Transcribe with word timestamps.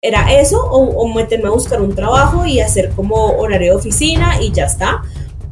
era 0.00 0.32
eso 0.32 0.60
o, 0.64 1.12
meterme 1.12 1.48
a 1.48 1.50
buscar 1.50 1.82
un 1.82 1.94
trabajo 1.94 2.46
y 2.46 2.60
hacer 2.60 2.90
como 2.90 3.32
horario 3.38 3.72
de 3.72 3.78
oficina 3.78 4.40
y 4.40 4.52
ya 4.52 4.66
está. 4.66 5.02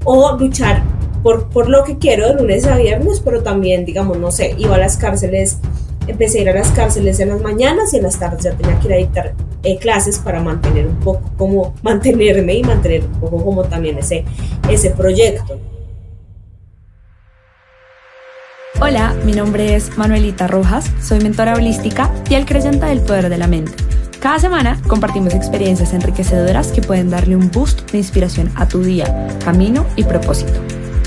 O 0.04 0.36
luchar 0.36 0.84
por, 1.22 1.48
por 1.48 1.68
lo 1.68 1.82
que 1.82 1.98
quiero 1.98 2.28
de 2.28 2.34
lunes 2.34 2.64
a 2.66 2.76
viernes, 2.76 3.20
pero 3.20 3.42
también, 3.42 3.84
digamos, 3.84 4.18
no 4.18 4.30
sé, 4.30 4.54
iba 4.56 4.76
a 4.76 4.78
las 4.78 4.96
cárceles, 4.96 5.58
empecé 6.06 6.38
a 6.38 6.42
ir 6.42 6.50
a 6.50 6.54
las 6.54 6.70
cárceles 6.70 7.18
en 7.18 7.30
las 7.30 7.42
mañanas 7.42 7.92
y 7.92 7.96
en 7.96 8.04
las 8.04 8.18
tardes 8.20 8.44
ya 8.44 8.52
tenía 8.52 8.78
que 8.78 8.86
ir 8.86 8.92
a 8.92 8.96
dictar 8.98 9.34
eh, 9.64 9.78
clases 9.78 10.20
para 10.20 10.40
mantener 10.40 10.86
un 10.86 11.00
poco 11.00 11.28
como, 11.36 11.74
mantenerme 11.82 12.54
y 12.54 12.62
mantener 12.62 13.04
un 13.04 13.20
poco 13.20 13.44
como 13.44 13.64
también 13.64 13.98
ese, 13.98 14.24
ese 14.70 14.90
proyecto. 14.90 15.58
Hola, 18.80 19.16
mi 19.24 19.32
nombre 19.32 19.74
es 19.74 19.96
Manuelita 19.96 20.46
Rojas, 20.46 20.92
soy 21.02 21.18
mentora 21.18 21.54
holística 21.54 22.12
y 22.28 22.34
el 22.34 22.44
creyente 22.44 22.86
del 22.86 23.00
poder 23.00 23.28
de 23.30 23.38
la 23.38 23.48
mente. 23.48 23.72
Cada 24.26 24.40
semana 24.40 24.76
compartimos 24.88 25.34
experiencias 25.34 25.94
enriquecedoras 25.94 26.72
que 26.72 26.82
pueden 26.82 27.10
darle 27.10 27.36
un 27.36 27.48
boost 27.48 27.92
de 27.92 27.98
inspiración 27.98 28.50
a 28.56 28.66
tu 28.66 28.82
día, 28.82 29.28
camino 29.44 29.86
y 29.94 30.02
propósito. 30.02 30.60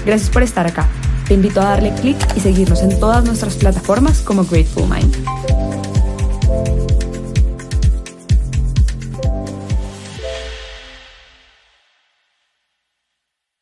Gracias 0.05 0.30
por 0.30 0.41
estar 0.41 0.66
acá. 0.66 0.88
Te 1.27 1.34
invito 1.34 1.59
a 1.59 1.66
darle 1.66 1.93
clic 1.95 2.16
y 2.38 2.40
seguirnos 2.40 2.81
en 2.81 2.98
todas 2.98 3.26
nuestras 3.26 3.57
plataformas 3.57 4.21
como 4.21 4.45
Grateful 4.45 4.85
Mind. 4.88 5.13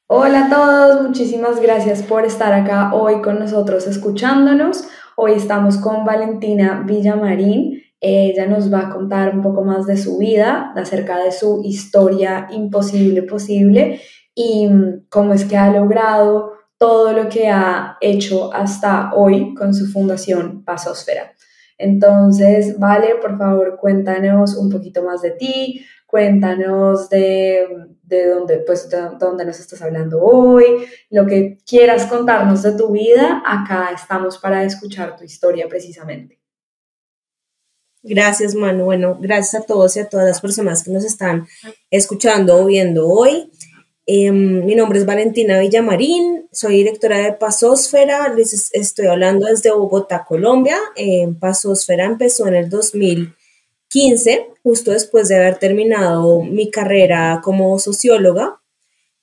Hola 0.06 0.46
a 0.46 0.50
todos, 0.52 1.02
muchísimas 1.02 1.60
gracias 1.60 2.04
por 2.04 2.26
estar 2.26 2.54
acá 2.54 2.94
hoy 2.94 3.24
con 3.24 3.40
nosotros 3.40 3.88
escuchándonos. 3.88 4.88
Hoy 5.16 5.32
estamos 5.34 5.78
con 5.78 6.06
Valentina 6.06 6.84
Villamarín. 6.86 7.87
Ella 8.00 8.46
nos 8.46 8.72
va 8.72 8.82
a 8.82 8.90
contar 8.90 9.36
un 9.36 9.42
poco 9.42 9.64
más 9.64 9.86
de 9.86 9.98
su 9.98 10.18
vida, 10.18 10.72
acerca 10.76 11.24
de 11.24 11.32
su 11.32 11.62
historia 11.64 12.48
imposible 12.52 13.24
posible 13.24 14.02
y 14.36 14.68
mm, 14.68 15.08
cómo 15.10 15.34
es 15.34 15.46
que 15.46 15.58
ha 15.58 15.72
logrado 15.72 16.54
todo 16.78 17.12
lo 17.12 17.28
que 17.28 17.48
ha 17.50 17.98
hecho 18.02 18.54
hasta 18.54 19.14
hoy 19.16 19.56
con 19.56 19.74
su 19.74 19.88
fundación 19.88 20.64
Pasosfera. 20.64 21.34
Entonces, 21.78 22.78
vale, 22.80 23.16
por 23.22 23.38
favor, 23.38 23.78
cuéntanos 23.80 24.56
un 24.56 24.70
poquito 24.70 25.04
más 25.04 25.22
de 25.22 25.32
ti, 25.32 25.86
cuéntanos 26.06 27.10
de, 27.10 27.68
de 28.04 28.28
dónde, 28.30 28.60
pues, 28.60 28.90
de 28.90 29.10
dónde 29.20 29.46
nos 29.46 29.60
estás 29.60 29.82
hablando 29.82 30.22
hoy, 30.22 30.66
lo 31.10 31.26
que 31.26 31.58
quieras 31.68 32.06
contarnos 32.06 32.64
de 32.64 32.74
tu 32.74 32.92
vida, 32.92 33.44
acá 33.46 33.90
estamos 33.94 34.38
para 34.38 34.64
escuchar 34.64 35.16
tu 35.16 35.24
historia 35.24 35.68
precisamente. 35.68 36.40
Gracias, 38.10 38.56
Manu. 38.56 38.86
Bueno, 38.86 39.18
gracias 39.20 39.62
a 39.62 39.66
todos 39.66 39.98
y 39.98 40.00
a 40.00 40.08
todas 40.08 40.26
las 40.26 40.40
personas 40.40 40.84
que 40.84 40.92
nos 40.92 41.04
están 41.04 41.46
escuchando 41.92 42.58
o 42.58 42.66
viendo 42.66 43.08
hoy. 43.08 43.52
Em, 44.06 44.64
mi 44.64 44.76
nombre 44.76 45.00
es 45.00 45.06
Valentina 45.06 45.60
Villamarín, 45.60 46.48
soy 46.50 46.78
directora 46.78 47.18
de 47.18 47.34
Pasosfera, 47.34 48.34
les 48.34 48.72
estoy 48.74 49.08
hablando 49.08 49.48
desde 49.48 49.72
Bogotá, 49.72 50.24
Colombia. 50.26 50.78
Eh, 50.96 51.28
Pasosfera 51.38 52.06
empezó 52.06 52.48
en 52.48 52.56
el 52.56 52.70
2015, 52.70 54.48
justo 54.64 54.92
después 54.92 55.28
de 55.28 55.36
haber 55.36 55.58
terminado 55.60 56.42
mi 56.42 56.72
carrera 56.72 57.42
como 57.44 57.78
socióloga, 57.80 58.62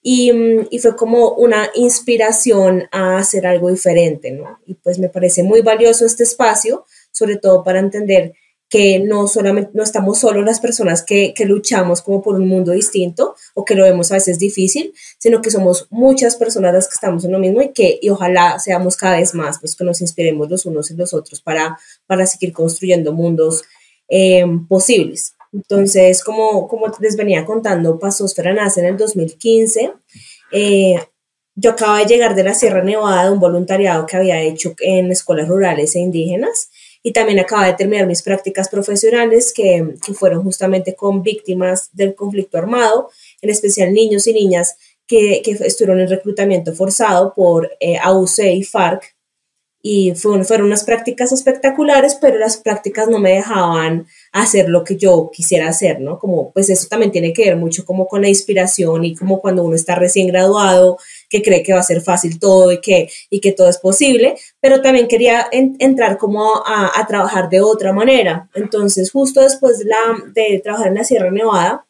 mm, 0.02 0.66
y, 0.70 0.78
fue 0.78 0.94
como 0.94 1.30
una 1.30 1.70
inspiración 1.74 2.84
a 2.92 3.16
hacer 3.16 3.46
algo 3.46 3.70
diferente, 3.70 4.32
¿no? 4.32 4.58
Y 4.66 4.74
pues 4.74 4.98
me 4.98 5.08
parece 5.08 5.42
muy 5.42 5.62
valioso 5.62 6.04
este 6.04 6.24
espacio, 6.24 6.84
sobre 7.10 7.36
todo 7.36 7.64
para 7.64 7.78
entender 7.78 8.34
que 8.68 8.98
no 8.98 9.28
solamente 9.28 9.70
no 9.74 9.82
estamos 9.82 10.18
solo 10.18 10.42
las 10.42 10.58
personas 10.58 11.04
que, 11.04 11.32
que, 11.34 11.44
luchamos 11.44 12.02
como 12.02 12.22
por 12.22 12.36
un 12.36 12.48
mundo 12.48 12.72
distinto 12.72 13.36
o 13.54 13.64
que 13.64 13.74
lo 13.74 13.84
vemos 13.84 14.10
a 14.10 14.14
veces 14.14 14.38
difícil, 14.38 14.92
sino 15.18 15.42
que 15.42 15.50
somos 15.50 15.86
muchas 15.90 16.36
personas 16.36 16.72
las 16.72 16.88
que 16.88 16.94
estamos 16.94 17.24
en 17.24 17.32
lo 17.32 17.38
mismo 17.38 17.62
y 17.62 17.72
que 17.72 17.98
y 18.00 18.08
ojalá 18.08 18.58
seamos 18.58 18.96
cada 18.96 19.18
vez 19.18 19.34
más, 19.34 19.60
pues 19.60 19.76
que 19.76 19.84
nos 19.84 20.00
inspiremos 20.00 20.50
los 20.50 20.66
unos 20.66 20.90
y 20.90 20.96
los 20.96 21.14
otros 21.14 21.40
para, 21.40 21.78
para 22.06 22.26
seguir 22.26 22.52
construyendo 22.52 23.12
mundos 23.12 23.62
eh, 24.08 24.44
posibles. 24.68 25.34
Entonces, 25.52 26.24
como, 26.24 26.66
como 26.66 26.86
les 26.98 27.16
venía 27.16 27.44
contando, 27.44 27.98
Pasosfera 27.98 28.52
nace 28.52 28.80
en 28.80 28.86
el 28.86 28.96
2015. 28.96 29.92
Eh, 30.50 30.96
yo 31.54 31.70
acabo 31.70 31.94
de 31.96 32.06
llegar 32.06 32.34
de 32.34 32.42
la 32.42 32.54
Sierra 32.54 32.82
Nevada 32.82 33.26
de 33.26 33.30
un 33.30 33.38
voluntariado 33.38 34.04
que 34.06 34.16
había 34.16 34.40
hecho 34.40 34.74
en 34.80 35.12
escuelas 35.12 35.46
rurales 35.46 35.94
e 35.94 36.00
indígenas 36.00 36.70
y 37.06 37.12
también 37.12 37.38
acaba 37.38 37.66
de 37.66 37.74
terminar 37.74 38.06
mis 38.06 38.22
prácticas 38.22 38.70
profesionales 38.70 39.52
que, 39.52 39.94
que, 40.04 40.14
fueron 40.14 40.42
justamente 40.42 40.96
con 40.96 41.22
víctimas 41.22 41.90
del 41.92 42.14
conflicto 42.14 42.56
armado, 42.56 43.10
en 43.42 43.50
especial 43.50 43.92
niños 43.92 44.26
y 44.26 44.32
niñas 44.32 44.78
que, 45.06 45.42
que 45.44 45.50
estuvieron 45.50 46.00
en 46.00 46.08
reclutamiento 46.08 46.74
forzado 46.74 47.34
por 47.34 47.70
eh, 47.78 47.98
AUC 48.02 48.38
y 48.54 48.64
FARC. 48.64 49.14
Y 49.86 50.14
fueron, 50.14 50.46
fueron 50.46 50.68
unas 50.68 50.82
prácticas 50.82 51.30
espectaculares, 51.30 52.16
pero 52.18 52.38
las 52.38 52.56
prácticas 52.56 53.06
no 53.06 53.18
me 53.18 53.32
dejaban 53.32 54.06
hacer 54.32 54.70
lo 54.70 54.82
que 54.82 54.96
yo 54.96 55.30
quisiera 55.30 55.68
hacer, 55.68 56.00
¿no? 56.00 56.18
Como, 56.18 56.52
pues 56.52 56.70
eso 56.70 56.88
también 56.88 57.12
tiene 57.12 57.34
que 57.34 57.44
ver 57.44 57.56
mucho 57.56 57.84
como 57.84 58.06
con 58.06 58.22
la 58.22 58.30
inspiración 58.30 59.04
y 59.04 59.14
como 59.14 59.42
cuando 59.42 59.62
uno 59.62 59.76
está 59.76 59.94
recién 59.94 60.28
graduado 60.28 60.96
que 61.28 61.42
cree 61.42 61.62
que 61.62 61.74
va 61.74 61.80
a 61.80 61.82
ser 61.82 62.00
fácil 62.00 62.38
todo 62.38 62.72
y 62.72 62.80
que, 62.80 63.10
y 63.28 63.40
que 63.40 63.52
todo 63.52 63.68
es 63.68 63.76
posible, 63.76 64.36
pero 64.58 64.80
también 64.80 65.06
quería 65.06 65.48
entrar 65.52 66.16
como 66.16 66.62
a, 66.64 67.06
trabajar 67.06 67.50
de 67.50 67.60
otra 67.60 67.92
manera. 67.92 68.48
Entonces, 68.54 69.10
justo 69.12 69.42
después 69.42 69.80
de, 69.80 69.84
la, 69.84 69.96
de 70.32 70.60
trabajar 70.60 70.88
en 70.88 70.94
la 70.94 71.04
Sierra 71.04 71.30
Nevada, 71.30 71.86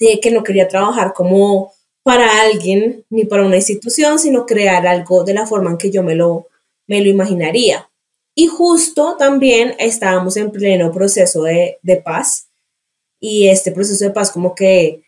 dije 0.00 0.18
que 0.18 0.32
no 0.32 0.42
quería 0.42 0.66
trabajar 0.66 1.12
como 1.12 1.72
para 2.02 2.42
alguien 2.42 3.04
ni 3.08 3.24
para 3.24 3.46
una 3.46 3.54
institución, 3.54 4.18
sino 4.18 4.46
crear 4.46 4.84
algo 4.84 5.22
de 5.22 5.34
la 5.34 5.46
forma 5.46 5.70
en 5.70 5.78
que 5.78 5.92
yo 5.92 6.02
me 6.02 6.16
lo, 6.16 6.48
me 6.86 7.00
lo 7.00 7.08
imaginaría. 7.08 7.88
Y 8.34 8.46
justo 8.46 9.16
también 9.18 9.74
estábamos 9.78 10.36
en 10.36 10.50
pleno 10.50 10.92
proceso 10.92 11.42
de, 11.42 11.78
de 11.82 11.96
paz 11.96 12.48
y 13.20 13.48
este 13.48 13.72
proceso 13.72 14.04
de 14.04 14.10
paz 14.10 14.30
como 14.30 14.54
que 14.54 15.02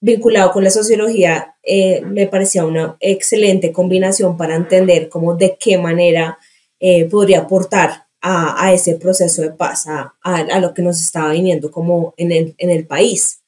vinculado 0.00 0.52
con 0.52 0.64
la 0.64 0.70
sociología, 0.70 1.56
eh, 1.62 2.00
me 2.02 2.26
parecía 2.26 2.64
una 2.64 2.96
excelente 3.00 3.72
combinación 3.72 4.36
para 4.36 4.54
entender 4.54 5.08
cómo 5.08 5.34
de 5.34 5.56
qué 5.58 5.76
manera 5.76 6.38
eh, 6.78 7.06
podría 7.06 7.40
aportar 7.40 8.06
a, 8.20 8.64
a, 8.64 8.72
ese 8.72 8.96
proceso 8.96 9.42
de 9.42 9.50
paz, 9.50 9.86
a, 9.86 10.14
a, 10.22 10.60
lo 10.60 10.72
que 10.74 10.82
nos 10.82 11.00
estaba 11.00 11.32
viniendo 11.32 11.70
como 11.70 12.14
en 12.16 12.32
el, 12.32 12.54
en 12.58 12.70
el 12.70 12.86
país. 12.86 13.40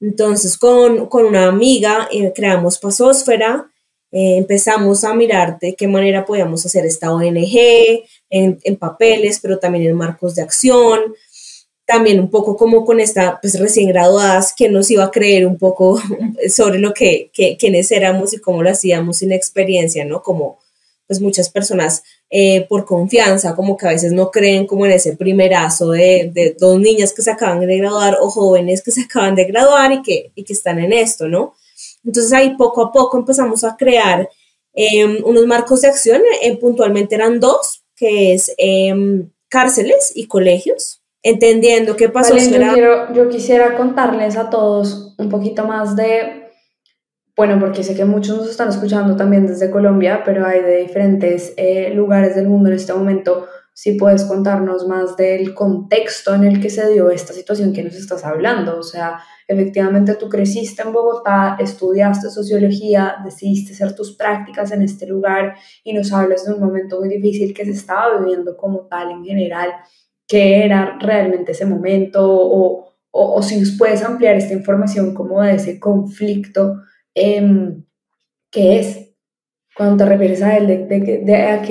Entonces, 0.00 0.58
con, 0.58 1.06
con 1.06 1.24
una 1.24 1.46
amiga 1.46 2.08
eh, 2.10 2.32
creamos 2.34 2.78
Pasósfera, 2.78 3.70
empezamos 4.16 5.02
a 5.02 5.12
mirar 5.14 5.58
de 5.58 5.74
qué 5.74 5.88
manera 5.88 6.24
podíamos 6.24 6.64
hacer 6.64 6.86
esta 6.86 7.12
ONG 7.12 8.04
en, 8.30 8.60
en 8.62 8.76
papeles, 8.76 9.40
pero 9.42 9.58
también 9.58 9.86
en 9.86 9.96
marcos 9.96 10.36
de 10.36 10.42
acción, 10.42 11.00
también 11.86 12.20
un 12.20 12.30
poco 12.30 12.56
como 12.56 12.84
con 12.84 13.00
esta, 13.00 13.40
pues 13.40 13.58
recién 13.58 13.88
graduadas, 13.88 14.54
que 14.56 14.68
nos 14.68 14.90
iba 14.90 15.04
a 15.04 15.10
creer 15.10 15.46
un 15.46 15.58
poco 15.58 16.00
sobre 16.48 16.78
lo 16.78 16.94
que, 16.94 17.30
que 17.32 17.56
quiénes 17.56 17.90
éramos 17.90 18.32
y 18.32 18.38
cómo 18.38 18.62
lo 18.62 18.70
hacíamos 18.70 19.18
sin 19.18 19.32
experiencia, 19.32 20.04
¿no? 20.04 20.22
Como 20.22 20.58
pues 21.06 21.20
muchas 21.20 21.50
personas 21.50 22.02
eh, 22.30 22.66
por 22.68 22.86
confianza, 22.86 23.54
como 23.54 23.76
que 23.76 23.86
a 23.86 23.90
veces 23.90 24.12
no 24.12 24.30
creen 24.30 24.66
como 24.66 24.86
en 24.86 24.92
ese 24.92 25.16
primerazo 25.16 25.90
de, 25.90 26.30
de, 26.32 26.56
dos 26.58 26.80
niñas 26.80 27.12
que 27.12 27.20
se 27.20 27.30
acaban 27.30 27.60
de 27.60 27.76
graduar 27.76 28.16
o 28.20 28.30
jóvenes 28.30 28.82
que 28.82 28.90
se 28.90 29.02
acaban 29.02 29.34
de 29.34 29.44
graduar 29.44 29.92
y 29.92 30.02
que, 30.02 30.32
y 30.34 30.44
que 30.44 30.54
están 30.54 30.78
en 30.78 30.92
esto, 30.92 31.28
¿no? 31.28 31.54
Entonces 32.04 32.32
ahí 32.32 32.56
poco 32.56 32.82
a 32.82 32.92
poco 32.92 33.18
empezamos 33.18 33.64
a 33.64 33.76
crear 33.76 34.28
eh, 34.74 35.22
unos 35.22 35.46
marcos 35.46 35.82
de 35.82 35.88
acción, 35.88 36.20
eh, 36.42 36.56
puntualmente 36.58 37.14
eran 37.14 37.38
dos, 37.40 37.84
que 37.96 38.34
es 38.34 38.52
em, 38.58 39.30
cárceles 39.48 40.12
y 40.14 40.26
colegios, 40.26 41.02
entendiendo 41.22 41.96
qué 41.96 42.08
pasó. 42.08 42.36
yo, 42.36 43.12
yo 43.12 43.28
quisiera 43.28 43.76
contarles 43.76 44.36
a 44.36 44.50
todos 44.50 45.14
un 45.16 45.28
poquito 45.28 45.64
más 45.64 45.94
de, 45.94 46.50
bueno, 47.36 47.58
porque 47.60 47.84
sé 47.84 47.94
que 47.94 48.04
muchos 48.04 48.38
nos 48.38 48.50
están 48.50 48.68
escuchando 48.68 49.16
también 49.16 49.46
desde 49.46 49.70
Colombia, 49.70 50.22
pero 50.24 50.44
hay 50.44 50.60
de 50.60 50.78
diferentes 50.78 51.54
eh, 51.56 51.92
lugares 51.94 52.34
del 52.34 52.48
mundo 52.48 52.68
en 52.68 52.74
este 52.74 52.92
momento. 52.92 53.46
Si 53.72 53.92
puedes 53.92 54.24
contarnos 54.24 54.86
más 54.88 55.16
del 55.16 55.54
contexto 55.54 56.34
en 56.34 56.44
el 56.44 56.60
que 56.60 56.70
se 56.70 56.90
dio 56.90 57.10
esta 57.10 57.32
situación 57.32 57.72
que 57.72 57.82
nos 57.82 57.94
estás 57.94 58.24
hablando. 58.24 58.78
O 58.78 58.84
sea, 58.84 59.20
efectivamente 59.46 60.14
tú 60.14 60.28
creciste 60.28 60.82
en 60.82 60.92
Bogotá, 60.92 61.56
estudiaste 61.60 62.30
sociología, 62.30 63.16
decidiste 63.24 63.72
hacer 63.72 63.94
tus 63.94 64.16
prácticas 64.16 64.72
en 64.72 64.82
este 64.82 65.06
lugar 65.06 65.54
y 65.82 65.92
nos 65.92 66.12
hablas 66.12 66.44
de 66.44 66.54
un 66.54 66.60
momento 66.60 67.00
muy 67.00 67.08
difícil 67.08 67.52
que 67.52 67.64
se 67.64 67.72
estaba 67.72 68.18
viviendo 68.18 68.56
como 68.56 68.86
tal 68.86 69.10
en 69.10 69.24
general. 69.24 69.70
Qué 70.26 70.64
era 70.64 70.98
realmente 71.00 71.52
ese 71.52 71.66
momento 71.66 72.20
o, 72.24 72.94
o, 73.10 73.42
si 73.42 73.60
nos 73.60 73.76
puedes 73.78 74.02
ampliar 74.02 74.36
esta 74.36 74.54
información 74.54 75.14
como 75.14 75.42
de 75.42 75.54
ese 75.54 75.78
conflicto, 75.78 76.80
eh, 77.14 77.76
¿qué 78.50 78.78
es? 78.80 79.14
Cuando 79.76 80.04
te 80.04 80.10
refieres 80.10 80.42
a 80.42 80.56
él, 80.56 80.66
de, 80.66 80.78
de, 80.86 81.18
de, 81.18 81.36
a, 81.36 81.62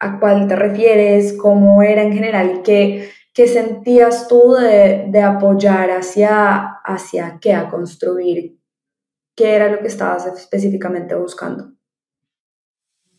a 0.00 0.20
cuál 0.20 0.48
te 0.48 0.56
refieres, 0.56 1.32
cómo 1.32 1.82
era 1.82 2.02
en 2.02 2.12
general 2.12 2.58
y 2.58 2.62
qué, 2.62 3.08
¿Qué 3.34 3.48
sentías 3.48 4.28
tú 4.28 4.52
de, 4.52 5.06
de 5.08 5.22
apoyar 5.22 5.90
hacia, 5.90 6.80
hacia 6.84 7.38
qué? 7.40 7.54
A 7.54 7.70
construir. 7.70 8.58
¿Qué 9.34 9.52
era 9.52 9.68
lo 9.70 9.80
que 9.80 9.88
estabas 9.88 10.26
específicamente 10.26 11.14
buscando? 11.14 11.72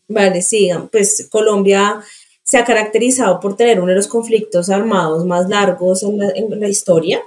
Vale, 0.08 0.42
sí, 0.42 0.70
pues 0.92 1.28
Colombia 1.30 2.00
se 2.42 2.58
ha 2.58 2.64
caracterizado 2.64 3.40
por 3.40 3.56
tener 3.56 3.80
uno 3.80 3.88
de 3.88 3.96
los 3.96 4.06
conflictos 4.06 4.68
armados 4.68 5.24
más 5.24 5.48
largos 5.48 6.02
en 6.02 6.18
la, 6.60 6.68
historia. 6.68 7.20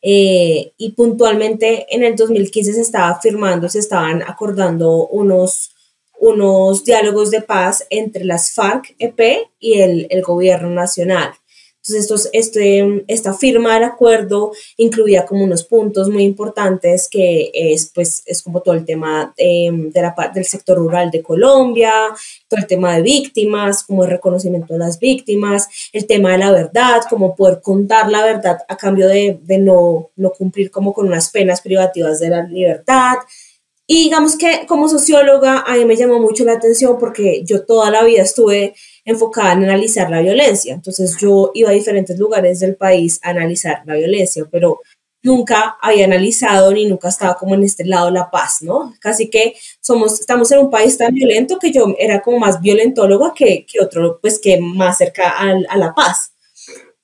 Eh, 0.00 0.72
y 0.76 0.92
puntualmente 0.92 1.86
en 1.94 2.02
el 2.04 2.16
2015 2.16 2.72
se 2.72 2.80
estaba 2.80 3.20
firmando, 3.20 3.68
se 3.68 3.80
estaban 3.80 4.22
acordando 4.22 5.06
unos, 5.08 5.74
unos 6.18 6.84
diálogos 6.84 7.30
de 7.30 7.42
paz 7.42 7.86
entre 7.90 8.24
las 8.24 8.52
FARC-EP 8.52 9.48
y 9.58 9.80
el, 9.80 10.06
el 10.10 10.22
gobierno 10.22 10.70
nacional. 10.70 11.32
Entonces, 11.88 12.30
este, 12.32 13.04
esta 13.08 13.34
firma 13.34 13.74
del 13.74 13.84
acuerdo 13.84 14.52
incluía 14.76 15.26
como 15.26 15.44
unos 15.44 15.64
puntos 15.64 16.08
muy 16.08 16.22
importantes 16.22 17.08
que 17.10 17.50
es, 17.52 17.90
pues, 17.92 18.22
es 18.26 18.42
como 18.42 18.60
todo 18.60 18.74
el 18.74 18.84
tema 18.84 19.34
em, 19.36 19.90
de 19.90 20.02
la, 20.02 20.14
del 20.32 20.44
sector 20.44 20.78
rural 20.78 21.10
de 21.10 21.22
Colombia, 21.22 21.92
todo 22.48 22.60
el 22.60 22.66
tema 22.66 22.94
de 22.94 23.02
víctimas, 23.02 23.82
como 23.82 24.04
el 24.04 24.10
reconocimiento 24.10 24.74
de 24.74 24.78
las 24.78 24.98
víctimas, 24.98 25.68
el 25.92 26.06
tema 26.06 26.32
de 26.32 26.38
la 26.38 26.52
verdad, 26.52 27.02
como 27.10 27.34
poder 27.34 27.60
contar 27.60 28.10
la 28.10 28.24
verdad 28.24 28.58
a 28.68 28.76
cambio 28.76 29.08
de, 29.08 29.40
de 29.42 29.58
no, 29.58 30.10
no 30.16 30.30
cumplir 30.30 30.70
como 30.70 30.92
con 30.92 31.08
unas 31.08 31.30
penas 31.30 31.60
privativas 31.60 32.20
de 32.20 32.30
la 32.30 32.44
libertad, 32.44 33.16
y 33.86 34.04
digamos 34.04 34.36
que 34.36 34.64
como 34.66 34.88
socióloga 34.88 35.64
a 35.66 35.74
mí 35.74 35.84
me 35.84 35.96
llamó 35.96 36.18
mucho 36.20 36.44
la 36.44 36.52
atención 36.52 36.96
porque 36.98 37.42
yo 37.44 37.66
toda 37.66 37.90
la 37.90 38.04
vida 38.04 38.22
estuve 38.22 38.74
enfocada 39.04 39.52
en 39.52 39.64
analizar 39.64 40.10
la 40.10 40.20
violencia. 40.20 40.74
Entonces 40.74 41.16
yo 41.20 41.50
iba 41.54 41.70
a 41.70 41.74
diferentes 41.74 42.18
lugares 42.18 42.60
del 42.60 42.76
país 42.76 43.20
a 43.22 43.30
analizar 43.30 43.82
la 43.86 43.94
violencia, 43.94 44.46
pero 44.50 44.80
nunca 45.22 45.76
había 45.80 46.04
analizado 46.04 46.72
ni 46.72 46.86
nunca 46.86 47.08
estaba 47.08 47.36
como 47.36 47.54
en 47.54 47.62
este 47.62 47.84
lado 47.84 48.10
la 48.10 48.30
paz, 48.30 48.62
¿no? 48.62 48.94
Casi 49.00 49.30
que 49.30 49.54
somos, 49.80 50.20
estamos 50.20 50.50
en 50.50 50.58
un 50.60 50.70
país 50.70 50.98
tan 50.98 51.14
violento 51.14 51.58
que 51.58 51.72
yo 51.72 51.94
era 51.98 52.20
como 52.20 52.38
más 52.38 52.60
violentóloga 52.60 53.32
que, 53.34 53.64
que 53.66 53.80
otro, 53.80 54.18
pues 54.20 54.40
que 54.40 54.58
más 54.60 54.98
cerca 54.98 55.30
a, 55.30 55.52
a 55.68 55.76
la 55.76 55.94
paz. 55.94 56.32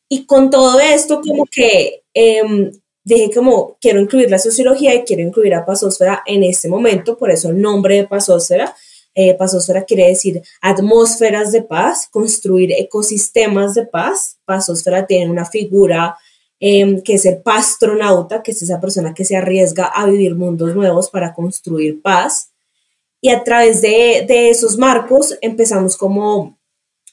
Y 0.08 0.24
con 0.26 0.50
todo 0.50 0.80
esto 0.80 1.20
como 1.20 1.44
que 1.46 2.02
eh, 2.14 2.72
dije 3.04 3.30
como 3.34 3.76
quiero 3.80 4.00
incluir 4.00 4.30
la 4.30 4.38
sociología 4.38 4.94
y 4.94 5.04
quiero 5.04 5.22
incluir 5.22 5.54
a 5.54 5.64
Pasósfera 5.64 6.22
en 6.26 6.44
este 6.44 6.68
momento, 6.68 7.16
por 7.16 7.30
eso 7.30 7.50
el 7.50 7.60
nombre 7.60 7.96
de 7.96 8.08
Pasósfera. 8.08 8.74
Eh, 9.20 9.34
Pasósfera 9.34 9.82
quiere 9.82 10.06
decir 10.06 10.40
atmósferas 10.60 11.50
de 11.50 11.62
paz, 11.62 12.06
construir 12.08 12.70
ecosistemas 12.70 13.74
de 13.74 13.84
paz. 13.84 14.38
Pasósfera 14.44 15.08
tiene 15.08 15.28
una 15.28 15.44
figura 15.44 16.16
em, 16.60 17.02
que 17.02 17.14
es 17.14 17.26
el 17.26 17.38
pastronauta, 17.38 18.44
que 18.44 18.52
es 18.52 18.62
esa 18.62 18.80
persona 18.80 19.14
que 19.14 19.24
se 19.24 19.36
arriesga 19.36 19.86
a 19.86 20.06
vivir 20.06 20.36
mundos 20.36 20.72
nuevos 20.76 21.10
para 21.10 21.34
construir 21.34 22.00
paz. 22.00 22.52
Y 23.20 23.30
a 23.30 23.42
través 23.42 23.82
de, 23.82 24.24
esos 24.50 24.78
marcos 24.78 25.36
empezamos 25.40 25.96
como 25.96 26.56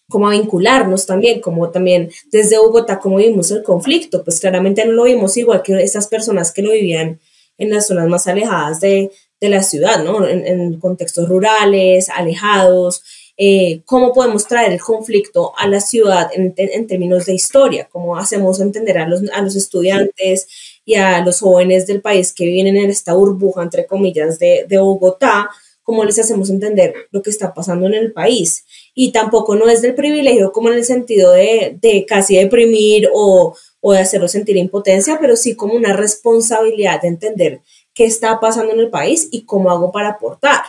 como 0.08 0.28
a 0.28 0.34
vincularnos 0.34 1.08
también, 1.08 1.42
como 1.42 1.72
también 1.72 2.12
desde 2.32 2.60
Bogotá, 2.60 3.00
como 3.00 3.16
vimos 3.16 3.50
el 3.50 3.64
conflicto, 3.64 4.24
pues 4.24 4.40
claramente 4.40 4.86
no 4.86 4.92
lo 4.92 5.06
vimos 5.06 5.36
igual 5.38 5.64
que 5.64 5.82
esas 5.82 6.08
personas 6.08 6.52
que 6.52 6.62
lo 6.62 6.72
vivían 6.72 7.20
en 7.58 7.70
las 7.72 7.88
zonas 7.88 8.08
más 8.08 8.28
alejadas 8.28 8.80
de, 8.80 9.10
de 9.40 9.50
la 9.50 9.64
ciudad, 9.64 10.04
¿no? 10.04 10.28
En, 10.28 10.80
contextos 10.80 11.28
rurales, 11.28 12.10
alejados, 12.10 13.04
eh, 13.38 13.82
cómo 13.86 14.14
podemos 14.14 14.48
traer 14.48 14.72
el 14.72 14.80
conflicto 14.80 15.52
a 15.58 15.68
la 15.68 15.82
ciudad 15.82 16.30
en, 16.34 16.54
términos 16.88 17.26
de 17.26 17.34
historia, 17.34 17.90
cómo 17.92 18.18
hacemos 18.18 18.60
entender 18.62 18.98
a 18.98 19.08
los, 19.08 19.22
a 19.34 19.42
los 19.42 19.56
estudiantes 19.56 20.48
y 20.86 20.96
a 20.96 21.20
los 21.24 21.42
jóvenes 21.42 21.86
del 21.86 22.02
país 22.02 22.34
que 22.34 22.46
viven 22.46 22.78
en 22.78 22.90
esta 22.90 23.14
burbuja, 23.14 23.64
entre 23.64 23.86
comillas, 23.86 24.40
de, 24.40 24.66
de 24.70 24.78
Bogotá, 24.78 25.50
cómo 25.84 26.04
les 26.04 26.18
hacemos 26.18 26.50
entender 26.50 26.94
lo 27.12 27.22
que 27.22 27.30
está 27.30 27.54
pasando 27.54 27.86
en 27.88 27.94
el 27.94 28.12
país. 28.12 28.66
Y 28.96 29.12
tampoco 29.12 29.56
no 29.56 29.70
es 29.70 29.82
del 29.82 29.94
privilegio 29.94 30.52
como 30.52 30.70
en 30.70 30.76
el 30.76 30.86
sentido 30.86 31.32
de, 31.34 31.78
de 31.80 32.06
casi 32.06 32.38
deprimir 32.38 33.10
o, 33.14 33.56
o 33.88 33.94
de 33.94 34.00
hacerlo 34.00 34.28
sentir 34.28 34.58
impotencia, 34.58 35.20
pero 35.22 35.36
sí 35.36 35.56
como 35.56 35.76
una 35.76 35.94
responsabilidad 35.94 37.04
de 37.04 37.08
entender 37.08 37.62
qué 37.94 38.06
está 38.06 38.40
pasando 38.40 38.74
en 38.74 38.80
el 38.80 38.90
país 38.90 39.28
y 39.30 39.46
cómo 39.46 39.70
hago 39.70 39.92
para 39.92 40.10
aportar. 40.10 40.62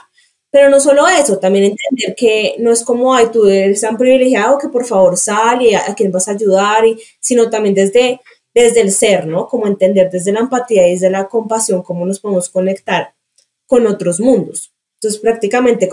Pero 0.51 0.69
no 0.69 0.81
solo 0.81 1.09
eso, 1.09 1.39
también 1.39 1.65
entender 1.65 2.15
que 2.15 2.57
no 2.59 2.71
es 2.71 2.85
como, 2.85 3.15
ay, 3.15 3.29
tú 3.33 3.47
eres 3.47 3.81
tan 3.81 3.97
privilegiado 3.97 4.59
que 4.59 4.69
por 4.69 4.85
favor 4.85 5.17
sal 5.17 5.63
y 5.63 5.73
a, 5.73 5.91
a 5.91 5.95
quién 5.95 6.13
vas 6.13 6.29
a 6.29 6.33
ayudar, 6.33 6.85
y, 6.85 6.99
sino 7.19 7.49
también 7.49 7.75
desde, 7.75 8.21
desde 8.55 8.83
el 8.83 8.93
ser, 8.93 9.27
¿no? 9.27 9.49
Como 9.49 9.67
entender 9.67 10.11
desde 10.11 10.33
la 10.33 10.41
empatía 10.41 10.87
y 10.87 10.91
desde 10.91 11.09
la 11.09 11.27
compasión 11.27 11.83
cómo 11.83 12.05
nos 12.05 12.21
podemos 12.21 12.51
conectar 12.51 13.15
con 13.67 13.87
otros 13.87 14.21
mundos. 14.21 14.75
Entonces, 14.97 15.19
prácticamente 15.23 15.89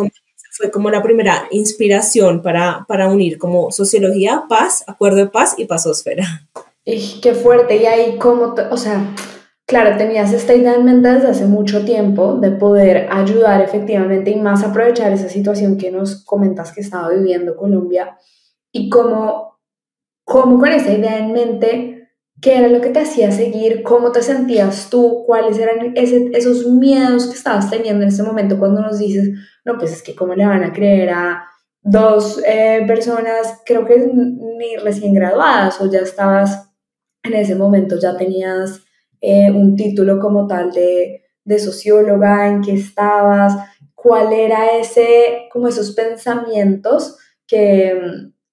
fue 0.52 0.70
como 0.70 0.90
la 0.90 1.02
primera 1.02 1.48
inspiración 1.52 2.42
para, 2.42 2.84
para 2.86 3.08
unir 3.08 3.38
como 3.38 3.72
sociología, 3.72 4.44
paz, 4.50 4.84
acuerdo 4.88 5.20
de 5.20 5.28
paz 5.28 5.56
y 5.58 5.64
pasosfera. 5.64 6.50
Y 6.86 7.22
qué 7.22 7.34
fuerte, 7.34 7.78
y 7.78 7.86
ahí 7.86 8.18
como, 8.18 8.56
o 8.72 8.78
sea, 8.78 9.16
claro, 9.66 9.98
tenías 9.98 10.34
esta 10.34 10.54
idea 10.54 10.76
en 10.76 10.86
mente 10.86 11.14
desde 11.14 11.30
hace 11.30 11.46
mucho 11.46 11.86
tiempo 11.86 12.36
de 12.36 12.52
poder 12.52 13.08
ayudar 13.10 13.62
efectivamente 13.62 14.32
y 14.32 14.36
más 14.36 14.64
aprovechar 14.64 15.14
esa 15.14 15.30
situación 15.30 15.78
que 15.78 15.92
nos 15.92 16.26
comentas 16.26 16.74
que 16.74 16.82
estaba 16.82 17.10
viviendo 17.10 17.56
Colombia 17.56 18.18
y 18.72 18.90
cómo, 18.90 19.60
cómo 20.26 20.60
con 20.60 20.72
esa 20.72 20.92
idea 20.92 21.20
en 21.20 21.32
mente 21.32 22.04
¿Qué 22.44 22.58
era 22.58 22.68
lo 22.68 22.82
que 22.82 22.90
te 22.90 23.00
hacía 23.00 23.32
seguir? 23.32 23.84
¿Cómo 23.84 24.12
te 24.12 24.22
sentías 24.22 24.90
tú? 24.90 25.24
¿Cuáles 25.26 25.58
eran 25.60 25.94
esos 25.96 26.68
miedos 26.68 27.28
que 27.28 27.36
estabas 27.36 27.70
teniendo 27.70 28.04
en 28.04 28.10
ese 28.10 28.22
momento 28.22 28.60
cuando 28.60 28.82
nos 28.82 29.00
dices, 29.00 29.30
no, 29.64 29.78
pues 29.78 29.94
es 29.94 30.04
que 30.04 30.14
cómo 30.14 30.36
le 30.36 30.46
van 30.46 30.62
a 30.62 30.74
creer 30.74 31.12
a 31.12 31.46
dos 31.82 32.42
eh, 32.46 32.84
personas, 32.86 33.62
creo 33.66 33.86
que 33.86 33.98
ni 33.98 34.76
recién 34.76 35.14
graduadas 35.14 35.80
o 35.80 35.90
ya 35.90 36.00
estabas 36.00 36.73
en 37.24 37.34
ese 37.34 37.56
momento, 37.56 37.98
ya 38.00 38.18
tenías 38.18 38.82
eh, 39.22 39.50
un 39.52 39.76
título 39.76 40.20
como 40.20 40.48
tal 40.48 40.72
de, 40.72 41.24
de 41.44 41.60
socióloga, 41.60 42.48
en 42.48 42.62
qué 42.62 42.74
estabas, 42.74 43.56
cuál 43.96 44.34
era 44.34 44.78
ese, 44.78 45.48
como 45.52 45.68
esos 45.68 45.92
pensamientos 45.92 47.18
que, 47.48 48.00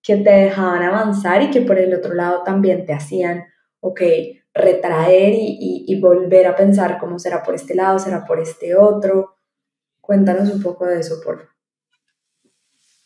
que 0.03 0.17
te 0.17 0.31
dejaban 0.31 0.83
avanzar 0.83 1.43
y 1.43 1.51
que 1.51 1.63
por 1.63 1.79
el 1.79 1.95
otro 1.95 2.15
lado 2.15 2.43
también 2.45 2.87
te 2.87 2.93
hacían 2.93 3.45
ok, 3.81 4.01
retraer 4.55 5.35
y, 5.37 6.01
volver 6.01 6.47
a 6.47 6.57
pensar 6.57 6.99
cómo 6.99 7.19
será 7.19 7.43
por 7.43 7.55
este 7.55 7.75
lado, 7.75 7.99
será 7.99 8.25
por 8.25 8.41
este 8.41 8.77
otro. 8.77 9.37
Cuéntanos 10.01 10.51
un 10.51 10.63
poco 10.63 10.87
de 10.87 11.01
eso, 11.01 11.17
por 11.23 11.37
favor. 11.39 11.51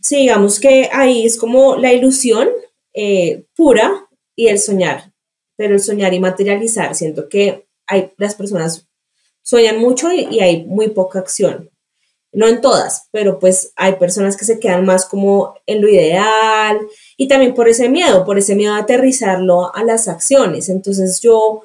Sí, 0.00 0.16
digamos 0.18 0.60
que 0.60 0.90
ahí 0.92 1.24
es 1.24 1.38
como 1.38 1.76
la 1.76 1.92
ilusión 1.92 2.48
eh, 2.92 3.46
pura 3.56 4.06
y 4.36 4.48
el 4.48 4.58
soñar, 4.58 5.13
pero 5.56 5.74
el 5.74 5.80
soñar 5.80 6.14
y 6.14 6.20
materializar, 6.20 6.94
siento 6.94 7.28
que 7.28 7.66
hay, 7.86 8.12
las 8.16 8.34
personas 8.34 8.88
sueñan 9.42 9.78
mucho 9.78 10.12
y 10.12 10.40
hay 10.40 10.64
muy 10.64 10.88
poca 10.88 11.18
acción 11.18 11.70
no 12.34 12.48
en 12.48 12.60
todas, 12.60 13.08
pero 13.12 13.38
pues 13.38 13.72
hay 13.76 13.94
personas 13.94 14.36
que 14.36 14.44
se 14.44 14.58
quedan 14.58 14.84
más 14.84 15.06
como 15.06 15.54
en 15.66 15.80
lo 15.80 15.88
ideal 15.88 16.80
y 17.16 17.28
también 17.28 17.54
por 17.54 17.68
ese 17.68 17.88
miedo, 17.88 18.24
por 18.24 18.38
ese 18.38 18.56
miedo 18.56 18.74
a 18.74 18.78
aterrizarlo 18.78 19.74
a 19.74 19.84
las 19.84 20.08
acciones. 20.08 20.68
Entonces 20.68 21.20
yo 21.20 21.62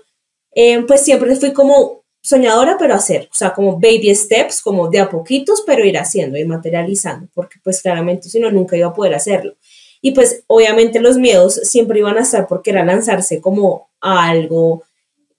eh, 0.54 0.82
pues 0.88 1.02
siempre 1.02 1.36
fui 1.36 1.54
como 1.54 2.04
soñadora, 2.22 2.78
pero 2.78 2.94
hacer, 2.94 3.28
o 3.32 3.36
sea, 3.36 3.54
como 3.54 3.80
baby 3.80 4.14
steps, 4.14 4.62
como 4.62 4.90
de 4.90 5.00
a 5.00 5.10
poquitos, 5.10 5.64
pero 5.66 5.84
ir 5.86 5.98
haciendo, 5.98 6.38
ir 6.38 6.48
materializando, 6.48 7.28
porque 7.34 7.56
pues 7.64 7.82
claramente 7.82 8.30
si 8.30 8.40
no, 8.40 8.52
nunca 8.52 8.78
iba 8.78 8.90
a 8.90 8.94
poder 8.94 9.16
hacerlo. 9.16 9.56
Y 10.02 10.12
pues 10.12 10.44
obviamente 10.48 11.00
los 11.00 11.18
miedos 11.18 11.56
siempre 11.56 12.00
iban 12.00 12.18
a 12.18 12.22
estar 12.22 12.48
porque 12.48 12.72
era 12.72 12.86
lanzarse 12.86 13.42
como 13.42 13.90
a 14.00 14.28
algo 14.28 14.84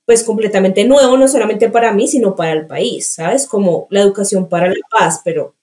pues 0.04 0.24
completamente 0.24 0.84
nuevo, 0.84 1.16
no 1.16 1.28
solamente 1.28 1.68
para 1.68 1.92
mí, 1.92 2.08
sino 2.08 2.34
para 2.34 2.52
el 2.52 2.66
país, 2.66 3.06
¿sabes? 3.14 3.46
Como 3.46 3.86
la 3.90 4.00
educación 4.00 4.48
para 4.48 4.66
la 4.66 4.74
paz, 4.90 5.20
pero, 5.24 5.54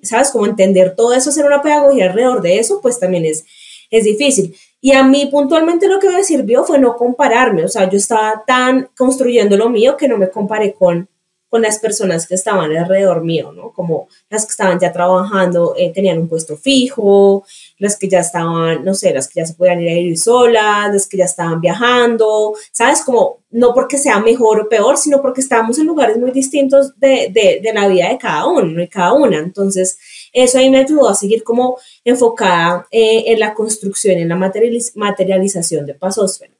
¿sabes? 0.00 0.30
Como 0.30 0.46
entender 0.46 0.94
todo 0.94 1.12
eso, 1.12 1.30
hacer 1.30 1.44
una 1.44 1.60
pedagogía 1.60 2.06
alrededor 2.06 2.40
de 2.40 2.60
eso, 2.60 2.80
pues 2.80 3.00
también 3.00 3.24
es, 3.24 3.44
es 3.90 4.04
difícil. 4.04 4.54
Y 4.80 4.92
a 4.92 5.02
mí 5.02 5.26
puntualmente 5.26 5.88
lo 5.88 5.98
que 5.98 6.10
me 6.10 6.22
sirvió 6.22 6.62
fue 6.62 6.78
no 6.78 6.94
compararme, 6.96 7.64
o 7.64 7.68
sea, 7.68 7.90
yo 7.90 7.96
estaba 7.96 8.44
tan 8.46 8.90
construyendo 8.96 9.56
lo 9.56 9.70
mío 9.70 9.96
que 9.96 10.06
no 10.06 10.18
me 10.18 10.30
comparé 10.30 10.72
con 10.74 11.08
con 11.48 11.62
las 11.62 11.78
personas 11.78 12.26
que 12.26 12.34
estaban 12.34 12.76
alrededor 12.76 13.22
mío, 13.24 13.52
¿no? 13.52 13.72
Como 13.72 14.08
las 14.28 14.44
que 14.44 14.50
estaban 14.50 14.78
ya 14.80 14.92
trabajando, 14.92 15.74
eh, 15.76 15.92
tenían 15.92 16.18
un 16.18 16.28
puesto 16.28 16.56
fijo, 16.56 17.44
las 17.78 17.98
que 17.98 18.08
ya 18.08 18.20
estaban, 18.20 18.84
no 18.84 18.94
sé, 18.94 19.12
las 19.12 19.28
que 19.28 19.40
ya 19.40 19.46
se 19.46 19.54
podían 19.54 19.80
ir 19.80 19.88
a 19.88 19.92
ir 19.92 20.18
solas, 20.18 20.92
las 20.92 21.06
que 21.06 21.18
ya 21.18 21.24
estaban 21.24 21.60
viajando, 21.60 22.54
¿sabes? 22.72 23.02
Como 23.02 23.40
no 23.50 23.74
porque 23.74 23.98
sea 23.98 24.18
mejor 24.20 24.60
o 24.60 24.68
peor, 24.68 24.96
sino 24.96 25.20
porque 25.20 25.40
estábamos 25.40 25.78
en 25.78 25.86
lugares 25.86 26.18
muy 26.18 26.30
distintos 26.30 26.98
de, 26.98 27.30
de, 27.32 27.60
de 27.62 27.72
la 27.72 27.88
vida 27.88 28.08
de 28.08 28.18
cada 28.18 28.46
uno 28.46 28.82
y 28.82 28.88
cada 28.88 29.12
una. 29.12 29.38
Entonces, 29.38 29.98
eso 30.32 30.58
ahí 30.58 30.70
me 30.70 30.78
ayudó 30.78 31.08
a 31.08 31.14
seguir 31.14 31.42
como 31.42 31.78
enfocada 32.04 32.86
eh, 32.90 33.24
en 33.26 33.40
la 33.40 33.54
construcción, 33.54 34.18
en 34.18 34.28
la 34.28 34.36
materialización 34.36 35.86
de 35.86 35.94
Pasósfera. 35.94 36.52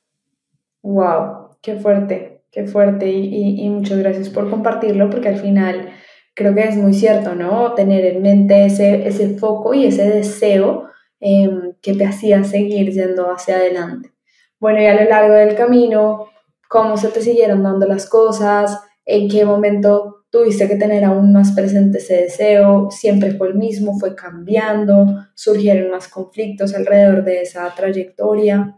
Wow, 0.82 1.56
qué 1.60 1.76
fuerte, 1.76 2.42
qué 2.50 2.64
fuerte 2.64 3.08
y, 3.10 3.60
y, 3.60 3.68
muchas 3.68 3.98
gracias 3.98 4.28
por 4.28 4.48
compartirlo 4.48 5.10
porque 5.10 5.28
al 5.28 5.40
final 5.40 5.90
creo 6.34 6.54
que 6.54 6.62
es 6.62 6.76
muy 6.76 6.94
cierto, 6.94 7.34
¿no? 7.34 7.74
Tener 7.74 8.04
en 8.04 8.22
mente 8.22 8.66
ese, 8.66 9.06
ese 9.08 9.30
foco 9.30 9.74
y 9.74 9.86
ese 9.86 10.08
deseo 10.08 10.85
em, 11.20 11.74
que 11.82 11.94
te 11.94 12.04
hacía 12.04 12.44
seguir 12.44 12.92
yendo 12.92 13.30
hacia 13.30 13.56
adelante. 13.56 14.12
Bueno, 14.58 14.80
y 14.80 14.86
a 14.86 14.94
lo 15.00 15.08
largo 15.08 15.34
del 15.34 15.54
camino, 15.54 16.28
¿cómo 16.68 16.96
se 16.96 17.08
te 17.08 17.20
siguieron 17.20 17.62
dando 17.62 17.86
las 17.86 18.08
cosas? 18.08 18.80
¿En 19.04 19.28
qué 19.28 19.44
momento 19.44 20.24
tuviste 20.30 20.68
que 20.68 20.76
tener 20.76 21.04
aún 21.04 21.32
más 21.32 21.52
presente 21.52 21.98
ese 21.98 22.22
deseo? 22.22 22.90
¿Siempre 22.90 23.32
fue 23.32 23.48
el 23.48 23.54
mismo? 23.54 23.98
¿Fue 23.98 24.14
cambiando? 24.14 25.06
¿Surgieron 25.34 25.90
más 25.90 26.08
conflictos 26.08 26.74
alrededor 26.74 27.24
de 27.24 27.42
esa 27.42 27.72
trayectoria? 27.74 28.76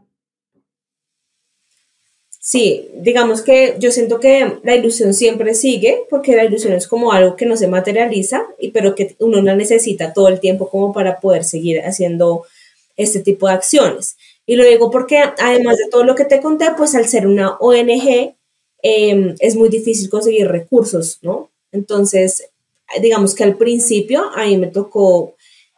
Sí, 2.50 2.88
digamos 2.94 3.42
que 3.42 3.76
yo 3.78 3.92
siento 3.92 4.20
que 4.20 4.60
la 4.62 4.74
ilusión 4.74 5.12
siempre 5.12 5.52
sigue, 5.52 6.06
porque 6.08 6.34
la 6.34 6.44
ilusión 6.44 6.72
es 6.72 6.88
como 6.88 7.12
algo 7.12 7.36
que 7.36 7.44
no 7.44 7.58
se 7.58 7.68
materializa, 7.68 8.46
y, 8.58 8.70
pero 8.70 8.94
que 8.94 9.14
uno 9.18 9.42
la 9.42 9.54
necesita 9.54 10.14
todo 10.14 10.28
el 10.28 10.40
tiempo 10.40 10.70
como 10.70 10.94
para 10.94 11.20
poder 11.20 11.44
seguir 11.44 11.82
haciendo 11.82 12.46
este 12.96 13.20
tipo 13.20 13.48
de 13.48 13.52
acciones. 13.52 14.16
Y 14.46 14.56
lo 14.56 14.64
digo 14.64 14.90
porque 14.90 15.18
además 15.18 15.76
de 15.76 15.90
todo 15.90 16.04
lo 16.04 16.14
que 16.14 16.24
te 16.24 16.40
conté, 16.40 16.68
pues 16.74 16.94
al 16.94 17.06
ser 17.06 17.26
una 17.26 17.58
ONG 17.58 18.34
em, 18.82 19.34
es 19.40 19.54
muy 19.54 19.68
difícil 19.68 20.08
conseguir 20.08 20.48
recursos, 20.48 21.18
¿no? 21.20 21.50
Entonces, 21.70 22.48
digamos 23.02 23.34
que 23.34 23.44
al 23.44 23.58
principio 23.58 24.24
a 24.34 24.46
mí 24.46 24.56
me 24.56 24.68
tocó, 24.68 25.34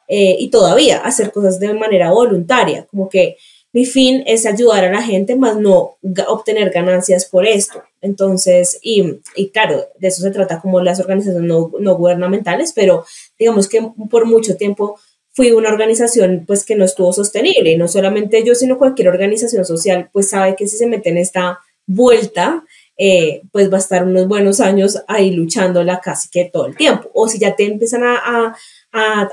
eh, 0.07 0.37
y 0.39 0.51
todavía, 0.51 0.99
hacer 0.99 1.33
cosas 1.33 1.59
de 1.59 1.75
manera 1.75 2.13
voluntaria, 2.13 2.87
como 2.89 3.09
que 3.09 3.39
mi 3.73 3.85
fin 3.85 4.23
es 4.27 4.47
ayudar 4.47 4.85
a 4.85 4.93
la 4.93 5.03
gente, 5.03 5.37
más 5.37 5.57
no 5.57 5.97
obtener 6.29 6.71
ganancias 6.71 7.25
por 7.25 7.47
esto. 7.47 7.83
Entonces, 8.01 8.79
y, 8.83 9.21
y 9.37 9.51
claro, 9.51 9.87
de 9.99 10.09
eso 10.09 10.23
se 10.23 10.31
trata 10.31 10.61
como 10.61 10.81
las 10.81 11.01
organizaciones 11.01 11.49
no, 11.49 11.71
no, 11.79 11.97
gubernamentales, 11.97 12.73
pero 12.75 13.05
digamos 13.39 13.69
que 13.69 13.87
por 14.11 14.27
mucho 14.27 14.57
tiempo 14.57 14.99
fui 15.33 15.53
una 15.53 15.69
organización 15.69 16.45
pues 16.47 16.65
que 16.65 16.75
no 16.75 16.85
estuvo 16.85 17.13
sostenible 17.13 17.71
y 17.71 17.77
no 17.77 17.87
solamente 17.87 18.43
yo, 18.45 18.55
sino 18.55 18.79
cualquier 18.79 19.09
organización 19.09 19.65
social 19.65 20.11
pues 20.13 20.31
sabe 20.31 20.57
que 20.57 20.67
si 20.67 20.77
se 20.77 20.87
mete 20.87 21.11
en 21.11 21.19
esta 21.19 21.61
vuelta, 21.87 22.65
eh, 22.97 23.43
pues 23.53 23.73
va 23.73 23.77
a 23.77 23.81
estar 23.81 24.05
unos 24.05 24.29
buenos 24.29 24.61
años 24.61 25.03
ahí 25.09 25.31
luchándola 25.31 26.01
casi 26.01 26.29
que 26.29 26.51
todo 26.53 26.67
el 26.67 26.77
tiempo. 26.77 27.11
O 27.15 27.29
si 27.29 27.39
ya 27.39 27.57
te 27.57 27.65
empiezan 27.65 28.05
a 28.05 28.17
a, 28.17 28.57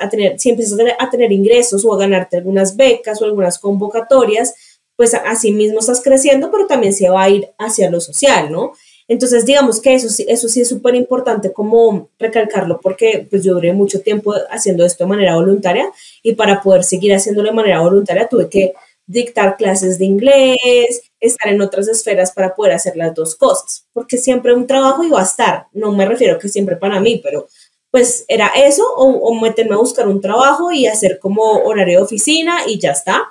tener, 0.09 0.39
si 0.39 0.49
empiezas 0.49 0.79
a 0.99 1.09
tener, 1.09 1.31
ingresos 1.31 1.83
o 1.85 1.93
a 1.93 1.97
ganarte 1.97 2.37
algunas 2.37 2.75
becas 2.75 3.21
o 3.21 3.25
algunas 3.25 3.59
convocatorias, 3.59 4.53
pues 4.95 5.13
así 5.13 5.51
mismo 5.51 5.79
estás 5.79 6.01
creciendo, 6.01 6.51
pero 6.51 6.67
también 6.67 6.93
se 6.93 7.09
va 7.09 7.23
a 7.23 7.29
ir 7.29 7.49
hacia 7.57 7.89
lo 7.89 8.01
social, 8.01 8.51
¿no? 8.51 8.73
Entonces, 9.07 9.45
digamos 9.45 9.79
que 9.79 9.93
eso, 9.93 10.07
eso 10.27 10.49
sí 10.49 10.61
es 10.61 10.67
súper 10.67 10.95
importante 10.95 11.53
como 11.53 12.09
recalcarlo, 12.19 12.81
porque 12.81 13.25
pues 13.29 13.43
yo 13.43 13.53
duré 13.53 13.71
mucho 13.71 14.01
tiempo 14.01 14.33
haciendo 14.49 14.85
esto 14.85 15.05
de 15.05 15.09
manera 15.09 15.35
voluntaria 15.35 15.89
y 16.21 16.33
para 16.33 16.61
poder 16.61 16.83
seguir 16.83 17.13
haciéndolo 17.13 17.49
de 17.49 17.55
manera 17.55 17.79
voluntaria 17.79 18.27
tuve 18.27 18.49
que 18.49 18.73
dictar 19.05 19.55
clases 19.55 19.97
de 19.97 20.05
inglés, 20.05 21.01
estar 21.21 21.51
en 21.51 21.61
otras 21.61 21.87
esferas 21.87 22.31
para 22.33 22.53
poder 22.53 22.73
hacer 22.73 22.97
las 22.97 23.15
dos 23.15 23.35
cosas, 23.35 23.85
porque 23.93 24.17
siempre 24.17 24.53
un 24.53 24.67
trabajo 24.67 25.03
iba 25.03 25.19
a 25.19 25.23
estar, 25.23 25.67
no 25.71 25.93
me 25.93 26.05
refiero 26.05 26.37
que 26.37 26.49
siempre 26.49 26.75
para 26.75 26.99
mí, 26.99 27.21
pero 27.23 27.47
pues 27.91 28.25
era 28.27 28.47
eso, 28.55 28.83
o, 28.95 29.33
meterme 29.39 29.75
a 29.75 29.79
buscar 29.79 30.07
un 30.07 30.21
trabajo 30.21 30.71
y 30.71 30.87
hacer 30.87 31.19
como 31.19 31.43
horario 31.43 31.99
de 31.99 32.03
oficina 32.05 32.59
y 32.67 32.79
ya 32.79 32.91
está, 32.91 33.27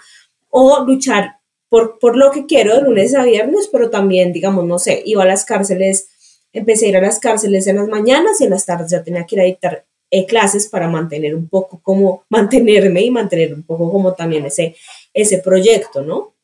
o 0.50 0.84
luchar 0.84 1.38
por, 1.68 1.98
por 1.98 2.16
lo 2.16 2.30
que 2.30 2.46
quiero 2.46 2.74
de 2.74 2.82
lunes 2.82 3.14
a 3.14 3.24
viernes, 3.24 3.68
pero 3.70 3.90
también, 3.90 4.32
digamos, 4.32 4.64
no 4.64 4.78
sé, 4.78 5.02
iba 5.04 5.24
a 5.24 5.26
las 5.26 5.44
cárceles, 5.44 6.08
empecé 6.52 6.86
a 6.86 6.88
ir 6.88 6.96
a 6.96 7.02
las 7.02 7.18
cárceles 7.18 7.66
en 7.66 7.76
las 7.76 7.88
mañanas 7.88 8.40
y 8.40 8.44
en 8.44 8.50
las 8.50 8.64
tardes 8.64 8.90
ya 8.90 9.02
tenía 9.02 9.26
que 9.26 9.34
ir 9.34 9.40
a 9.40 9.44
dictar 9.44 9.84
eh, 10.10 10.24
clases 10.24 10.68
para 10.68 10.88
mantener 10.88 11.34
un 11.34 11.48
poco 11.48 11.80
como, 11.82 12.24
mantenerme 12.30 13.02
y 13.02 13.10
mantener 13.10 13.52
un 13.52 13.62
poco 13.62 13.90
como 13.90 14.14
también 14.14 14.46
ese, 14.46 14.76
ese 15.12 15.38
proyecto, 15.38 16.02
¿no? 16.02 16.34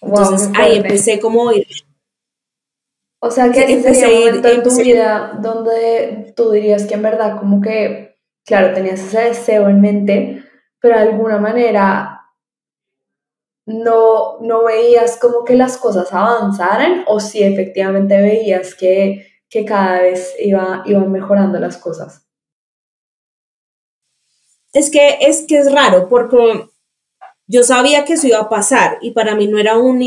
Entonces 0.00 0.48
ahí 0.54 0.76
empecé 0.76 1.20
como 1.20 1.52
ir 1.52 1.66
o 3.22 3.30
sea, 3.30 3.52
que 3.52 3.64
ese 3.64 3.94
sería 3.94 4.08
un 4.08 4.24
momento 4.24 4.48
en 4.48 4.62
tu 4.62 4.76
vida 4.76 5.38
donde 5.40 6.32
tú 6.34 6.50
dirías 6.50 6.86
que 6.86 6.94
en 6.94 7.02
verdad 7.02 7.38
como 7.38 7.60
que, 7.60 8.16
claro, 8.46 8.72
tenías 8.72 9.00
ese 9.00 9.20
deseo 9.20 9.68
en 9.68 9.80
mente, 9.80 10.42
pero 10.80 10.96
de 10.96 11.02
alguna 11.02 11.38
manera 11.38 12.20
no, 13.66 14.38
no 14.40 14.64
veías 14.64 15.18
como 15.18 15.44
que 15.44 15.54
las 15.54 15.76
cosas 15.76 16.12
avanzaran 16.12 17.04
o 17.06 17.20
si 17.20 17.42
efectivamente 17.42 18.20
veías 18.20 18.74
que, 18.74 19.26
que 19.50 19.66
cada 19.66 20.00
vez 20.00 20.34
iba, 20.40 20.82
iban 20.86 21.12
mejorando 21.12 21.58
las 21.60 21.76
cosas. 21.76 22.26
Es 24.72 24.90
que, 24.90 25.18
es 25.20 25.44
que 25.46 25.58
es 25.58 25.70
raro 25.72 26.08
porque 26.08 26.70
yo 27.50 27.64
sabía 27.64 28.04
que 28.04 28.12
eso 28.12 28.28
iba 28.28 28.38
a 28.38 28.48
pasar 28.48 28.98
y 29.02 29.10
para 29.10 29.34
mí 29.34 29.48
no 29.48 29.58
era 29.58 29.76
un, 29.76 30.00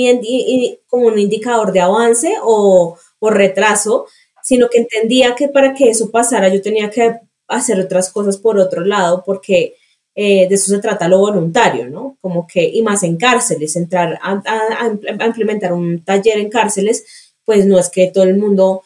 como 0.88 1.07
un 1.07 1.19
indicador 1.19 1.73
de 1.73 1.81
avance 1.81 2.35
o, 2.41 2.97
o 3.19 3.29
retraso, 3.29 4.05
sino 4.41 4.69
que 4.69 4.77
entendía 4.77 5.35
que 5.35 5.50
para 5.50 5.73
que 5.73 5.89
eso 5.89 6.09
pasara 6.09 6.47
yo 6.47 6.62
tenía 6.62 6.89
que 6.89 7.19
hacer 7.50 7.81
otras 7.81 8.13
cosas 8.13 8.38
por 8.38 8.57
otro 8.57 8.85
lado, 8.85 9.23
porque 9.25 9.75
eh, 10.15 10.47
de 10.47 10.55
eso 10.55 10.71
se 10.73 10.79
trata 10.79 11.09
lo 11.09 11.19
voluntario, 11.19 11.89
¿no? 11.89 12.17
Como 12.21 12.47
que, 12.47 12.63
y 12.63 12.81
más 12.81 13.03
en 13.03 13.17
cárceles, 13.17 13.75
entrar 13.75 14.17
a, 14.21 14.41
a, 14.45 15.25
implementar 15.25 15.73
un 15.73 16.01
taller 16.01 16.38
en 16.38 16.50
cárceles, 16.50 17.33
pues 17.43 17.65
no 17.65 17.77
es 17.77 17.89
que 17.89 18.07
todo 18.07 18.23
el 18.23 18.38
mundo 18.38 18.83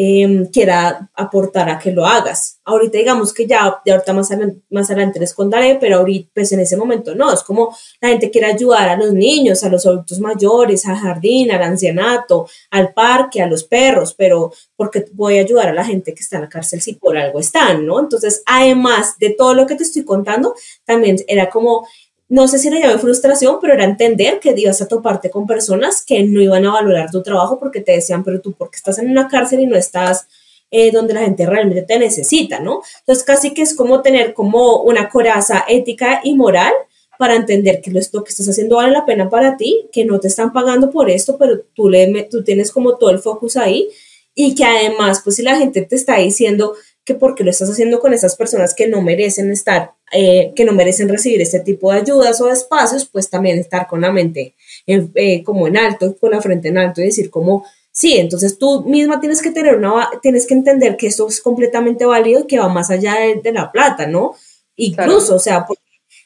Em, 0.00 0.46
quiera 0.46 1.10
aportar 1.14 1.68
a 1.68 1.76
que 1.76 1.90
lo 1.90 2.06
hagas. 2.06 2.60
Ahorita 2.64 2.98
digamos 2.98 3.32
que 3.32 3.48
ya, 3.48 3.80
de 3.84 3.90
ahorita 3.90 4.12
más 4.12 4.30
adelante, 4.30 4.60
más 4.70 4.88
adelante 4.90 5.18
les 5.18 5.34
contaré, 5.34 5.76
pero 5.80 5.96
ahorita 5.96 6.30
pues 6.34 6.52
en 6.52 6.60
ese 6.60 6.76
momento 6.76 7.16
no, 7.16 7.32
es 7.32 7.42
como 7.42 7.76
la 8.00 8.10
gente 8.10 8.30
quiere 8.30 8.46
ayudar 8.46 8.88
a 8.90 8.96
los 8.96 9.12
niños, 9.12 9.64
a 9.64 9.68
los 9.68 9.84
adultos 9.86 10.20
mayores, 10.20 10.86
al 10.86 10.98
jardín, 10.98 11.50
al 11.50 11.64
ancianato, 11.64 12.48
al 12.70 12.92
parque, 12.92 13.42
a 13.42 13.48
los 13.48 13.64
perros, 13.64 14.14
pero 14.14 14.52
porque 14.76 15.04
voy 15.14 15.38
a 15.38 15.40
ayudar 15.40 15.70
a 15.70 15.74
la 15.74 15.84
gente 15.84 16.14
que 16.14 16.20
está 16.20 16.36
en 16.36 16.42
la 16.42 16.48
cárcel 16.48 16.80
si 16.80 16.94
por 16.94 17.18
algo 17.18 17.40
están, 17.40 17.84
¿no? 17.84 17.98
Entonces, 17.98 18.42
además 18.46 19.16
de 19.18 19.30
todo 19.30 19.52
lo 19.54 19.66
que 19.66 19.74
te 19.74 19.82
estoy 19.82 20.04
contando, 20.04 20.54
también 20.84 21.16
era 21.26 21.50
como 21.50 21.88
no 22.28 22.46
sé 22.46 22.58
si 22.58 22.68
le 22.68 22.80
llamé 22.80 22.98
frustración, 22.98 23.58
pero 23.60 23.74
era 23.74 23.84
entender 23.84 24.38
que 24.38 24.54
ibas 24.56 24.82
a 24.82 24.88
toparte 24.88 25.30
con 25.30 25.46
personas 25.46 26.04
que 26.04 26.22
no 26.22 26.42
iban 26.42 26.66
a 26.66 26.72
valorar 26.72 27.10
tu 27.10 27.22
trabajo 27.22 27.58
porque 27.58 27.80
te 27.80 27.92
decían, 27.92 28.22
pero 28.22 28.40
tú, 28.40 28.52
porque 28.52 28.76
estás 28.76 28.98
en 28.98 29.10
una 29.10 29.28
cárcel 29.28 29.60
y 29.60 29.66
no 29.66 29.76
estás 29.76 30.26
eh, 30.70 30.90
donde 30.90 31.14
la 31.14 31.22
gente 31.22 31.46
realmente 31.46 31.82
te 31.82 31.98
necesita, 31.98 32.60
¿no? 32.60 32.82
Entonces, 33.00 33.24
casi 33.24 33.54
que 33.54 33.62
es 33.62 33.74
como 33.74 34.02
tener 34.02 34.34
como 34.34 34.82
una 34.82 35.08
coraza 35.08 35.64
ética 35.66 36.20
y 36.22 36.34
moral 36.34 36.72
para 37.18 37.34
entender 37.34 37.80
que 37.80 37.90
esto 37.98 38.22
que 38.22 38.30
estás 38.30 38.48
haciendo 38.48 38.76
vale 38.76 38.92
la 38.92 39.06
pena 39.06 39.30
para 39.30 39.56
ti, 39.56 39.88
que 39.90 40.04
no 40.04 40.20
te 40.20 40.28
están 40.28 40.52
pagando 40.52 40.90
por 40.90 41.08
esto, 41.08 41.38
pero 41.38 41.62
tú, 41.74 41.88
le, 41.88 42.24
tú 42.30 42.44
tienes 42.44 42.70
como 42.70 42.96
todo 42.96 43.10
el 43.10 43.18
focus 43.18 43.56
ahí 43.56 43.88
y 44.34 44.54
que 44.54 44.64
además, 44.64 45.22
pues 45.24 45.36
si 45.36 45.42
la 45.42 45.56
gente 45.56 45.82
te 45.82 45.96
está 45.96 46.18
diciendo, 46.18 46.74
que 47.08 47.14
porque 47.14 47.42
lo 47.42 47.48
estás 47.48 47.70
haciendo 47.70 48.00
con 48.00 48.12
esas 48.12 48.36
personas 48.36 48.74
que 48.74 48.86
no 48.86 49.00
merecen 49.00 49.50
estar, 49.50 49.94
eh, 50.12 50.52
que 50.54 50.66
no 50.66 50.74
merecen 50.74 51.08
recibir 51.08 51.40
este 51.40 51.60
tipo 51.60 51.90
de 51.90 52.00
ayudas 52.00 52.38
o 52.42 52.48
de 52.48 52.52
espacios, 52.52 53.06
pues 53.06 53.30
también 53.30 53.58
estar 53.58 53.86
con 53.86 54.02
la 54.02 54.12
mente 54.12 54.54
eh, 54.86 55.42
como 55.42 55.66
en 55.66 55.78
alto, 55.78 56.14
con 56.18 56.32
la 56.32 56.42
frente 56.42 56.68
en 56.68 56.76
alto 56.76 57.00
y 57.00 57.06
decir 57.06 57.30
como, 57.30 57.64
sí, 57.90 58.18
entonces 58.18 58.58
tú 58.58 58.84
misma 58.84 59.20
tienes 59.20 59.40
que 59.40 59.52
tener 59.52 59.76
una, 59.76 60.10
tienes 60.20 60.46
que 60.46 60.52
entender 60.52 60.98
que 60.98 61.06
esto 61.06 61.26
es 61.26 61.40
completamente 61.40 62.04
válido 62.04 62.40
y 62.40 62.46
que 62.46 62.58
va 62.58 62.68
más 62.68 62.90
allá 62.90 63.14
de, 63.42 63.52
la 63.52 63.72
plata, 63.72 64.06
¿no? 64.06 64.34
Incluso, 64.76 65.36
o 65.36 65.38
sea, 65.38 65.66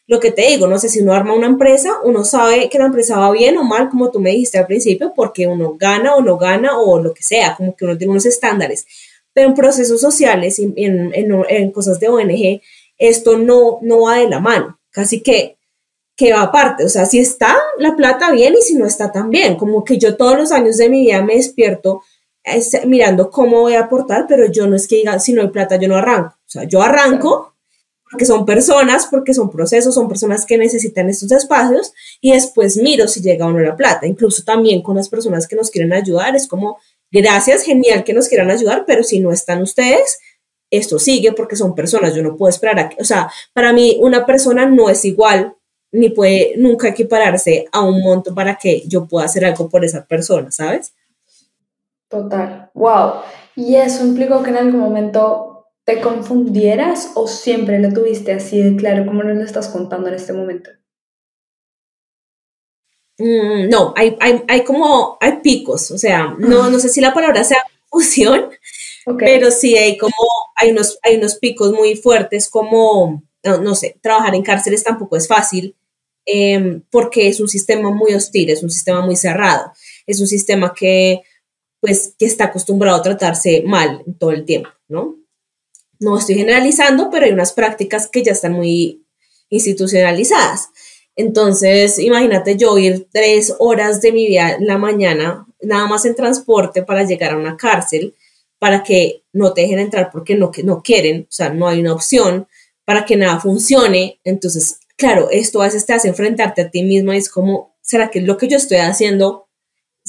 lo 0.09 0.19
que 0.19 0.33
te 0.33 0.43
digo, 0.49 0.67
no 0.67 0.81
sé 0.81 0.89
si 0.89 1.01
uno 1.01 1.13
arma 1.13 1.33
una 1.33 1.47
empresa, 1.47 2.01
uno 2.03 2.25
sabe 2.25 2.69
que 2.69 2.79
la 2.79 2.87
empresa 2.87 3.21
va 3.21 3.31
bien 3.31 3.57
o 3.57 3.63
mal, 3.63 3.89
como 3.89 4.11
tú 4.11 4.19
me 4.19 4.31
dijiste 4.31 4.59
al 4.59 4.67
principio, 4.67 5.13
porque 5.15 5.47
uno 5.47 5.77
gana 5.79 6.17
o 6.17 6.23
no 6.23 6.37
gana 6.39 6.77
o 6.77 7.01
lo 7.01 7.15
que 7.15 7.23
sea, 7.23 7.55
como 7.55 7.77
que 7.77 7.85
uno 7.85 7.97
tiene 7.97 8.11
unos 8.11 8.27
estándares 8.27 8.85
pero 9.33 9.49
en 9.49 9.55
procesos 9.55 10.01
sociales, 10.01 10.59
en, 10.59 10.75
en, 10.77 11.71
cosas 11.71 11.99
de 12.01 12.09
ONG, 12.09 12.61
esto 12.99 13.39
no, 13.39 13.79
no 13.83 14.03
va 14.03 14.19
de 14.19 14.29
la 14.29 14.41
mano, 14.41 14.79
casi 14.91 15.21
que, 15.21 15.57
que 16.17 16.33
va 16.33 16.43
aparte, 16.43 16.85
o 16.85 16.89
sea, 16.89 17.07
si 17.07 17.19
está 17.19 17.57
la 17.79 17.97
plata 17.97 18.31
bien 18.31 18.55
y 18.59 18.63
si 18.63 18.75
no 18.75 18.87
está 18.87 19.11
tan 19.11 19.31
bien, 19.31 19.57
como 19.57 19.85
que 19.85 19.99
yo 19.99 20.17
todos 20.17 20.37
los 20.37 20.53
años 20.53 20.77
de 20.77 20.89
mi 20.89 21.03
vida 21.03 21.23
me 21.23 21.37
despierto 21.37 22.03
mirando 22.87 23.31
cómo 23.31 23.61
voy 23.61 23.75
a 23.75 23.85
aportar, 23.85 24.27
pero 24.29 24.51
yo 24.51 24.67
no 24.67 24.77
es 24.77 24.89
que 24.89 24.97
diga, 24.97 25.19
si 25.19 25.33
no 25.33 25.43
hay 25.43 25.49
plata, 25.49 25.77
yo 25.77 25.89
no 25.89 25.97
arranco, 25.97 26.35
o 26.35 26.51
sea, 26.51 26.65
yo 26.65 26.83
arranco 26.83 27.53
porque 28.13 28.27
son 28.27 28.45
personas, 28.45 29.07
porque 29.11 29.33
son 29.33 29.51
procesos, 29.51 29.95
son 29.95 30.07
personas 30.07 30.45
que 30.45 30.59
necesitan 30.59 31.09
estos 31.09 31.33
espacios 31.33 31.95
y 32.21 32.33
después 32.33 32.77
miro 32.77 33.09
si 33.09 33.23
llega 33.23 33.47
o 33.47 33.53
no 33.53 33.59
la 33.59 33.75
plata, 33.75 34.07
incluso 34.07 34.45
también 34.45 34.83
con 34.83 34.97
las 34.97 35.09
personas 35.09 35.49
que 35.49 35.57
nos 35.57 35.71
quieren 35.71 35.95
ayudar, 35.95 36.37
es 36.37 36.47
como 36.47 36.79
Gracias, 37.13 37.63
genial 37.63 38.05
que 38.05 38.15
nos 38.15 38.29
quieran 38.29 38.51
ayudar, 38.51 38.85
pero 38.87 39.03
si 39.03 39.21
no 39.21 39.31
están 39.31 39.61
ustedes, 39.61 40.19
esto 40.71 40.99
sigue 40.99 41.33
porque 41.33 41.57
son 41.57 41.75
personas, 41.75 42.15
yo 42.15 42.23
no 42.23 42.37
puedo 42.37 42.49
esperar 42.49 42.79
a 42.81 42.89
que, 42.89 42.97
o 42.99 43.05
sea, 43.05 43.31
para 43.53 43.75
mí 43.75 43.99
una 44.01 44.25
persona 44.25 44.65
no 44.65 44.89
es 44.89 45.05
igual 45.05 45.55
ni 45.93 46.09
puede 46.09 46.55
nunca 46.57 46.89
equipararse 46.89 47.67
a 47.71 47.83
un 47.83 48.03
monto 48.03 48.35
para 48.35 48.57
que 48.57 48.83
yo 48.89 49.07
pueda 49.07 49.27
hacer 49.27 49.45
algo 49.45 49.69
por 49.69 49.85
esa 49.85 50.07
persona, 50.07 50.51
¿sabes? 50.51 50.95
Total, 52.09 52.71
wow. 52.73 53.21
¿Y 53.55 53.77
eso 53.77 54.05
implicó 54.07 54.43
que 54.43 54.51
en 54.51 54.57
algún 54.57 54.81
momento 54.81 55.67
te 55.85 56.01
confundieras 56.01 57.13
o 57.15 57.29
siempre 57.29 57.79
lo 57.79 57.93
tuviste 57.93 58.33
así 58.33 58.63
de 58.63 58.77
claro 58.77 59.05
como 59.05 59.23
nos 59.23 59.37
lo 59.37 59.45
estás 59.45 59.69
contando 59.69 60.09
en 60.09 60.15
este 60.15 60.33
momento? 60.33 60.71
Mm, 63.23 63.69
no, 63.69 63.95
hay, 63.97 64.17
hay, 64.19 64.43
hay, 64.49 64.65
como, 64.65 65.17
hay 65.21 65.39
picos, 65.45 65.93
o 65.93 65.99
sea, 65.99 66.35
no, 66.41 66.69
no 66.69 66.81
sé 66.81 66.89
si 66.89 67.01
la 67.01 67.15
palabra 67.15 67.45
sea 67.45 67.63
fusión, 67.89 68.51
pero 69.19 69.53
sí 69.53 69.77
hay 69.77 69.97
como, 69.97 70.13
hay 70.57 70.73
unos, 70.73 70.99
hay 71.05 71.19
unos 71.19 71.37
picos 71.37 71.71
muy 71.71 71.95
fuertes 71.95 72.51
como, 72.51 73.23
no, 73.45 73.75
sé, 73.77 73.97
trabajar 74.03 74.35
en 74.35 74.43
cárceles 74.43 74.83
tampoco 74.83 75.17
es 75.17 75.29
fácil, 75.29 75.77
em, 76.27 76.83
porque 76.91 77.29
es 77.29 77.39
un 77.39 77.47
sistema 77.49 77.91
muy 77.91 78.13
hostil, 78.13 78.51
es 78.51 78.65
un 78.65 78.71
sistema 78.71 79.07
muy 79.07 79.15
cerrado, 79.15 79.73
es 80.05 80.19
un 80.19 80.27
sistema 80.27 80.75
que, 80.75 81.21
pues, 81.79 82.17
que 82.19 82.27
está 82.27 82.47
acostumbrado 82.47 82.97
a 82.97 83.03
tratarse 83.03 83.63
mal 83.65 84.03
todo 84.19 84.33
el 84.33 84.45
tiempo, 84.45 84.71
¿no? 84.89 85.17
No 86.01 86.19
estoy 86.19 86.35
generalizando, 86.35 87.09
pero 87.09 87.27
hay 87.27 87.31
unas 87.31 87.53
prácticas 87.53 88.09
que 88.09 88.25
ya 88.25 88.33
están 88.33 88.55
muy 88.55 89.07
institucionalizadas. 89.49 90.71
Entonces, 91.17 91.99
imagínate 91.99 92.57
yo 92.57 92.79
ir 92.79 93.07
tres 93.13 93.55
horas 93.59 94.01
de 94.01 94.13
mi 94.13 94.27
vida 94.27 94.53
en 94.53 94.67
la 94.67 94.79
mañana, 94.79 95.47
nada 95.61 95.87
más 95.87 96.05
en 96.05 96.15
transporte 96.15 96.83
para 96.83 97.05
llegar 97.05 97.33
a 97.33 97.37
una 97.37 97.57
cárcel, 97.57 98.15
para 98.59 98.83
que 98.83 99.23
no 99.33 99.53
te 99.53 99.63
dejen 99.63 99.79
entrar 99.79 100.11
porque 100.11 100.35
no, 100.35 100.51
no 100.65 100.83
quieren, 100.83 101.23
o 101.23 101.33
sea, 101.33 101.51
no 101.51 101.69
hay 101.69 101.81
una 101.81 101.93
opción, 101.95 102.47
para 102.85 103.05
que 103.05 103.17
nada 103.17 103.41
funcione. 103.41 104.21
Entonces, 104.25 104.81
claro, 104.97 105.29
esto 105.31 105.61
a 105.61 105.67
veces 105.67 105.85
te 105.85 105.93
hace 105.93 106.09
enfrentarte 106.09 106.63
a 106.63 106.71
ti 106.71 106.83
mismo 106.83 107.13
y 107.13 107.19
es 107.19 107.29
como, 107.29 107.75
¿será 107.81 108.11
que 108.11 108.21
lo 108.21 108.37
que 108.37 108.49
yo 108.49 108.57
estoy 108.57 108.79
haciendo 108.79 109.49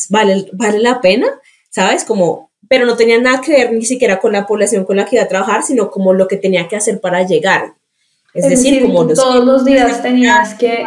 vale, 0.10 0.48
vale 0.54 0.80
la 0.80 1.02
pena? 1.02 1.28
¿Sabes? 1.70 2.04
Como, 2.04 2.52
pero 2.70 2.86
no 2.86 2.96
tenía 2.96 3.20
nada 3.20 3.42
que 3.42 3.54
ver 3.54 3.74
ni 3.74 3.86
siquiera 3.86 4.20
con 4.20 4.34
la 4.34 4.46
población 4.46 4.86
con 4.86 4.98
la 4.98 5.06
que 5.06 5.18
iba 5.18 5.26
a 5.26 5.28
trabajar, 5.28 5.64
sino 5.64 5.90
como 5.92 6.14
lo 6.14 6.28
que 6.28 6.38
tenía 6.38 6.68
que 6.68 6.76
hacer 6.76 7.02
para 7.02 7.26
llegar. 7.26 7.76
Es, 8.34 8.50
decir, 8.50 8.82
como 8.82 9.08
todos 9.08 9.46
los 9.46 9.64
días 9.64 10.02
tenías 10.02 10.56
que 10.56 10.84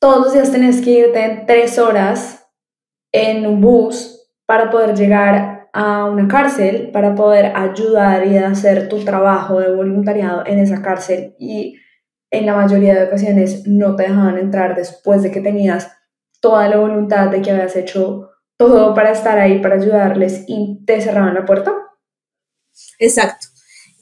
todos 0.00 0.24
los 0.24 0.32
días 0.32 0.50
tenías 0.50 0.80
que 0.80 0.90
irte 0.90 1.44
tres 1.46 1.78
horas 1.78 2.46
en 3.12 3.46
un 3.46 3.60
bus 3.60 4.30
para 4.46 4.70
poder 4.70 4.96
llegar 4.96 5.68
a 5.72 6.06
una 6.06 6.28
cárcel, 6.28 6.90
para 6.92 7.14
poder 7.14 7.52
ayudar 7.54 8.26
y 8.26 8.38
hacer 8.38 8.88
tu 8.88 9.04
trabajo 9.04 9.60
de 9.60 9.74
voluntariado 9.74 10.44
en 10.46 10.58
esa 10.58 10.80
cárcel 10.80 11.34
y 11.38 11.76
en 12.30 12.46
la 12.46 12.54
mayoría 12.54 12.94
de 12.94 13.04
ocasiones 13.04 13.66
no 13.66 13.96
te 13.96 14.04
dejaban 14.04 14.38
entrar 14.38 14.74
después 14.74 15.22
de 15.22 15.30
que 15.30 15.40
tenías 15.40 15.90
toda 16.40 16.68
la 16.68 16.78
voluntad 16.78 17.28
de 17.28 17.42
que 17.42 17.50
habías 17.50 17.76
hecho 17.76 18.30
todo 18.56 18.94
para 18.94 19.10
estar 19.10 19.38
ahí, 19.38 19.60
para 19.60 19.76
ayudarles 19.76 20.44
y 20.46 20.82
te 20.86 21.00
cerraban 21.00 21.34
la 21.34 21.44
puerta. 21.44 21.74
Exacto. 22.98 23.48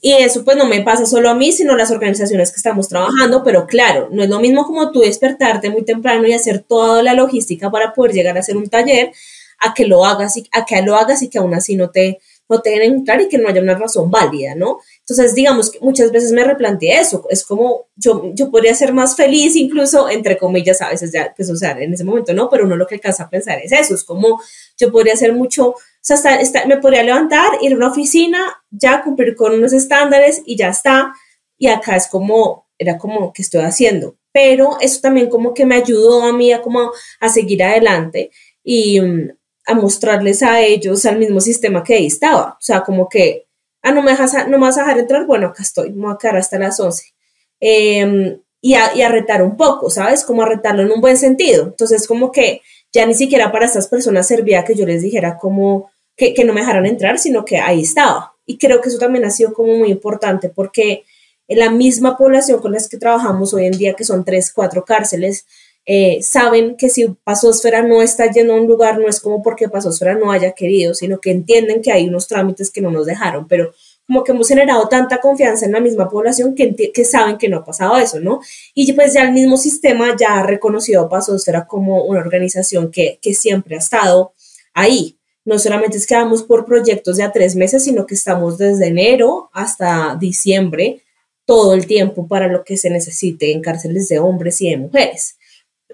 Y 0.05 0.13
eso 0.13 0.45
pues 0.45 0.55
no 0.55 0.67
me 0.67 0.83
pasa 0.83 1.07
solo 1.07 1.31
a 1.31 1.33
mí, 1.33 1.51
sino 1.51 1.75
las 1.75 1.89
organizaciones 1.89 2.51
que 2.51 2.57
estamos 2.57 2.87
trabajando, 2.87 3.43
pero 3.43 3.65
claro, 3.65 4.07
no 4.11 4.21
es 4.21 4.29
lo 4.29 4.39
mismo 4.39 4.63
como 4.63 4.91
tú 4.91 4.99
despertarte 4.99 5.71
muy 5.71 5.83
temprano 5.83 6.27
y 6.27 6.33
hacer 6.33 6.59
toda 6.59 7.01
la 7.01 7.15
logística 7.15 7.71
para 7.71 7.91
poder 7.91 8.13
llegar 8.13 8.37
a 8.37 8.41
hacer 8.41 8.55
un 8.55 8.69
taller, 8.69 9.13
a 9.57 9.73
que 9.73 9.87
lo 9.87 10.05
hagas 10.05 10.37
y, 10.37 10.47
a 10.51 10.63
que 10.63 10.79
lo 10.83 10.95
hagas 10.95 11.23
y 11.23 11.27
que 11.27 11.39
aún 11.39 11.55
así 11.55 11.75
no 11.75 11.89
te, 11.89 12.19
no 12.47 12.61
te 12.61 12.85
entrar 12.85 13.19
y 13.19 13.29
que 13.29 13.39
no 13.39 13.49
haya 13.49 13.63
una 13.63 13.73
razón 13.73 14.11
válida, 14.11 14.53
¿no? 14.53 14.77
Entonces, 14.99 15.33
digamos 15.33 15.71
que 15.71 15.79
muchas 15.79 16.11
veces 16.11 16.33
me 16.33 16.43
replanteé 16.43 16.99
eso, 16.99 17.25
es 17.31 17.43
como 17.43 17.87
yo, 17.95 18.31
yo 18.35 18.51
podría 18.51 18.75
ser 18.75 18.93
más 18.93 19.15
feliz 19.15 19.55
incluso, 19.55 20.07
entre 20.07 20.37
comillas, 20.37 20.83
a 20.83 20.89
veces 20.89 21.11
ya, 21.11 21.33
pues, 21.35 21.49
o 21.49 21.55
sea, 21.55 21.71
en 21.79 21.95
ese 21.95 22.03
momento 22.03 22.31
no, 22.31 22.47
pero 22.47 22.65
uno 22.65 22.75
lo 22.75 22.85
que 22.85 22.93
alcanza 22.93 23.23
a 23.23 23.29
pensar 23.31 23.57
es 23.57 23.71
eso, 23.71 23.95
es 23.95 24.03
como 24.03 24.39
yo 24.77 24.91
podría 24.91 25.15
ser 25.15 25.33
mucho, 25.33 25.73
o 26.13 26.17
sea, 26.17 26.39
me 26.67 26.77
podría 26.77 27.03
levantar, 27.03 27.47
ir 27.61 27.73
a 27.73 27.75
una 27.75 27.87
oficina, 27.87 28.39
ya 28.69 29.01
cumplir 29.03 29.35
con 29.35 29.53
unos 29.53 29.73
estándares 29.73 30.41
y 30.45 30.55
ya 30.55 30.69
está, 30.69 31.13
y 31.57 31.67
acá 31.67 31.95
es 31.95 32.07
como, 32.07 32.67
era 32.77 32.97
como 32.97 33.33
que 33.33 33.41
estoy 33.41 33.61
haciendo, 33.61 34.15
pero 34.31 34.77
eso 34.81 35.01
también 35.01 35.29
como 35.29 35.53
que 35.53 35.65
me 35.65 35.75
ayudó 35.75 36.23
a 36.23 36.33
mí 36.33 36.51
a 36.51 36.61
como 36.61 36.91
a 37.19 37.29
seguir 37.29 37.63
adelante 37.63 38.31
y 38.63 39.01
mm, 39.01 39.31
a 39.67 39.73
mostrarles 39.73 40.43
a 40.43 40.61
ellos 40.61 41.05
al 41.05 41.17
mismo 41.17 41.41
sistema 41.41 41.83
que 41.83 41.95
ahí 41.95 42.05
estaba, 42.05 42.51
o 42.51 42.61
sea, 42.61 42.81
como 42.81 43.09
que 43.09 43.45
ah, 43.85 43.91
no 43.91 44.01
me, 44.01 44.11
dejas, 44.11 44.33
no 44.47 44.57
me 44.57 44.65
vas 44.65 44.77
a 44.77 44.81
dejar 44.81 44.99
entrar, 44.99 45.25
bueno, 45.25 45.47
acá 45.47 45.63
estoy, 45.63 45.91
me 45.91 46.05
voy 46.05 46.13
a 46.13 46.17
quedar 46.17 46.37
hasta 46.37 46.57
las 46.57 46.79
11. 46.79 47.13
Em, 47.59 48.39
y, 48.61 48.73
a, 48.73 48.95
y 48.95 49.03
a 49.03 49.09
retar 49.09 49.43
un 49.43 49.55
poco, 49.57 49.91
¿sabes? 49.91 50.25
Como 50.25 50.41
a 50.41 50.47
retarlo 50.47 50.81
en 50.81 50.91
un 50.91 51.01
buen 51.01 51.17
sentido. 51.17 51.65
Entonces, 51.65 52.07
como 52.07 52.31
que 52.31 52.61
ya 52.91 53.05
ni 53.05 53.13
siquiera 53.13 53.51
para 53.51 53.65
estas 53.65 53.87
personas 53.87 54.27
servía 54.27 54.65
que 54.65 54.73
yo 54.75 54.85
les 54.87 55.03
dijera 55.03 55.37
como 55.37 55.91
que, 56.15 56.43
no 56.45 56.53
me 56.53 56.61
dejaran 56.61 56.85
entrar, 56.85 57.19
sino 57.19 57.45
que 57.45 57.57
ahí 57.57 57.81
estaba. 57.81 58.33
Y 58.45 58.57
creo 58.57 58.81
que 58.81 58.89
eso 58.89 58.97
también 58.97 59.25
ha 59.25 59.31
sido 59.31 59.53
como 59.53 59.75
muy 59.75 59.89
importante 59.89 60.49
porque 60.49 61.03
la 61.47 61.69
misma 61.69 62.17
población 62.17 62.59
con 62.59 62.71
la 62.71 62.79
que 62.89 62.97
trabajamos 62.97 63.53
hoy 63.53 63.65
en 63.65 63.77
día, 63.77 63.93
que 63.93 64.03
son 64.03 64.23
tres, 64.23 64.51
cuatro 64.53 64.85
cárceles, 64.85 65.45
eh, 65.87 66.19
saben 66.23 66.75
que 66.77 66.89
si 66.89 67.07
Pasosfera 67.23 67.83
no 67.83 68.01
está 68.01 68.31
yendo 68.31 68.53
a 68.53 68.57
un 68.57 68.67
lugar, 68.67 68.97
no 68.97 69.07
es 69.07 69.19
como 69.19 69.43
porque 69.43 69.69
Pasosfera 69.69 70.15
no 70.15 70.31
haya 70.31 70.53
querido, 70.53 70.95
sino 70.95 71.19
que 71.19 71.29
entienden 71.29 71.81
que 71.81 71.91
hay 71.91 72.07
unos 72.07 72.27
trámites 72.27 72.71
que 72.71 72.81
no 72.81 72.89
nos 72.89 73.05
dejaron, 73.05 73.47
pero 73.47 73.71
como 74.07 74.23
que 74.23 74.31
hemos 74.31 74.47
generado 74.47 74.87
tanta 74.87 75.19
confianza 75.19 75.65
en 75.65 75.71
la 75.71 75.79
misma 75.79 76.09
población 76.09 76.55
que, 76.55 76.75
que 76.91 77.05
saben 77.05 77.37
que 77.37 77.49
no 77.49 77.57
ha 77.57 77.65
pasado 77.65 77.97
eso, 77.97 78.19
¿no? 78.19 78.39
Y 78.73 78.91
pues 78.93 79.13
ya 79.13 79.23
el 79.23 79.31
mismo 79.31 79.57
sistema 79.57 80.15
ya 80.19 80.39
ha 80.39 80.43
reconocido 80.43 81.03
a 81.03 81.09
Pasosfera 81.09 81.67
como 81.67 82.03
una 82.05 82.19
organización 82.19 82.91
que, 82.91 83.19
que 83.21 83.33
siempre 83.33 83.75
ha 83.75 83.79
estado 83.79 84.33
ahí. 84.73 85.17
No 85.45 85.59
solamente 85.59 85.97
es 85.97 86.07
que 86.07 86.15
vamos 86.15 86.43
por 86.43 86.65
proyectos 86.65 87.17
de 87.17 87.23
a 87.23 87.31
tres 87.31 87.55
meses, 87.55 87.83
sino 87.83 88.05
que 88.05 88.15
estamos 88.15 88.57
desde 88.57 88.87
enero 88.87 89.49
hasta 89.53 90.17
diciembre 90.19 91.03
todo 91.45 91.73
el 91.75 91.85
tiempo 91.85 92.27
para 92.27 92.47
lo 92.47 92.63
que 92.63 92.77
se 92.77 92.89
necesite 92.89 93.51
en 93.51 93.61
cárceles 93.61 94.09
de 94.09 94.19
hombres 94.19 94.59
y 94.61 94.71
de 94.71 94.77
mujeres. 94.77 95.37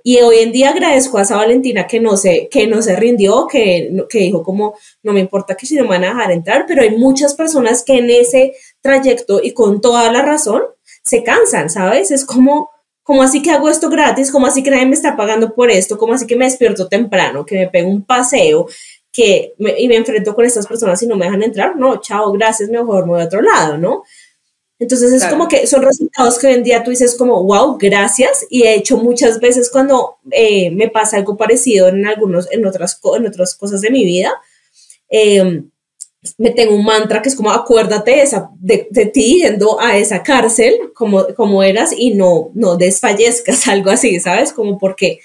Y 0.04 0.20
hoy 0.22 0.40
en 0.40 0.52
día 0.52 0.70
agradezco 0.70 1.18
a 1.18 1.22
esa 1.22 1.36
Valentina 1.36 1.86
que 1.86 2.00
no 2.00 2.18
se, 2.18 2.48
que 2.50 2.66
no 2.66 2.82
se 2.82 2.96
rindió, 2.96 3.46
que, 3.48 4.06
que 4.10 4.20
dijo 4.20 4.42
como, 4.44 4.74
no 5.04 5.14
me 5.14 5.20
importa 5.20 5.56
que 5.56 5.66
si 5.66 5.76
no 5.76 5.84
me 5.84 5.90
van 5.90 6.06
a 6.06 6.08
dejar 6.08 6.32
entrar, 6.32 6.66
pero 6.68 6.82
hay 6.82 6.98
muchas 6.98 7.36
personas 7.36 7.84
que 7.84 8.00
en 8.00 8.10
ese 8.10 8.54
trayecto 8.82 9.42
y 9.44 9.52
con 9.54 9.80
toda 9.82 10.12
la 10.12 10.24
razón 10.24 10.64
se 11.04 11.24
cansan, 11.24 11.70
¿sabes? 11.70 12.10
Es 12.10 12.26
como, 12.26 12.70
como 13.04 13.22
así 13.22 13.42
que 13.42 13.52
hago 13.52 13.70
esto 13.70 13.90
gratis, 13.90 14.32
como 14.32 14.48
así 14.48 14.64
que 14.64 14.72
nadie 14.72 14.88
me 14.88 14.96
está 14.96 15.16
pagando 15.16 15.54
por 15.54 15.70
esto, 15.70 15.98
como 15.98 16.14
así 16.14 16.26
que 16.26 16.36
me 16.36 16.46
despierto 16.46 16.88
temprano, 16.88 17.46
que 17.46 17.56
me 17.56 17.68
pego 17.68 17.90
un 17.90 18.04
paseo, 18.04 18.68
que 19.12 19.54
y 19.78 19.88
me 19.88 19.96
enfrento 19.96 20.34
con 20.34 20.46
estas 20.46 20.68
personas 20.68 21.02
y 21.04 21.08
no 21.08 21.18
me 21.18 21.26
dejan 21.26 21.44
entrar, 21.44 21.76
no, 21.76 22.00
chao, 22.00 22.32
gracias, 22.32 22.70
mejor 22.70 23.06
me 23.06 23.12
voy 23.12 23.22
a 23.22 23.26
otro 23.26 23.42
lado, 23.42 23.78
¿no? 23.78 24.04
Entonces 24.82 25.14
es 25.14 25.26
como 25.26 25.48
que 25.48 25.68
son 25.68 25.84
resultados 25.84 26.40
que 26.40 26.48
hoy 26.48 26.54
en 26.54 26.64
día 26.64 26.84
tú 26.84 26.90
dices 26.90 27.16
como, 27.16 27.44
wow, 27.44 27.78
gracias. 27.80 28.48
Y 28.50 28.64
he 28.64 28.74
hecho 28.74 28.98
muchas 28.98 29.40
veces 29.40 29.70
cuando 29.70 30.16
eh, 30.32 30.72
me 30.72 30.90
pasa 30.90 31.18
algo 31.18 31.38
parecido 31.38 31.90
en 31.90 32.04
algunos, 32.08 32.52
en 32.52 32.66
otras, 32.66 33.00
en 33.16 33.28
otras 33.28 33.54
cosas 33.54 33.82
de 33.82 33.92
mi 33.92 34.04
vida, 34.04 34.34
em, 35.08 35.70
me 36.40 36.50
tengo 36.50 36.74
un 36.74 36.84
mantra 36.84 37.22
que 37.22 37.30
es 37.30 37.36
como, 37.36 37.52
acuérdate 37.52 38.24
de, 38.60 38.88
de, 38.90 39.06
ti 39.06 39.42
yendo 39.44 39.80
a 39.80 39.98
esa 39.98 40.24
cárcel 40.24 40.92
como, 40.96 41.28
como 41.36 41.62
eras 41.62 41.94
y 41.96 42.16
no, 42.16 42.50
no 42.56 42.76
desfallezcas, 42.76 43.68
algo 43.68 43.92
así, 43.92 44.20
¿sabes? 44.20 44.52
Como 44.52 44.80
porque, 44.80 45.20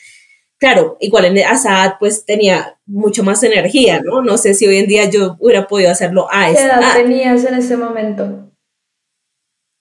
claro, 0.59 0.97
igual 1.01 1.27
en 1.27 1.38
Assad 1.45 1.95
pues 1.99 2.25
tenía 2.25 2.79
mucho 2.87 3.23
más 3.23 3.42
energía, 3.42 4.01
¿no? 4.03 4.23
No 4.23 4.38
sé 4.38 4.55
si 4.55 4.66
hoy 4.66 4.79
en 4.79 4.87
día 4.87 5.11
yo 5.11 5.37
hubiera 5.40 5.66
podido 5.66 5.90
hacerlo 5.90 6.29
a 6.31 6.51
esa 6.51 6.79
edad. 6.79 6.95
tenías 6.95 7.45
en 7.45 7.55
ese 7.55 7.77
momento? 7.77 8.47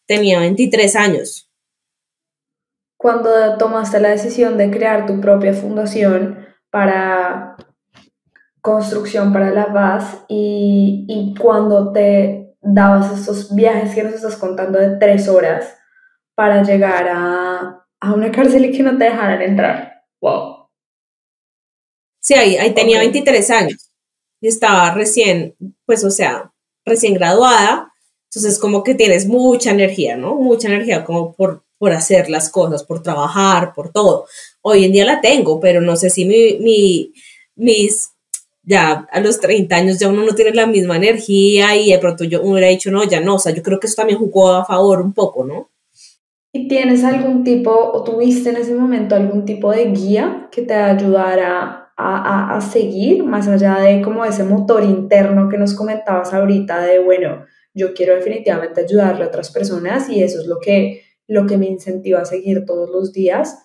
tenía 0.07 0.39
23 0.39 0.95
años. 0.95 1.51
Cuando 2.97 3.57
tomaste 3.57 3.99
la 3.99 4.09
decisión 4.09 4.57
de 4.57 4.71
crear 4.71 5.05
tu 5.05 5.19
propia 5.19 5.53
fundación 5.53 6.45
para 6.71 7.55
construcción 8.61 9.31
para 9.31 9.51
la 9.51 9.71
paz 9.71 10.25
y, 10.27 11.05
y 11.07 11.35
cuando 11.39 11.91
te 11.91 12.57
dabas 12.61 13.11
estos 13.19 13.53
viajes 13.53 13.93
que 13.93 14.03
nos 14.03 14.13
estás 14.13 14.38
contando 14.38 14.79
de 14.79 14.97
tres 14.97 15.27
horas 15.27 15.77
para 16.33 16.63
llegar 16.63 17.07
a, 17.07 17.85
a 17.99 18.13
una 18.13 18.31
cárcel 18.31 18.65
y 18.65 18.71
que 18.71 18.81
no 18.81 18.97
te 18.97 19.03
dejaran 19.03 19.41
entrar. 19.41 20.01
Wow. 20.19 20.64
Sí, 22.25 22.33
ahí, 22.33 22.57
ahí 22.57 22.73
tenía 22.73 22.99
23 22.99 23.49
años 23.51 23.91
y 24.41 24.47
estaba 24.47 24.93
recién, 24.93 25.55
pues 25.85 26.03
o 26.03 26.09
sea, 26.09 26.51
recién 26.83 27.13
graduada 27.13 27.91
entonces, 28.35 28.59
como 28.59 28.83
que 28.83 28.95
tienes 28.95 29.27
mucha 29.27 29.71
energía, 29.71 30.17
¿no? 30.17 30.35
Mucha 30.35 30.67
energía 30.67 31.05
como 31.05 31.33
por, 31.33 31.63
por 31.77 31.93
hacer 31.93 32.29
las 32.29 32.49
cosas, 32.49 32.83
por 32.83 33.01
trabajar, 33.01 33.73
por 33.73 33.93
todo. 33.93 34.25
Hoy 34.59 34.83
en 34.83 34.91
día 34.91 35.05
la 35.05 35.21
tengo, 35.21 35.61
pero 35.61 35.79
no 35.79 35.95
sé 35.95 36.09
si 36.09 36.25
mi, 36.25 36.57
mi, 36.59 37.13
mis, 37.55 38.11
ya 38.61 39.07
a 39.09 39.21
los 39.21 39.39
30 39.39 39.73
años 39.77 39.99
ya 39.99 40.09
uno 40.09 40.25
no 40.25 40.35
tiene 40.35 40.51
la 40.51 40.67
misma 40.67 40.97
energía 40.97 41.77
y 41.77 41.91
de 41.91 41.97
pronto 41.97 42.25
yo 42.25 42.41
hubiera 42.43 42.67
dicho, 42.67 42.91
no, 42.91 43.05
ya 43.05 43.21
no, 43.21 43.35
o 43.35 43.39
sea, 43.39 43.53
yo 43.53 43.63
creo 43.63 43.79
que 43.79 43.88
eso 43.88 43.95
también 43.95 44.19
jugó 44.19 44.51
a 44.51 44.65
favor 44.65 44.99
un 44.99 45.13
poco, 45.13 45.45
¿no? 45.45 45.69
¿Y 46.51 46.67
tienes 46.67 47.05
algún 47.05 47.45
tipo, 47.45 47.71
o 47.71 48.03
tuviste 48.03 48.49
en 48.49 48.57
ese 48.57 48.75
momento 48.75 49.15
algún 49.15 49.45
tipo 49.45 49.71
de 49.71 49.85
guía 49.91 50.49
que 50.51 50.63
te 50.63 50.73
ayudara 50.73 51.84
a, 51.97 52.55
a, 52.55 52.62
seguir, 52.62 53.23
más 53.23 53.47
allá 53.47 53.79
de 53.79 54.01
como 54.01 54.25
ese 54.25 54.43
motor 54.43 54.84
interno 54.84 55.47
que 55.47 55.58
nos 55.58 55.73
comentabas 55.73 56.34
ahorita 56.34 56.81
de, 56.81 56.99
bueno, 56.99 57.45
yo 57.73 57.93
quiero 57.93 58.15
definitivamente 58.15 58.81
ayudarle 58.81 59.23
a 59.23 59.27
otras 59.27 59.51
personas 59.51 60.10
y 60.10 60.23
eso 60.23 60.41
es 60.41 60.47
lo 60.47 60.60
que, 60.60 61.03
lo 61.27 61.45
que 61.45 61.58
me 61.58 61.67
incentiva 61.67 62.21
a 62.21 62.25
seguir 62.25 62.65
todos 62.65 62.89
los 62.89 63.13
días? 63.13 63.60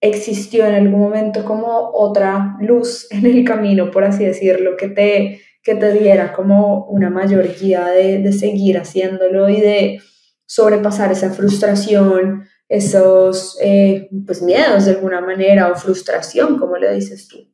¿Existió 0.00 0.66
en 0.66 0.74
algún 0.74 1.00
momento 1.00 1.44
como 1.44 1.90
otra 1.94 2.56
luz 2.60 3.06
en 3.10 3.26
el 3.26 3.44
camino, 3.44 3.90
por 3.90 4.04
así 4.04 4.24
decirlo, 4.24 4.76
que 4.76 4.88
te, 4.88 5.40
que 5.62 5.74
te 5.74 5.92
diera 5.92 6.32
como 6.32 6.86
una 6.86 7.10
mayor 7.10 7.48
guía 7.58 7.86
de, 7.86 8.18
de 8.18 8.32
seguir 8.32 8.78
haciéndolo 8.78 9.48
y 9.48 9.60
de 9.60 10.00
sobrepasar 10.46 11.12
esa 11.12 11.30
frustración, 11.30 12.44
esos 12.68 13.58
eh, 13.60 14.08
pues 14.26 14.42
miedos 14.42 14.84
de 14.84 14.92
alguna 14.92 15.20
manera 15.20 15.70
o 15.70 15.76
frustración, 15.76 16.58
como 16.58 16.76
le 16.76 16.92
dices 16.94 17.28
tú. 17.28 17.53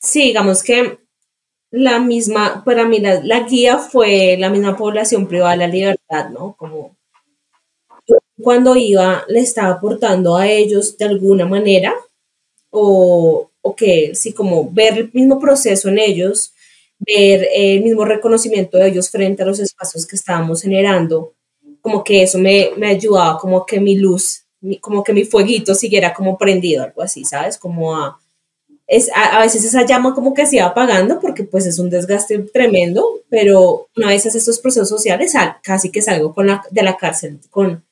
Sí, 0.00 0.22
digamos 0.24 0.62
que 0.62 0.98
la 1.70 1.98
misma, 1.98 2.64
para 2.64 2.86
mí 2.86 3.00
la, 3.00 3.20
la, 3.22 3.40
guía 3.40 3.78
fue 3.78 4.36
la 4.38 4.50
misma 4.50 4.76
población 4.76 5.26
privada 5.26 5.52
de 5.52 5.58
la 5.58 5.66
libertad, 5.68 6.30
¿no? 6.30 6.54
Como 6.56 6.96
cuando 8.40 8.76
iba 8.76 9.24
le 9.28 9.40
estaba 9.40 9.74
aportando 9.74 10.36
a 10.36 10.46
ellos 10.48 10.96
de 10.96 11.04
alguna 11.06 11.44
manera 11.46 11.94
o, 12.70 13.50
o 13.60 13.76
que 13.76 14.14
sí, 14.14 14.32
como 14.32 14.70
ver 14.70 14.98
el 14.98 15.10
mismo 15.12 15.38
proceso 15.40 15.88
en 15.88 15.98
ellos 15.98 16.52
ver 16.98 17.48
el 17.54 17.82
mismo 17.82 18.04
reconocimiento 18.04 18.78
de 18.78 18.88
ellos 18.88 19.10
frente 19.10 19.42
a 19.42 19.46
los 19.46 19.60
espacios 19.60 20.06
que 20.06 20.16
estábamos 20.16 20.62
generando, 20.62 21.34
como 21.80 22.02
que 22.02 22.22
eso 22.22 22.38
me, 22.38 22.70
me 22.76 22.88
ayudaba, 22.88 23.38
como 23.38 23.64
que 23.64 23.80
mi 23.80 23.96
luz, 23.96 24.44
como 24.80 25.04
que 25.04 25.12
mi 25.12 25.24
fueguito 25.24 25.74
siguiera 25.74 26.12
como 26.12 26.36
prendido, 26.36 26.84
algo 26.84 27.02
así, 27.02 27.24
¿sabes? 27.24 27.56
Como 27.56 27.94
a, 27.94 28.18
es, 28.88 29.10
a, 29.14 29.38
veces 29.40 29.64
esa 29.64 29.84
llama 29.84 30.14
como 30.14 30.32
que 30.32 30.46
se 30.46 30.56
iba 30.56 30.64
apagando 30.64 31.20
porque 31.20 31.44
pues 31.44 31.66
es 31.66 31.78
un 31.78 31.90
desgaste 31.90 32.38
tremendo, 32.38 33.06
pero 33.28 33.86
una 33.94 34.08
vez 34.08 34.22
haces 34.22 34.36
estos 34.36 34.58
procesos 34.58 34.88
sociales, 34.88 35.34
casi 35.62 35.90
que 35.92 36.00
salgo 36.00 36.34
con 36.34 36.46
la, 36.46 36.62
de 36.70 36.82
la 36.82 36.96
cárcel 36.96 37.38
con, 37.50 37.84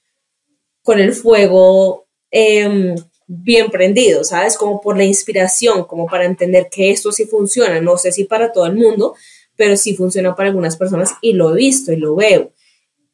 con 0.83 0.99
el 0.99 1.13
fuego 1.13 2.07
eh, 2.31 2.95
bien 3.27 3.71
prendido, 3.71 4.25
¿sabes? 4.25 4.57
Como 4.57 4.81
por 4.81 4.97
la 4.97 5.05
inspiración, 5.05 5.85
como 5.85 6.07
para 6.07 6.25
entender 6.25 6.69
que 6.71 6.91
esto 6.91 7.13
sí 7.13 7.27
funciona, 7.27 7.79
no 7.81 7.99
sé 7.99 8.11
si 8.11 8.25
para 8.25 8.51
todo 8.51 8.65
el 8.65 8.77
mundo, 8.77 9.15
pero 9.55 9.77
sí 9.77 9.95
funciona 9.95 10.35
para 10.35 10.49
algunas 10.49 10.79
personas 10.79 11.13
y 11.21 11.35
lo 11.35 11.53
he 11.53 11.57
visto 11.57 11.93
y 11.93 11.97
lo 11.97 12.15
veo. 12.15 12.53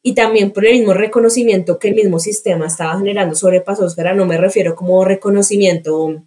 Y 0.01 0.15
también 0.15 0.51
por 0.51 0.65
el 0.65 0.79
mismo 0.79 0.93
reconocimiento 0.93 1.79
que 1.79 1.89
el 1.89 1.95
mismo 1.95 2.19
sistema 2.19 2.67
estaba 2.67 2.97
generando 2.97 3.35
sobre 3.35 3.59
Pasosfera, 3.59 4.13
no 4.13 4.25
me 4.25 4.37
refiero 4.37 4.73
como 4.75 5.03
reconocimiento 5.03 6.23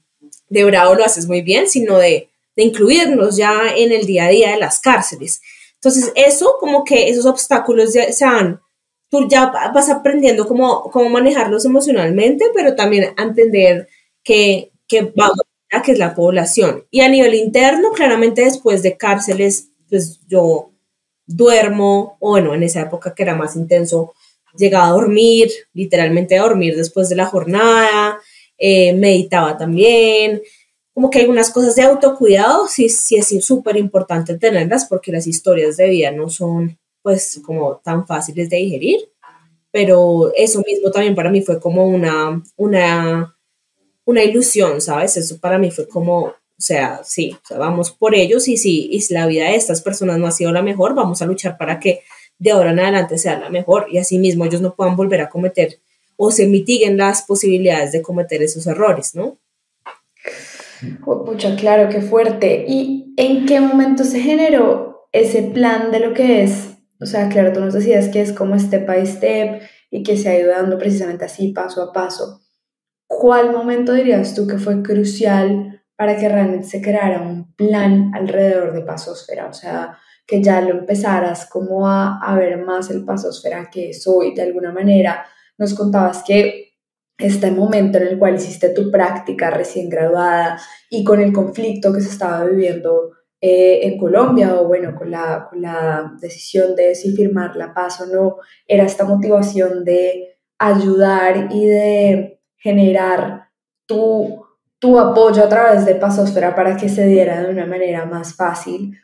de 0.48 0.64
bravo, 0.64 0.94
lo 0.94 1.04
haces 1.04 1.26
muy 1.26 1.42
bien, 1.42 1.68
sino 1.68 1.98
de, 1.98 2.28
de 2.56 2.62
incluirnos 2.62 3.36
ya 3.36 3.74
en 3.74 3.92
el 3.92 4.06
día 4.06 4.26
a 4.26 4.30
día 4.30 4.50
de 4.52 4.58
las 4.58 4.80
cárceles. 4.80 5.40
Entonces, 5.74 6.12
eso 6.14 6.56
como 6.58 6.84
que 6.84 7.08
esos 7.08 7.26
obstáculos 7.26 7.92
ya 7.92 8.12
se 8.12 8.24
han 8.24 8.60
tú 9.08 9.28
ya 9.28 9.52
vas 9.74 9.88
aprendiendo 9.88 10.46
cómo, 10.46 10.82
cómo 10.90 11.08
manejarlos 11.08 11.64
emocionalmente, 11.64 12.46
pero 12.54 12.74
también 12.74 13.14
a 13.16 13.22
entender 13.22 13.88
que, 14.22 14.72
que 14.88 15.12
vamos 15.14 15.40
a 15.70 15.82
que 15.82 15.92
es 15.92 15.98
la 15.98 16.14
población. 16.14 16.84
Y 16.90 17.00
a 17.00 17.08
nivel 17.08 17.34
interno, 17.34 17.92
claramente 17.92 18.42
después 18.42 18.82
de 18.82 18.96
cárceles, 18.96 19.70
pues 19.88 20.20
yo 20.26 20.70
duermo, 21.26 22.16
o 22.20 22.30
bueno, 22.30 22.54
en 22.54 22.62
esa 22.62 22.82
época 22.82 23.14
que 23.14 23.22
era 23.22 23.34
más 23.34 23.56
intenso, 23.56 24.14
llegaba 24.56 24.88
a 24.88 24.92
dormir, 24.92 25.50
literalmente 25.74 26.38
a 26.38 26.42
dormir 26.42 26.76
después 26.76 27.08
de 27.08 27.16
la 27.16 27.26
jornada, 27.26 28.05
eh, 28.58 28.92
meditaba 28.94 29.56
también, 29.56 30.42
como 30.96 31.10
que 31.10 31.18
hay 31.18 31.26
unas 31.26 31.50
cosas 31.50 31.76
de 31.76 31.82
autocuidado, 31.82 32.68
sí, 32.68 32.88
sí 32.88 33.16
es 33.16 33.44
súper 33.44 33.76
importante 33.76 34.38
tenerlas 34.38 34.86
porque 34.86 35.12
las 35.12 35.26
historias 35.26 35.76
de 35.76 35.90
vida 35.90 36.10
no 36.10 36.30
son 36.30 36.78
pues 37.02 37.40
como 37.44 37.76
tan 37.84 38.06
fáciles 38.06 38.48
de 38.48 38.56
digerir, 38.56 39.00
pero 39.70 40.32
eso 40.34 40.62
mismo 40.66 40.90
también 40.90 41.14
para 41.14 41.30
mí 41.30 41.42
fue 41.42 41.60
como 41.60 41.86
una, 41.86 42.42
una, 42.56 43.36
una 44.06 44.24
ilusión, 44.24 44.80
¿sabes? 44.80 45.18
Eso 45.18 45.38
para 45.38 45.58
mí 45.58 45.70
fue 45.70 45.86
como, 45.86 46.20
o 46.22 46.34
sea, 46.56 47.02
sí, 47.04 47.36
vamos 47.50 47.90
por 47.90 48.14
ellos 48.14 48.48
y 48.48 48.56
si, 48.56 48.88
y 48.90 49.02
si 49.02 49.12
la 49.12 49.26
vida 49.26 49.44
de 49.44 49.56
estas 49.56 49.82
personas 49.82 50.16
no 50.16 50.26
ha 50.26 50.32
sido 50.32 50.50
la 50.50 50.62
mejor, 50.62 50.94
vamos 50.94 51.20
a 51.20 51.26
luchar 51.26 51.58
para 51.58 51.78
que 51.78 52.00
de 52.38 52.52
ahora 52.52 52.70
en 52.70 52.80
adelante 52.80 53.18
sea 53.18 53.38
la 53.38 53.50
mejor 53.50 53.88
y 53.90 53.98
así 53.98 54.18
mismo 54.18 54.46
ellos 54.46 54.62
no 54.62 54.74
puedan 54.74 54.96
volver 54.96 55.20
a 55.20 55.28
cometer 55.28 55.78
o 56.16 56.30
se 56.30 56.46
mitiguen 56.46 56.96
las 56.96 57.22
posibilidades 57.22 57.92
de 57.92 58.02
cometer 58.02 58.42
esos 58.42 58.66
errores, 58.66 59.14
¿no? 59.14 59.38
Mucho, 61.04 61.56
claro, 61.56 61.88
qué 61.88 62.00
fuerte. 62.02 62.64
¿Y 62.68 63.14
en 63.16 63.46
qué 63.46 63.60
momento 63.60 64.04
se 64.04 64.20
generó 64.20 65.08
ese 65.12 65.42
plan 65.42 65.90
de 65.90 66.00
lo 66.00 66.12
que 66.12 66.42
es 66.42 66.76
o 67.00 67.06
sea, 67.06 67.28
claro, 67.28 67.52
tú 67.52 67.60
nos 67.60 67.74
decías 67.74 68.08
que 68.08 68.22
es 68.22 68.32
como 68.32 68.58
step 68.58 68.86
by 68.86 69.06
step 69.06 69.62
y 69.90 70.02
que 70.02 70.16
se 70.16 70.28
ha 70.28 70.38
ido 70.38 70.50
dando 70.50 70.78
precisamente 70.78 71.26
así, 71.26 71.52
paso 71.52 71.82
a 71.82 71.92
paso. 71.92 72.40
¿Cuál 73.06 73.52
momento 73.52 73.92
dirías 73.92 74.34
tú 74.34 74.46
que 74.46 74.58
fue 74.58 74.82
crucial 74.82 75.82
para 75.94 76.16
que 76.16 76.28
realmente 76.28 76.66
se 76.66 76.82
creara 76.82 77.20
un 77.20 77.54
plan 77.54 78.12
alrededor 78.14 78.72
de 78.72 78.80
Pasosfera? 78.80 79.46
O 79.46 79.52
sea, 79.52 79.98
que 80.26 80.42
ya 80.42 80.60
lo 80.60 80.70
empezaras 80.70 81.46
como 81.46 81.86
a, 81.86 82.18
a 82.18 82.34
ver 82.34 82.58
más 82.64 82.90
el 82.90 83.04
Pasosfera 83.04 83.68
que 83.70 83.92
soy 83.92 84.34
de 84.34 84.42
alguna 84.42 84.72
manera. 84.72 85.26
Nos 85.58 85.74
contabas 85.74 86.22
que 86.22 86.66
este 87.18 87.50
momento 87.50 87.98
en 87.98 88.08
el 88.08 88.18
cual 88.18 88.36
hiciste 88.36 88.70
tu 88.70 88.90
práctica 88.90 89.50
recién 89.50 89.88
graduada 89.88 90.60
y 90.90 91.02
con 91.02 91.20
el 91.20 91.32
conflicto 91.32 91.92
que 91.92 92.00
se 92.00 92.10
estaba 92.10 92.44
viviendo 92.44 93.12
eh, 93.40 93.86
en 93.86 93.98
Colombia 93.98 94.54
o 94.60 94.66
bueno, 94.66 94.94
con 94.94 95.10
la, 95.10 95.46
con 95.48 95.62
la 95.62 96.12
decisión 96.20 96.74
de 96.74 96.94
si 96.94 97.14
firmar 97.14 97.56
la 97.56 97.72
paz 97.72 98.00
o 98.00 98.06
no, 98.06 98.36
era 98.66 98.84
esta 98.84 99.04
motivación 99.04 99.84
de 99.84 100.38
ayudar 100.58 101.48
y 101.50 101.66
de 101.66 102.40
generar 102.56 103.48
tu, 103.86 104.44
tu 104.78 104.98
apoyo 104.98 105.44
a 105.44 105.48
través 105.48 105.84
de 105.86 105.94
Pasosfera 105.94 106.54
para 106.54 106.76
que 106.76 106.88
se 106.88 107.06
diera 107.06 107.42
de 107.42 107.50
una 107.50 107.66
manera 107.66 108.06
más 108.06 108.34
fácil 108.34 108.98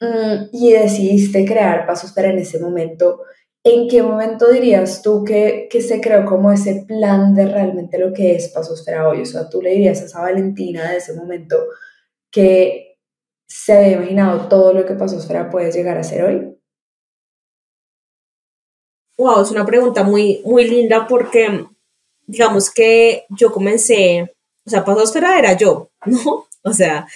mm, 0.00 0.48
y 0.52 0.72
decidiste 0.72 1.44
crear 1.44 1.86
Pasosfera 1.86 2.28
en 2.28 2.38
ese 2.38 2.60
momento. 2.60 3.22
¿En 3.70 3.86
qué 3.86 4.02
momento 4.02 4.50
dirías 4.50 5.02
tú 5.02 5.24
que, 5.24 5.68
que 5.70 5.82
se 5.82 6.00
creó 6.00 6.24
como 6.24 6.50
ese 6.50 6.86
plan 6.88 7.34
de 7.34 7.44
realmente 7.44 7.98
lo 7.98 8.14
que 8.14 8.34
es 8.34 8.48
Pasosfera 8.48 9.06
hoy? 9.06 9.20
O 9.20 9.26
sea, 9.26 9.50
tú 9.50 9.60
le 9.60 9.72
dirías 9.72 10.00
a 10.00 10.06
esa 10.06 10.22
Valentina 10.22 10.90
de 10.90 10.96
ese 10.96 11.12
momento 11.12 11.56
que 12.30 12.96
se 13.46 13.74
había 13.74 13.92
imaginado 13.92 14.48
todo 14.48 14.72
lo 14.72 14.86
que 14.86 14.94
Pasosfera 14.94 15.50
puede 15.50 15.70
llegar 15.70 15.98
a 15.98 16.02
ser 16.02 16.24
hoy? 16.24 16.58
Wow, 19.18 19.42
es 19.42 19.50
una 19.50 19.66
pregunta 19.66 20.02
muy, 20.02 20.40
muy 20.46 20.64
linda 20.66 21.06
porque 21.06 21.66
digamos 22.26 22.70
que 22.70 23.26
yo 23.28 23.52
comencé, 23.52 24.34
o 24.64 24.70
sea, 24.70 24.82
Pasosfera 24.82 25.38
era 25.38 25.52
yo, 25.54 25.90
¿no? 26.06 26.46
O 26.62 26.72
sea, 26.72 27.06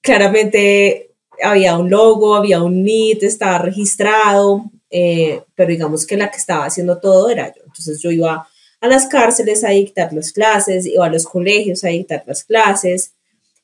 claramente 0.00 1.16
había 1.42 1.76
un 1.76 1.90
logo, 1.90 2.36
había 2.36 2.62
un 2.62 2.84
NIT, 2.84 3.24
estaba 3.24 3.58
registrado, 3.58 4.70
eh, 4.90 5.42
pero 5.54 5.70
digamos 5.70 6.06
que 6.06 6.16
la 6.16 6.30
que 6.30 6.38
estaba 6.38 6.64
haciendo 6.64 6.98
todo 6.98 7.30
era 7.30 7.48
yo. 7.48 7.62
Entonces 7.64 8.00
yo 8.00 8.10
iba 8.10 8.48
a 8.80 8.88
las 8.88 9.06
cárceles 9.06 9.64
a 9.64 9.70
dictar 9.70 10.12
las 10.12 10.32
clases, 10.32 10.86
iba 10.86 11.06
a 11.06 11.10
los 11.10 11.24
colegios 11.24 11.84
a 11.84 11.88
dictar 11.88 12.24
las 12.26 12.44
clases, 12.44 13.12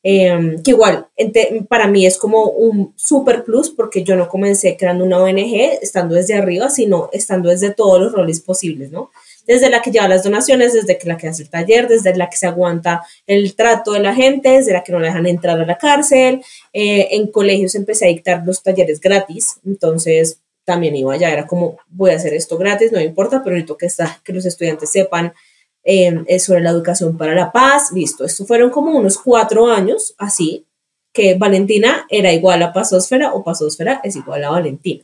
Em, 0.08 0.62
que 0.62 0.70
igual 0.70 1.08
para 1.68 1.88
mí 1.88 2.06
es 2.06 2.16
como 2.16 2.44
un 2.44 2.92
super 2.94 3.42
plus 3.42 3.70
porque 3.70 4.04
yo 4.04 4.14
no 4.14 4.28
comencé 4.28 4.76
creando 4.76 5.04
una 5.04 5.18
ONG 5.18 5.80
estando 5.82 6.14
desde 6.14 6.34
arriba, 6.34 6.70
sino 6.70 7.08
estando 7.12 7.48
desde 7.48 7.74
todos 7.74 8.00
los 8.00 8.12
roles 8.12 8.38
posibles, 8.38 8.92
¿no? 8.92 9.10
Desde 9.48 9.68
la 9.68 9.82
que 9.82 9.90
lleva 9.90 10.06
las 10.06 10.22
donaciones, 10.22 10.74
desde 10.74 10.96
la 11.06 11.16
que 11.16 11.26
hace 11.26 11.42
el 11.42 11.50
taller, 11.50 11.88
desde 11.88 12.14
la 12.14 12.30
que 12.30 12.36
se 12.36 12.46
aguanta 12.46 13.02
el 13.26 13.56
trato 13.56 13.94
de 13.94 13.98
la 13.98 14.14
gente, 14.14 14.50
desde 14.50 14.74
la 14.74 14.84
que 14.84 14.92
no 14.92 15.00
le 15.00 15.08
dejan 15.08 15.26
entrar 15.26 15.60
a 15.60 15.66
la 15.66 15.76
cárcel. 15.76 16.40
Eh, 16.72 17.08
en 17.10 17.26
colegios 17.32 17.74
empecé 17.74 18.04
a 18.04 18.08
dictar 18.08 18.44
los 18.46 18.62
talleres 18.62 19.00
gratis, 19.00 19.56
entonces 19.66 20.38
también 20.66 20.94
iba 20.96 21.14
allá, 21.14 21.30
era 21.30 21.46
como 21.46 21.78
voy 21.88 22.10
a 22.10 22.16
hacer 22.16 22.34
esto 22.34 22.58
gratis, 22.58 22.92
no 22.92 23.00
importa, 23.00 23.42
pero 23.42 23.54
necesito 23.54 23.78
que, 23.78 23.86
está, 23.86 24.20
que 24.22 24.32
los 24.34 24.44
estudiantes 24.44 24.90
sepan 24.90 25.32
eh, 25.84 26.38
sobre 26.40 26.60
la 26.60 26.70
educación 26.70 27.16
para 27.16 27.34
la 27.34 27.52
paz, 27.52 27.92
listo, 27.92 28.24
esto 28.24 28.44
fueron 28.44 28.70
como 28.70 28.90
unos 28.90 29.16
cuatro 29.16 29.68
años 29.68 30.14
así, 30.18 30.66
que 31.12 31.34
Valentina 31.34 32.06
era 32.10 32.32
igual 32.32 32.62
a 32.62 32.72
Pasósfera 32.72 33.32
o 33.32 33.42
Pasósfera 33.42 34.00
es 34.04 34.16
igual 34.16 34.44
a 34.44 34.50
Valentina. 34.50 35.02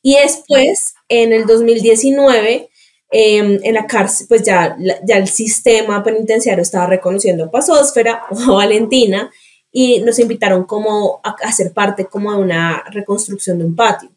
Y 0.00 0.16
después, 0.16 0.94
en 1.08 1.32
el 1.34 1.44
2019, 1.44 2.70
em, 3.10 3.58
en 3.62 3.74
la 3.74 3.86
cárcel, 3.86 4.26
pues 4.28 4.42
ya, 4.42 4.76
ya 5.04 5.18
el 5.18 5.28
sistema 5.28 6.02
penitenciario 6.02 6.62
estaba 6.62 6.86
reconociendo 6.86 7.44
a 7.44 7.50
Pasósfera 7.50 8.22
o 8.30 8.38
a 8.52 8.54
Valentina 8.54 9.30
y 9.72 10.00
nos 10.00 10.18
invitaron 10.18 10.64
como 10.64 11.20
a 11.22 11.36
hacer 11.42 11.72
parte 11.72 12.06
como 12.06 12.32
de 12.32 12.38
una 12.38 12.84
reconstrucción 12.90 13.58
de 13.58 13.64
un 13.64 13.76
patio. 13.76 14.10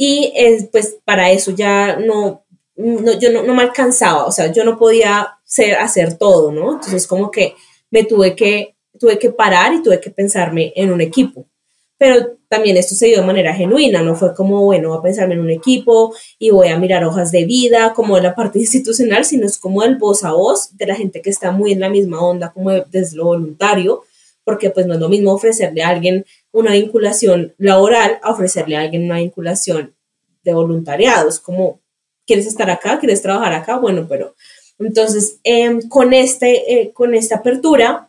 Y 0.00 0.32
pues 0.70 0.96
para 1.04 1.32
eso 1.32 1.50
ya 1.50 1.96
no, 1.96 2.44
no, 2.76 3.18
yo 3.18 3.32
no, 3.32 3.42
no, 3.42 3.52
me 3.52 3.62
alcanzaba, 3.62 4.26
o 4.26 4.30
sea, 4.30 4.52
yo 4.52 4.64
no 4.64 4.78
podía 4.78 5.38
ser, 5.44 5.74
hacer 5.74 6.16
todo, 6.16 6.52
¿no? 6.52 6.74
Entonces 6.74 7.04
como 7.08 7.32
que 7.32 7.56
me 7.90 8.04
tuve 8.04 8.36
que, 8.36 8.76
tuve 8.96 9.18
que 9.18 9.32
parar 9.32 9.74
y 9.74 9.82
tuve 9.82 10.00
que 10.00 10.10
pensarme 10.10 10.72
en 10.76 10.92
un 10.92 11.00
equipo. 11.00 11.46
Pero 11.98 12.36
también 12.48 12.76
esto 12.76 12.94
se 12.94 13.06
dio 13.06 13.20
de 13.20 13.26
manera 13.26 13.52
genuina, 13.52 14.00
no 14.00 14.14
fue 14.14 14.32
como, 14.36 14.64
bueno, 14.64 14.90
voy 14.90 14.98
a 14.98 15.02
pensarme 15.02 15.34
en 15.34 15.40
un 15.40 15.50
equipo 15.50 16.14
y 16.38 16.50
voy 16.50 16.68
a 16.68 16.78
mirar 16.78 17.02
hojas 17.02 17.32
de 17.32 17.44
vida, 17.44 17.92
como 17.92 18.14
de 18.14 18.22
la 18.22 18.36
parte 18.36 18.58
institucional, 18.60 19.24
sino 19.24 19.46
es 19.46 19.58
como 19.58 19.82
el 19.82 19.96
voz 19.96 20.22
a 20.22 20.30
voz 20.30 20.76
de 20.76 20.86
la 20.86 20.94
gente 20.94 21.20
que 21.20 21.30
está 21.30 21.50
muy 21.50 21.72
en 21.72 21.80
la 21.80 21.90
misma 21.90 22.20
onda, 22.20 22.52
como 22.52 22.70
desde 22.70 23.16
lo 23.16 23.24
voluntario, 23.24 24.04
porque 24.44 24.70
pues 24.70 24.86
no 24.86 24.94
es 24.94 25.00
lo 25.00 25.08
mismo 25.08 25.32
ofrecerle 25.32 25.82
a 25.82 25.88
alguien 25.88 26.24
una 26.52 26.72
vinculación 26.72 27.54
laboral 27.58 28.18
a 28.22 28.30
ofrecerle 28.30 28.76
a 28.76 28.80
alguien 28.80 29.04
una 29.04 29.18
vinculación 29.18 29.94
de 30.42 30.54
voluntariado. 30.54 31.28
Es 31.28 31.38
como, 31.38 31.80
¿quieres 32.26 32.46
estar 32.46 32.70
acá? 32.70 32.98
¿Quieres 32.98 33.22
trabajar 33.22 33.52
acá? 33.52 33.78
Bueno, 33.78 34.06
pero 34.08 34.34
entonces 34.78 35.38
em, 35.44 35.80
con, 35.88 36.12
este, 36.12 36.80
eh, 36.80 36.92
con 36.92 37.14
esta 37.14 37.36
apertura 37.36 38.08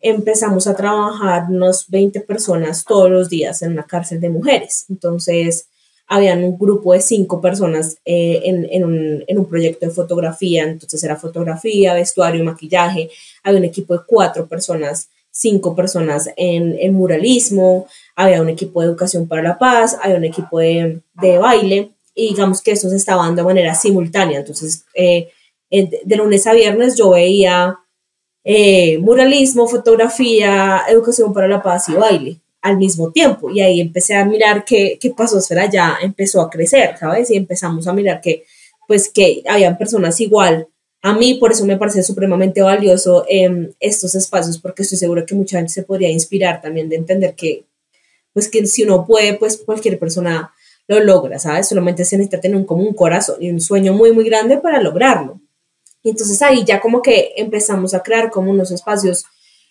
empezamos 0.00 0.66
a 0.66 0.76
trabajar 0.76 1.46
unos 1.48 1.88
20 1.88 2.20
personas 2.20 2.84
todos 2.84 3.10
los 3.10 3.28
días 3.28 3.62
en 3.62 3.72
una 3.72 3.86
cárcel 3.86 4.20
de 4.20 4.30
mujeres. 4.30 4.86
Entonces, 4.88 5.68
habían 6.06 6.44
un 6.44 6.58
grupo 6.58 6.92
de 6.92 7.00
cinco 7.00 7.40
personas 7.40 7.96
eh, 8.04 8.42
en, 8.44 8.66
en, 8.70 8.84
un, 8.84 9.24
en, 9.26 9.38
un, 9.38 9.46
proyecto 9.46 9.86
de 9.86 9.92
fotografía, 9.92 10.64
entonces 10.64 11.02
era 11.02 11.16
fotografía, 11.16 11.94
vestuario, 11.94 12.44
maquillaje, 12.44 13.10
había 13.42 13.60
un 13.60 13.64
equipo 13.64 13.94
de 13.94 14.04
cuatro 14.06 14.46
personas, 14.46 15.08
cinco 15.34 15.74
personas 15.74 16.30
en, 16.36 16.76
en 16.78 16.94
muralismo, 16.94 17.88
había 18.14 18.40
un 18.40 18.48
equipo 18.48 18.80
de 18.80 18.86
educación 18.86 19.26
para 19.26 19.42
la 19.42 19.58
paz, 19.58 19.98
había 20.00 20.16
un 20.16 20.24
equipo 20.24 20.60
de, 20.60 21.00
de 21.14 21.38
baile, 21.38 21.90
y 22.14 22.28
digamos 22.28 22.62
que 22.62 22.70
eso 22.70 22.88
se 22.88 22.96
estaba 22.96 23.24
dando 23.24 23.42
de 23.42 23.46
manera 23.46 23.74
simultánea, 23.74 24.38
entonces 24.38 24.84
eh, 24.94 25.28
de 25.70 26.16
lunes 26.16 26.46
a 26.46 26.52
viernes 26.52 26.96
yo 26.96 27.10
veía 27.10 27.76
eh, 28.44 28.98
muralismo, 28.98 29.66
fotografía, 29.66 30.82
educación 30.88 31.32
para 31.32 31.48
la 31.48 31.60
paz 31.60 31.88
y 31.88 31.94
baile 31.94 32.40
al 32.60 32.76
mismo 32.76 33.10
tiempo. 33.10 33.50
Y 33.50 33.60
ahí 33.60 33.80
empecé 33.80 34.14
a 34.14 34.24
mirar 34.24 34.64
que, 34.64 34.98
qué 35.00 35.10
Pasósfera 35.10 35.68
ya 35.68 35.98
empezó 36.00 36.40
a 36.40 36.50
crecer, 36.50 36.96
¿sabes? 36.98 37.30
Y 37.30 37.36
empezamos 37.36 37.88
a 37.88 37.92
mirar 37.92 38.20
que, 38.20 38.44
pues, 38.86 39.08
que 39.08 39.42
habían 39.48 39.76
personas 39.76 40.20
igual 40.20 40.68
a 41.06 41.12
mí, 41.12 41.34
por 41.34 41.52
eso 41.52 41.66
me 41.66 41.76
parece 41.76 42.02
supremamente 42.02 42.62
valioso 42.62 43.26
eh, 43.28 43.70
estos 43.78 44.14
espacios, 44.14 44.56
porque 44.56 44.84
estoy 44.84 44.96
segura 44.96 45.26
que 45.26 45.34
mucha 45.34 45.58
gente 45.58 45.70
se 45.70 45.82
podría 45.82 46.08
inspirar 46.08 46.62
también 46.62 46.88
de 46.88 46.96
entender 46.96 47.34
que, 47.34 47.66
pues, 48.32 48.48
que 48.48 48.66
si 48.66 48.84
uno 48.84 49.04
puede, 49.06 49.34
pues, 49.34 49.58
cualquier 49.58 49.98
persona 49.98 50.54
lo 50.88 51.00
logra, 51.00 51.38
¿sabes? 51.38 51.68
Solamente 51.68 52.06
se 52.06 52.16
necesita 52.16 52.40
tener 52.40 52.56
un, 52.56 52.64
como 52.64 52.84
un 52.84 52.94
corazón 52.94 53.36
y 53.38 53.50
un 53.50 53.60
sueño 53.60 53.92
muy, 53.92 54.12
muy 54.12 54.24
grande 54.24 54.56
para 54.56 54.80
lograrlo. 54.80 55.38
Y 56.02 56.08
entonces 56.08 56.40
ahí 56.40 56.64
ya 56.64 56.80
como 56.80 57.02
que 57.02 57.34
empezamos 57.36 57.92
a 57.92 58.02
crear 58.02 58.30
como 58.30 58.50
unos 58.50 58.70
espacios, 58.70 59.26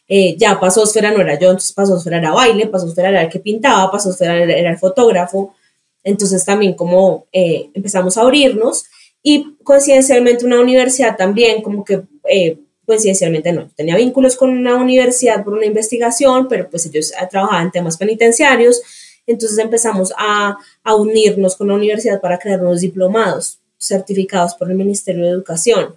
eh, 0.07 0.35
ya 0.37 0.59
Pasósfera 0.59 1.09
no 1.09 1.21
era 1.21 1.39
yo, 1.39 1.47
entonces 1.47 1.73
Pasósfera 1.73 2.19
era 2.19 2.31
baile, 2.31 2.67
Pasósfera 2.67 3.09
era 3.09 3.23
el 3.23 3.29
que 3.29 3.39
pintaba, 3.39 3.89
Pasósfera 3.89 4.37
era, 4.37 4.53
era 4.53 4.69
el 4.69 4.77
fotógrafo, 4.77 5.55
entonces 6.03 6.45
también 6.45 6.75
como 6.75 7.25
eh, 7.33 7.71
empezamos 7.73 8.19
a 8.19 8.21
abrirnos 8.21 8.85
y 9.23 9.55
coincidencialmente 9.63 10.45
una 10.45 10.59
universidad 10.59 11.17
también 11.17 11.61
como 11.61 11.83
que... 11.83 12.01
Eh, 12.29 12.57
coincidencialmente 12.85 13.53
no, 13.53 13.69
tenía 13.77 13.95
vínculos 13.95 14.35
con 14.35 14.49
una 14.49 14.75
universidad 14.75 15.41
por 15.41 15.53
una 15.53 15.65
investigación, 15.65 16.49
pero 16.49 16.69
pues 16.69 16.85
ellos 16.85 17.13
trabajaban 17.31 17.67
en 17.67 17.71
temas 17.71 17.95
penitenciarios, 17.95 18.81
entonces 19.25 19.57
empezamos 19.57 20.13
a, 20.17 20.57
a, 20.83 20.95
unirnos 20.95 21.55
con 21.55 21.69
la 21.69 21.75
universidad 21.75 22.19
para 22.19 22.37
crear 22.37 22.59
unos 22.59 22.81
diplomados 22.81 23.59
certificados 23.77 24.53
por 24.55 24.69
el 24.69 24.75
Ministerio 24.75 25.23
de 25.23 25.31
Educación 25.31 25.95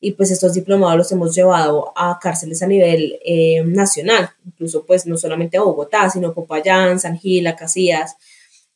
y 0.00 0.12
pues 0.12 0.30
estos 0.30 0.54
diplomados 0.54 0.96
los 0.96 1.12
hemos 1.12 1.34
llevado 1.34 1.92
a 1.94 2.18
cárceles 2.18 2.62
a 2.62 2.66
nivel 2.66 3.18
eh, 3.24 3.62
nacional, 3.64 4.30
incluso 4.46 4.84
pues 4.86 5.06
no 5.06 5.16
solamente 5.16 5.58
a 5.58 5.62
Bogotá, 5.62 6.08
sino 6.08 6.32
Popayán, 6.32 6.98
San 6.98 7.18
Gil, 7.18 7.46
Casillas. 7.56 8.16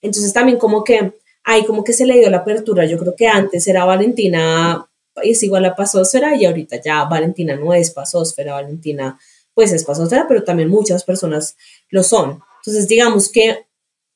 Entonces 0.03 0.33
también 0.35 0.59
como 0.59 0.85
que 0.85 1.15
ahí 1.45 1.65
como 1.65 1.85
que 1.85 1.93
se 1.93 2.07
le 2.07 2.19
dio 2.19 2.31
la 2.31 2.39
apertura, 2.39 2.87
yo 2.87 2.99
creo 2.99 3.15
que 3.15 3.29
antes 3.29 3.67
era 3.69 3.85
Valentina, 3.85 4.87
es 5.23 5.43
igual 5.43 5.65
a 5.67 5.77
Pasósfera 5.77 6.35
y 6.35 6.45
ahorita 6.45 6.81
ya 6.83 7.05
Valentina 7.05 7.55
no 7.57 7.73
es 7.73 7.91
Pasósfera, 7.91 8.55
Valentina 8.55 9.19
pues 9.55 9.73
es 9.73 9.85
Pasósfera, 9.85 10.27
pero 10.27 10.43
también 10.43 10.69
muchas 10.69 11.05
personas 11.05 11.57
lo 11.91 12.03
son. 12.03 12.41
Entonces 12.61 12.89
digamos 12.89 13.31
que 13.31 13.67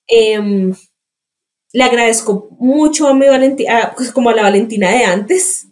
em, 0.08 0.74
le 1.72 1.84
agradezco 1.84 2.48
mucho 2.58 3.08
a 3.08 3.14
mi 3.14 3.28
Valentina, 3.28 3.92
pues 3.96 4.10
como 4.10 4.30
a 4.30 4.34
la 4.34 4.42
Valentina 4.42 4.90
de 4.90 5.04
antes, 5.04 5.66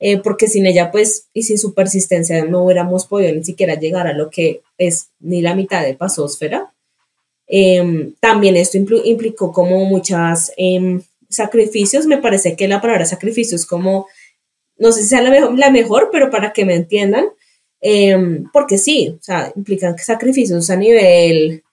eh, 0.00 0.18
porque 0.18 0.48
sin 0.48 0.66
ella, 0.66 0.90
pues, 0.90 1.28
y 1.34 1.42
sin 1.42 1.58
su 1.58 1.74
persistencia, 1.74 2.44
no 2.44 2.64
hubiéramos 2.64 3.06
podido 3.06 3.34
ni 3.34 3.44
siquiera 3.44 3.74
llegar 3.74 4.06
a 4.06 4.14
lo 4.14 4.30
que 4.30 4.62
es 4.78 5.10
ni 5.20 5.42
la 5.42 5.54
mitad 5.54 5.82
de 5.84 5.94
pasósfera. 5.94 6.72
Em, 7.52 8.14
también 8.20 8.56
esto 8.56 8.78
implicó 8.78 9.52
como 9.52 9.84
muchas 9.84 10.52
em, 10.56 11.02
sacrificios, 11.28 12.06
me 12.06 12.18
parece 12.18 12.54
que 12.54 12.68
la 12.68 12.80
palabra 12.80 13.04
sacrificio 13.04 13.56
es 13.56 13.66
como, 13.66 14.06
no 14.78 14.92
sé 14.92 15.02
si 15.02 15.08
sea 15.08 15.20
la 15.20 15.30
mejor, 15.30 15.58
la 15.58 15.70
mejor 15.70 16.10
pero 16.12 16.30
para 16.30 16.52
que 16.52 16.64
me 16.64 16.76
entiendan, 16.76 17.26
em, 17.80 18.44
porque 18.52 18.78
sí, 18.78 19.16
o 19.18 19.22
sea, 19.22 19.52
implican 19.56 19.98
sacrificios 19.98 20.70
a 20.70 20.76
nivel 20.76 21.64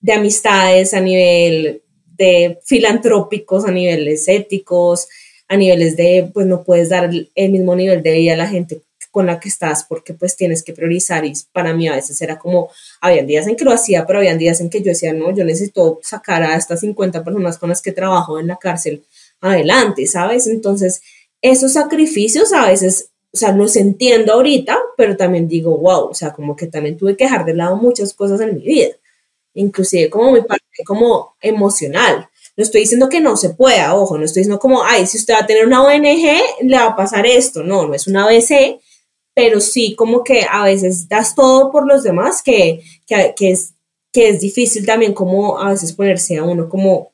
de 0.00 0.12
amistades, 0.12 0.94
a 0.94 1.00
nivel 1.00 1.82
de 2.16 2.58
filantrópicos, 2.64 3.64
a 3.64 3.72
niveles 3.72 4.28
éticos, 4.28 5.08
a 5.48 5.56
niveles 5.56 5.96
de, 5.96 6.30
pues 6.32 6.46
no 6.46 6.62
puedes 6.62 6.88
dar 6.88 7.10
el 7.34 7.50
mismo 7.50 7.74
nivel 7.74 8.00
de 8.00 8.12
vida 8.12 8.34
a 8.34 8.36
la 8.36 8.48
gente 8.48 8.80
con 9.16 9.24
la 9.24 9.40
que 9.40 9.48
estás 9.48 9.82
porque 9.82 10.12
pues 10.12 10.36
tienes 10.36 10.62
que 10.62 10.74
priorizar 10.74 11.24
y 11.24 11.32
para 11.50 11.72
mí 11.72 11.88
a 11.88 11.94
veces 11.94 12.20
era 12.20 12.38
como, 12.38 12.68
habían 13.00 13.26
días 13.26 13.46
en 13.46 13.56
que 13.56 13.64
lo 13.64 13.72
hacía, 13.72 14.06
pero 14.06 14.18
habían 14.18 14.36
días 14.36 14.60
en 14.60 14.68
que 14.68 14.80
yo 14.80 14.90
decía, 14.90 15.14
no, 15.14 15.34
yo 15.34 15.42
necesito 15.42 15.98
sacar 16.02 16.42
a 16.42 16.54
estas 16.54 16.80
50 16.80 17.24
personas 17.24 17.56
con 17.56 17.70
las 17.70 17.80
que 17.80 17.92
trabajo 17.92 18.38
en 18.38 18.48
la 18.48 18.56
cárcel 18.56 19.02
adelante, 19.40 20.06
¿sabes? 20.06 20.46
Entonces, 20.48 21.00
esos 21.40 21.72
sacrificios 21.72 22.52
a 22.52 22.66
veces, 22.66 23.08
o 23.32 23.38
sea, 23.38 23.52
los 23.52 23.76
entiendo 23.76 24.34
ahorita, 24.34 24.78
pero 24.98 25.16
también 25.16 25.48
digo, 25.48 25.78
wow, 25.78 26.10
o 26.10 26.14
sea, 26.14 26.34
como 26.34 26.54
que 26.54 26.66
también 26.66 26.98
tuve 26.98 27.16
que 27.16 27.24
dejar 27.24 27.46
de 27.46 27.54
lado 27.54 27.76
muchas 27.76 28.12
cosas 28.12 28.38
en 28.42 28.56
mi 28.56 28.66
vida, 28.66 28.90
inclusive 29.54 30.10
como 30.10 30.32
mi 30.32 30.42
parte 30.42 30.84
como 30.84 31.36
emocional, 31.40 32.28
no 32.54 32.62
estoy 32.62 32.82
diciendo 32.82 33.08
que 33.08 33.20
no 33.20 33.34
se 33.38 33.48
pueda, 33.48 33.94
ojo, 33.94 34.18
no 34.18 34.26
estoy 34.26 34.40
diciendo 34.40 34.58
como, 34.58 34.84
ay, 34.84 35.06
si 35.06 35.16
usted 35.16 35.32
va 35.32 35.38
a 35.38 35.46
tener 35.46 35.66
una 35.66 35.82
ONG, 35.82 36.66
le 36.66 36.76
va 36.76 36.88
a 36.88 36.96
pasar 36.96 37.24
esto. 37.24 37.62
No, 37.62 37.86
no 37.86 37.94
es 37.94 38.06
una 38.06 38.24
ABC, 38.24 38.78
pero 39.36 39.60
sí 39.60 39.94
como 39.94 40.24
que 40.24 40.46
a 40.50 40.64
veces 40.64 41.10
das 41.10 41.34
todo 41.34 41.70
por 41.70 41.86
los 41.86 42.02
demás, 42.02 42.42
que, 42.42 42.80
que, 43.06 43.50
es, 43.50 43.74
que 44.10 44.30
es 44.30 44.40
difícil 44.40 44.86
también 44.86 45.12
como 45.12 45.60
a 45.60 45.72
veces 45.72 45.92
ponerse 45.92 46.38
a 46.38 46.42
uno 46.42 46.70
como 46.70 47.12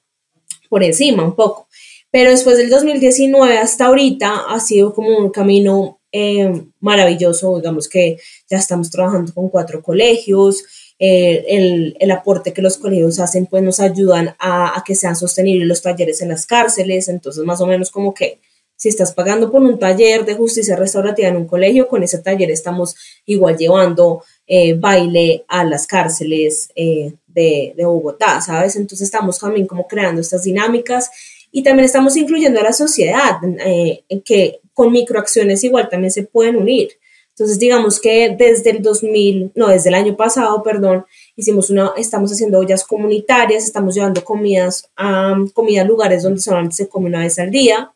por 0.71 0.85
encima 0.85 1.25
un 1.25 1.35
poco. 1.35 1.67
Pero 2.13 2.31
después 2.31 2.59
del 2.59 2.71
2019 2.71 3.59
hasta 3.59 3.87
ahorita 3.87 4.45
ha 4.49 4.61
sido 4.61 4.95
como 4.95 5.19
un 5.19 5.31
camino 5.31 5.99
eh, 6.13 6.63
maravilloso, 6.79 7.57
digamos 7.57 7.89
que 7.89 8.19
ya 8.49 8.59
estamos 8.59 8.89
trabajando 8.89 9.35
con 9.35 9.49
cuatro 9.49 9.83
colegios, 9.83 10.63
eh, 11.01 11.45
el, 11.49 11.97
el, 11.99 12.11
aporte 12.13 12.53
que 12.53 12.63
los 12.63 12.79
colegios 12.79 13.19
hacen, 13.19 13.47
pues 13.47 13.65
nos 13.65 13.81
ayudan 13.81 14.37
a, 14.39 14.79
a, 14.79 14.85
que 14.85 14.95
sean 14.95 15.17
sostenibles 15.17 15.67
los 15.67 15.83
talleres 15.83 16.23
en 16.23 16.29
las 16.29 16.47
cárceles. 16.47 17.09
Entonces, 17.09 17.43
más 17.43 17.61
o 17.61 17.67
menos 17.67 17.91
como 17.91 18.15
que 18.15 18.39
si 18.77 18.89
estás 18.89 19.13
pagando 19.15 19.51
por 19.51 19.63
un 19.63 19.79
taller 19.79 20.25
de 20.25 20.35
justicia 20.35 20.77
restaurativa 20.77 21.29
en 21.29 21.37
un 21.37 21.47
colegio, 21.47 21.89
con 21.89 22.03
ese 22.03 22.19
taller 22.19 22.51
estamos 22.51 22.97
igual 23.27 23.57
llevando 23.57 24.25
eh, 24.47 24.75
baile 24.75 25.45
a 25.49 25.65
las 25.65 25.87
cárceles 25.87 26.71
eh, 26.75 27.15
de, 27.27 27.75
Bogotá, 27.79 28.41
¿sabes? 28.41 28.77
Entonces 28.77 29.07
estamos 29.07 29.39
también 29.39 29.67
como 29.67 29.87
creando 29.87 30.21
estas 30.21 30.43
dinámicas 30.43 31.11
y 31.51 31.63
también 31.63 31.85
estamos 31.85 32.17
incluyendo 32.17 32.61
a 32.61 32.65
la 32.65 32.73
sociedad, 32.73 33.39
en 33.43 34.23
que 34.23 34.61
con 34.73 34.91
microacciones 34.91 35.63
igual 35.65 35.89
también 35.89 36.11
se 36.11 36.25
pueden 36.25 36.57
unir. 36.57 36.91
Entonces, 37.35 37.59
digamos 37.59 37.99
que 37.99 38.35
desde 38.37 38.71
el 38.71 38.83
2000, 38.83 39.53
no, 39.55 39.69
desde 39.69 39.89
el 39.89 39.95
año 39.95 40.17
pasado, 40.17 40.63
perdón, 40.63 41.07
hicimos 41.35 41.71
una, 41.71 41.93
estamos 41.97 42.31
haciendo 42.31 42.59
ollas 42.59 42.85
comunitarias, 42.85 43.65
estamos 43.65 43.95
llevando 43.95 44.23
comidas 44.23 44.91
a, 44.97 45.35
comida 45.55 45.81
a 45.81 45.85
lugares 45.85 46.23
donde 46.23 46.41
solamente 46.41 46.77
se 46.77 46.89
come 46.89 47.07
una 47.07 47.21
vez 47.21 47.39
al 47.39 47.51
día 47.51 47.93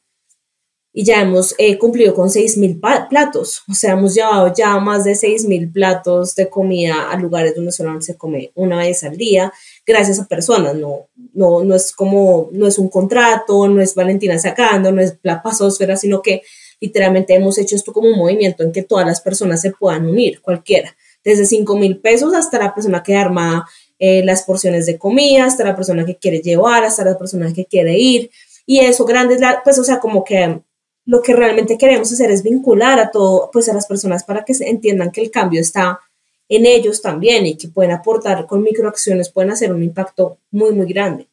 y 0.98 1.04
ya 1.04 1.20
hemos 1.20 1.54
eh, 1.58 1.76
cumplido 1.76 2.14
con 2.14 2.30
6.000 2.30 3.08
platos, 3.10 3.62
o 3.68 3.74
sea, 3.74 3.92
hemos 3.92 4.14
llevado 4.14 4.50
ya 4.56 4.78
más 4.78 5.04
de 5.04 5.12
6.000 5.12 5.70
platos 5.70 6.34
de 6.34 6.48
comida 6.48 7.10
a 7.10 7.18
lugares 7.18 7.54
donde 7.54 7.70
solamente 7.70 8.06
se 8.06 8.16
come 8.16 8.50
una 8.54 8.78
vez 8.78 9.04
al 9.04 9.14
día, 9.14 9.52
gracias 9.86 10.18
a 10.18 10.26
personas, 10.26 10.74
no, 10.74 11.08
no, 11.34 11.62
no 11.62 11.74
es 11.74 11.92
como, 11.92 12.48
no 12.50 12.66
es 12.66 12.78
un 12.78 12.88
contrato, 12.88 13.68
no 13.68 13.82
es 13.82 13.94
Valentina 13.94 14.38
sacando, 14.38 14.90
no 14.90 15.02
es 15.02 15.18
la 15.22 15.42
pasósfera, 15.42 15.98
sino 15.98 16.22
que 16.22 16.40
literalmente 16.80 17.34
hemos 17.34 17.58
hecho 17.58 17.76
esto 17.76 17.92
como 17.92 18.08
un 18.08 18.16
movimiento 18.16 18.62
en 18.62 18.72
que 18.72 18.82
todas 18.82 19.04
las 19.04 19.20
personas 19.20 19.60
se 19.60 19.72
puedan 19.72 20.06
unir, 20.06 20.40
cualquiera, 20.40 20.96
desde 21.22 21.44
5 21.44 21.76
mil 21.76 21.98
pesos 21.98 22.32
hasta 22.32 22.58
la 22.58 22.74
persona 22.74 23.02
que 23.02 23.16
arma 23.16 23.68
eh, 23.98 24.24
las 24.24 24.44
porciones 24.44 24.86
de 24.86 24.96
comida, 24.96 25.44
hasta 25.44 25.62
la 25.62 25.76
persona 25.76 26.06
que 26.06 26.16
quiere 26.16 26.40
llevar, 26.40 26.84
hasta 26.84 27.04
la 27.04 27.18
persona 27.18 27.52
que 27.52 27.66
quiere 27.66 27.98
ir. 27.98 28.30
Y 28.64 28.78
eso, 28.78 29.04
grandes, 29.04 29.42
pues, 29.62 29.78
o 29.78 29.84
sea, 29.84 30.00
como 30.00 30.24
que 30.24 30.62
lo 31.06 31.22
que 31.22 31.34
realmente 31.34 31.78
queremos 31.78 32.12
hacer 32.12 32.30
es 32.30 32.42
vincular 32.42 32.98
a 32.98 33.10
todo, 33.10 33.48
pues 33.52 33.68
a 33.68 33.74
las 33.74 33.86
personas 33.86 34.24
para 34.24 34.44
que 34.44 34.52
entiendan 34.60 35.12
que 35.12 35.22
el 35.22 35.30
cambio 35.30 35.60
está 35.60 36.00
en 36.48 36.66
ellos 36.66 37.00
también 37.00 37.46
y 37.46 37.56
que 37.56 37.68
pueden 37.68 37.92
aportar 37.92 38.46
con 38.46 38.62
microacciones, 38.62 39.30
pueden 39.30 39.52
hacer 39.52 39.72
un 39.72 39.82
impacto 39.82 40.38
muy, 40.50 40.72
muy 40.72 40.86
grande. 40.92 41.28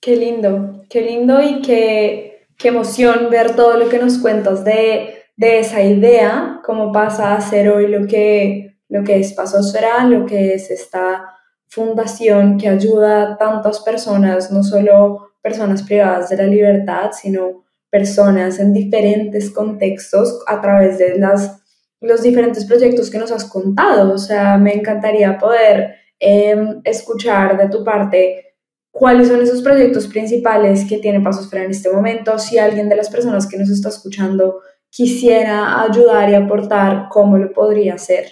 Qué 0.00 0.16
lindo, 0.16 0.84
qué 0.88 1.02
lindo 1.02 1.42
y 1.42 1.60
qué, 1.60 2.46
qué 2.56 2.68
emoción 2.68 3.28
ver 3.30 3.54
todo 3.54 3.76
lo 3.76 3.88
que 3.88 3.98
nos 3.98 4.18
cuentas 4.18 4.64
de, 4.64 5.22
de 5.36 5.58
esa 5.60 5.82
idea, 5.82 6.60
cómo 6.64 6.90
pasa 6.92 7.34
a 7.34 7.40
ser 7.40 7.70
hoy 7.70 7.88
lo 7.88 8.06
que, 8.06 8.76
lo 8.88 9.04
que 9.04 9.18
es 9.18 9.32
Pasosfera, 9.34 10.04
lo 10.04 10.24
que 10.24 10.54
es 10.54 10.70
esta 10.70 11.34
fundación 11.68 12.56
que 12.58 12.68
ayuda 12.68 13.22
a 13.22 13.36
tantas 13.36 13.80
personas, 13.80 14.50
no 14.50 14.62
solo 14.62 15.32
personas 15.42 15.82
privadas 15.82 16.30
de 16.30 16.36
la 16.38 16.44
libertad, 16.44 17.10
sino 17.12 17.64
personas 17.90 18.58
en 18.58 18.72
diferentes 18.72 19.50
contextos 19.50 20.42
a 20.46 20.60
través 20.60 20.98
de 20.98 21.18
las, 21.18 21.62
los 22.00 22.22
diferentes 22.22 22.64
proyectos 22.64 23.10
que 23.10 23.18
nos 23.18 23.32
has 23.32 23.44
contado. 23.44 24.12
O 24.12 24.18
sea, 24.18 24.58
me 24.58 24.74
encantaría 24.74 25.38
poder 25.38 25.96
em, 26.18 26.80
escuchar 26.84 27.56
de 27.56 27.68
tu 27.68 27.84
parte 27.84 28.56
cuáles 28.90 29.28
son 29.28 29.40
esos 29.42 29.62
proyectos 29.62 30.06
principales 30.06 30.84
que 30.88 30.98
tiene 30.98 31.20
Pasosfera 31.20 31.64
en 31.64 31.70
este 31.70 31.90
momento. 31.90 32.38
Si 32.38 32.58
alguien 32.58 32.88
de 32.88 32.96
las 32.96 33.08
personas 33.08 33.46
que 33.46 33.58
nos 33.58 33.70
está 33.70 33.88
escuchando 33.88 34.60
quisiera 34.90 35.82
ayudar 35.82 36.30
y 36.30 36.34
aportar, 36.34 37.08
¿cómo 37.10 37.38
lo 37.38 37.52
podría 37.52 37.94
hacer? 37.94 38.26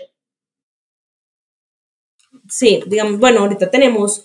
Sí, 2.48 2.82
digamos, 2.86 3.18
bueno, 3.18 3.40
ahorita 3.40 3.70
tenemos 3.70 4.24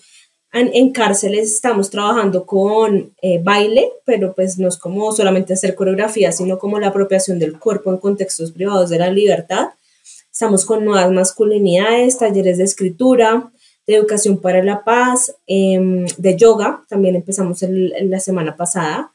en, 0.52 0.92
cárceles 0.92 1.50
estamos 1.52 1.90
trabajando 1.90 2.44
con 2.44 3.14
eh, 3.22 3.40
baile, 3.42 3.90
pero 4.04 4.34
pues 4.34 4.58
no 4.58 4.68
es 4.68 4.76
como 4.76 5.10
solamente 5.12 5.54
hacer 5.54 5.74
coreografía, 5.74 6.30
sino 6.30 6.58
como 6.58 6.78
la 6.78 6.88
apropiación 6.88 7.38
del 7.38 7.58
cuerpo 7.58 7.90
en 7.90 7.98
contextos 7.98 8.52
privados 8.52 8.90
de 8.90 8.98
la 8.98 9.10
libertad. 9.10 9.70
Estamos 10.30 10.64
con 10.64 10.84
nuevas 10.84 11.10
masculinidades, 11.10 12.18
talleres 12.18 12.58
de 12.58 12.64
escritura, 12.64 13.50
de 13.86 13.96
educación 13.96 14.38
para 14.38 14.62
la 14.62 14.84
paz, 14.84 15.34
em, 15.46 16.06
de 16.18 16.36
yoga, 16.36 16.84
también 16.88 17.16
empezamos 17.16 17.62
en 17.62 18.10
la 18.10 18.20
semana 18.20 18.56
pasada. 18.56 19.10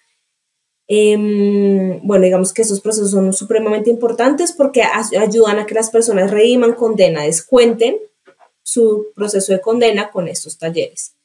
Em, 0.87 1.99
bueno, 2.01 2.23
digamos 2.23 2.53
que 2.53 2.61
esos 2.61 2.79
procesos 2.79 3.11
son 3.11 3.33
supremamente 3.33 3.89
importantes 3.89 4.53
porque 4.53 4.83
ayudan 4.83 5.59
a 5.59 5.65
que 5.65 5.75
las 5.75 5.89
personas 5.89 6.31
reiman 6.31 6.73
condena, 6.73 7.23
descuenten 7.23 7.97
su 8.63 9.07
proceso 9.15 9.53
de 9.53 9.61
condena 9.61 10.11
con 10.11 10.27
estos 10.27 10.57
talleres. 10.57 11.16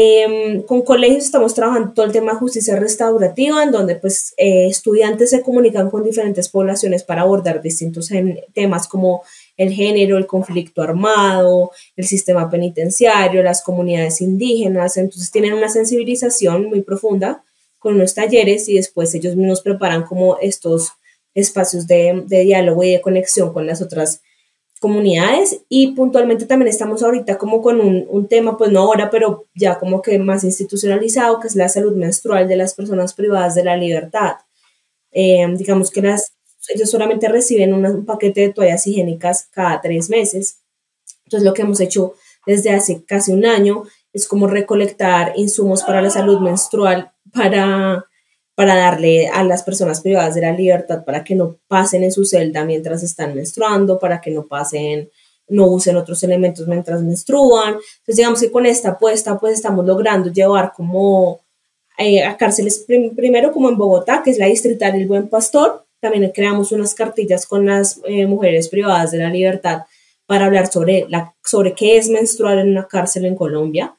Em, 0.00 0.62
con 0.62 0.82
colegios 0.82 1.24
estamos 1.24 1.54
trabajando 1.54 1.92
todo 1.92 2.06
el 2.06 2.12
tema 2.12 2.32
de 2.32 2.38
justicia 2.38 2.76
restaurativa, 2.76 3.64
en 3.64 3.72
donde 3.72 3.96
pues 3.96 4.32
eh, 4.36 4.68
estudiantes 4.68 5.30
se 5.30 5.42
comunican 5.42 5.90
con 5.90 6.04
diferentes 6.04 6.48
poblaciones 6.48 7.02
para 7.02 7.22
abordar 7.22 7.60
distintos 7.60 8.08
temas 8.52 8.86
como 8.86 9.24
el 9.56 9.72
género, 9.72 10.16
el 10.16 10.28
conflicto 10.28 10.82
armado, 10.82 11.72
el 11.96 12.06
sistema 12.06 12.48
penitenciario, 12.48 13.42
las 13.42 13.60
comunidades 13.60 14.20
indígenas, 14.20 14.96
entonces 14.98 15.32
tienen 15.32 15.54
una 15.54 15.68
sensibilización 15.68 16.66
muy 16.66 16.82
profunda 16.82 17.42
con 17.80 17.98
los 17.98 18.14
talleres 18.14 18.68
y 18.68 18.74
después 18.74 19.12
ellos 19.16 19.34
mismos 19.34 19.62
preparan 19.62 20.04
como 20.04 20.38
estos 20.38 20.92
espacios 21.34 21.88
de, 21.88 22.22
de 22.24 22.42
diálogo 22.42 22.84
y 22.84 22.92
de 22.92 23.00
conexión 23.00 23.52
con 23.52 23.66
las 23.66 23.82
otras 23.82 24.20
comunidades 24.78 25.60
y 25.68 25.92
puntualmente 25.92 26.46
también 26.46 26.68
estamos 26.68 27.02
ahorita 27.02 27.38
como 27.38 27.60
con 27.62 27.80
un, 27.80 28.28
tema, 28.28 28.56
pues 28.56 28.70
no 28.70 28.80
ahora, 28.80 29.10
pero 29.10 29.46
ya 29.54 29.78
como 29.78 30.02
que 30.02 30.18
más 30.18 30.44
institucionalizado, 30.44 31.40
que 31.40 31.48
es 31.48 31.56
la 31.56 31.68
salud 31.68 31.94
menstrual 31.96 32.48
de 32.48 32.56
las 32.56 32.74
personas 32.74 33.14
privadas 33.14 33.54
de 33.54 33.64
la 33.64 33.76
libertad. 33.76 34.36
Eh, 35.10 35.46
digamos 35.56 35.90
que 35.90 36.02
las, 36.02 36.32
ellos 36.68 36.90
solamente 36.90 37.28
reciben 37.28 37.72
un 37.72 38.04
paquete 38.04 38.42
de 38.42 38.52
toallas 38.52 38.86
higiénicas 38.86 39.48
cada 39.50 39.80
tres 39.80 40.10
meses. 40.10 40.60
Entonces 41.24 41.46
lo 41.46 41.54
que 41.54 41.62
hemos 41.62 41.80
hecho 41.80 42.14
desde 42.46 42.70
hace 42.70 43.04
casi 43.04 43.32
un 43.32 43.44
año 43.44 43.84
es 44.12 44.26
como 44.26 44.46
recolectar 44.46 45.32
insumos 45.36 45.82
para 45.82 46.02
la 46.02 46.10
salud 46.10 46.40
menstrual 46.40 47.12
para 47.32 48.07
para 48.58 48.74
darle 48.74 49.28
a 49.28 49.44
las 49.44 49.62
personas 49.62 50.00
privadas 50.00 50.34
de 50.34 50.40
la 50.40 50.50
libertad 50.50 51.04
para 51.04 51.22
que 51.22 51.36
no 51.36 51.58
pasen 51.68 52.02
en 52.02 52.10
su 52.10 52.24
celda 52.24 52.64
mientras 52.64 53.04
están 53.04 53.36
menstruando, 53.36 54.00
para 54.00 54.20
que 54.20 54.32
no 54.32 54.48
pasen, 54.48 55.08
no 55.46 55.68
usen 55.68 55.94
otros 55.94 56.24
elementos 56.24 56.66
mientras 56.66 57.00
menstruan. 57.00 57.74
Entonces, 57.74 58.16
digamos 58.16 58.40
que 58.40 58.50
con 58.50 58.66
esta 58.66 58.90
apuesta, 58.90 59.38
pues 59.38 59.54
estamos 59.54 59.86
logrando 59.86 60.32
llevar 60.32 60.72
como 60.74 61.38
eh, 61.98 62.24
a 62.24 62.36
cárceles, 62.36 62.84
primero 63.14 63.52
como 63.52 63.68
en 63.68 63.78
Bogotá, 63.78 64.22
que 64.24 64.32
es 64.32 64.38
la 64.38 64.46
distrital 64.46 64.96
El 64.96 65.06
Buen 65.06 65.28
Pastor, 65.28 65.84
también 66.00 66.28
creamos 66.34 66.72
unas 66.72 66.96
cartillas 66.96 67.46
con 67.46 67.64
las 67.64 68.00
eh, 68.06 68.26
mujeres 68.26 68.68
privadas 68.68 69.12
de 69.12 69.18
la 69.18 69.30
libertad 69.30 69.82
para 70.26 70.46
hablar 70.46 70.66
sobre, 70.66 71.06
la, 71.08 71.32
sobre 71.44 71.74
qué 71.74 71.96
es 71.96 72.08
menstruar 72.08 72.58
en 72.58 72.70
una 72.70 72.88
cárcel 72.88 73.24
en 73.24 73.36
Colombia. 73.36 73.94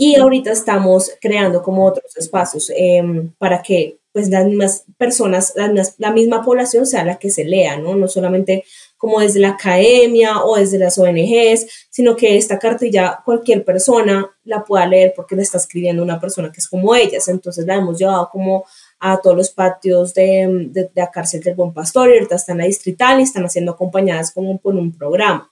Y 0.00 0.14
ahorita 0.14 0.52
estamos 0.52 1.10
creando 1.20 1.60
como 1.60 1.84
otros 1.84 2.16
espacios 2.16 2.70
em, 2.76 3.32
para 3.36 3.60
que 3.60 3.98
pues 4.12 4.28
las 4.28 4.46
mismas 4.46 4.84
personas, 4.96 5.54
la 5.98 6.12
misma 6.12 6.44
población 6.44 6.86
sea 6.86 7.04
la 7.04 7.18
que 7.18 7.30
se 7.30 7.44
lea, 7.44 7.76
¿no? 7.78 7.96
No 7.96 8.06
solamente 8.06 8.64
como 8.96 9.18
desde 9.20 9.40
la 9.40 9.50
academia 9.50 10.44
o 10.44 10.56
desde 10.56 10.78
las 10.78 10.98
ONGs, 10.98 11.88
sino 11.90 12.14
que 12.14 12.36
esta 12.36 12.60
cartilla 12.60 13.20
cualquier 13.24 13.64
persona 13.64 14.30
la 14.44 14.64
pueda 14.64 14.86
leer 14.86 15.14
porque 15.16 15.34
la 15.34 15.42
está 15.42 15.58
escribiendo 15.58 16.02
una 16.02 16.20
persona 16.20 16.52
que 16.52 16.60
es 16.60 16.68
como 16.68 16.94
ellas. 16.94 17.26
Entonces 17.26 17.66
la 17.66 17.74
hemos 17.74 17.98
llevado 17.98 18.28
como 18.30 18.64
a 19.00 19.20
todos 19.20 19.36
los 19.36 19.50
patios 19.50 20.14
de, 20.14 20.68
de, 20.70 20.90
la 20.94 21.10
cárcel 21.10 21.42
del 21.42 21.56
Buen 21.56 21.72
Pastor 21.72 22.08
y 22.08 22.14
ahorita 22.14 22.36
están 22.36 22.54
en 22.54 22.58
la 22.58 22.66
distrital 22.66 23.18
y 23.18 23.24
están 23.24 23.50
siendo 23.50 23.72
acompañadas 23.72 24.30
como 24.30 24.58
por 24.58 24.76
un 24.76 24.96
programa. 24.96 25.50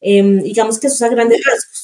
Em, 0.00 0.42
digamos 0.42 0.78
que 0.78 0.86
eso 0.86 0.94
es 0.94 1.02
a 1.02 1.08
grandes 1.08 1.42
rasgos 1.44 1.83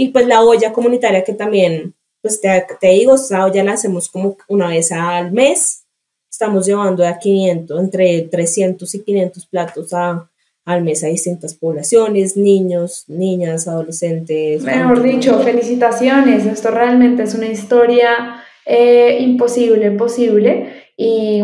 y 0.00 0.08
pues 0.08 0.26
la 0.26 0.40
olla 0.40 0.72
comunitaria 0.72 1.22
que 1.22 1.34
también, 1.34 1.92
pues 2.22 2.40
te, 2.40 2.66
te 2.80 2.88
digo, 2.88 3.16
esa 3.16 3.44
olla 3.44 3.62
la 3.62 3.72
hacemos 3.72 4.08
como 4.08 4.34
una 4.48 4.68
vez 4.68 4.92
al 4.92 5.30
mes. 5.30 5.84
Estamos 6.30 6.64
llevando 6.64 7.06
a 7.06 7.18
500, 7.18 7.78
entre 7.78 8.22
300 8.22 8.94
y 8.94 9.00
500 9.00 9.44
platos 9.44 9.92
a, 9.92 10.26
al 10.64 10.82
mes 10.82 11.04
a 11.04 11.08
distintas 11.08 11.52
poblaciones, 11.52 12.34
niños, 12.38 13.04
niñas, 13.08 13.68
adolescentes. 13.68 14.62
Mejor 14.62 15.02
dicho, 15.02 15.38
felicitaciones. 15.40 16.46
Esto 16.46 16.70
realmente 16.70 17.24
es 17.24 17.34
una 17.34 17.48
historia 17.48 18.42
eh, 18.64 19.18
imposible, 19.20 19.90
posible. 19.90 20.92
Y, 20.96 21.42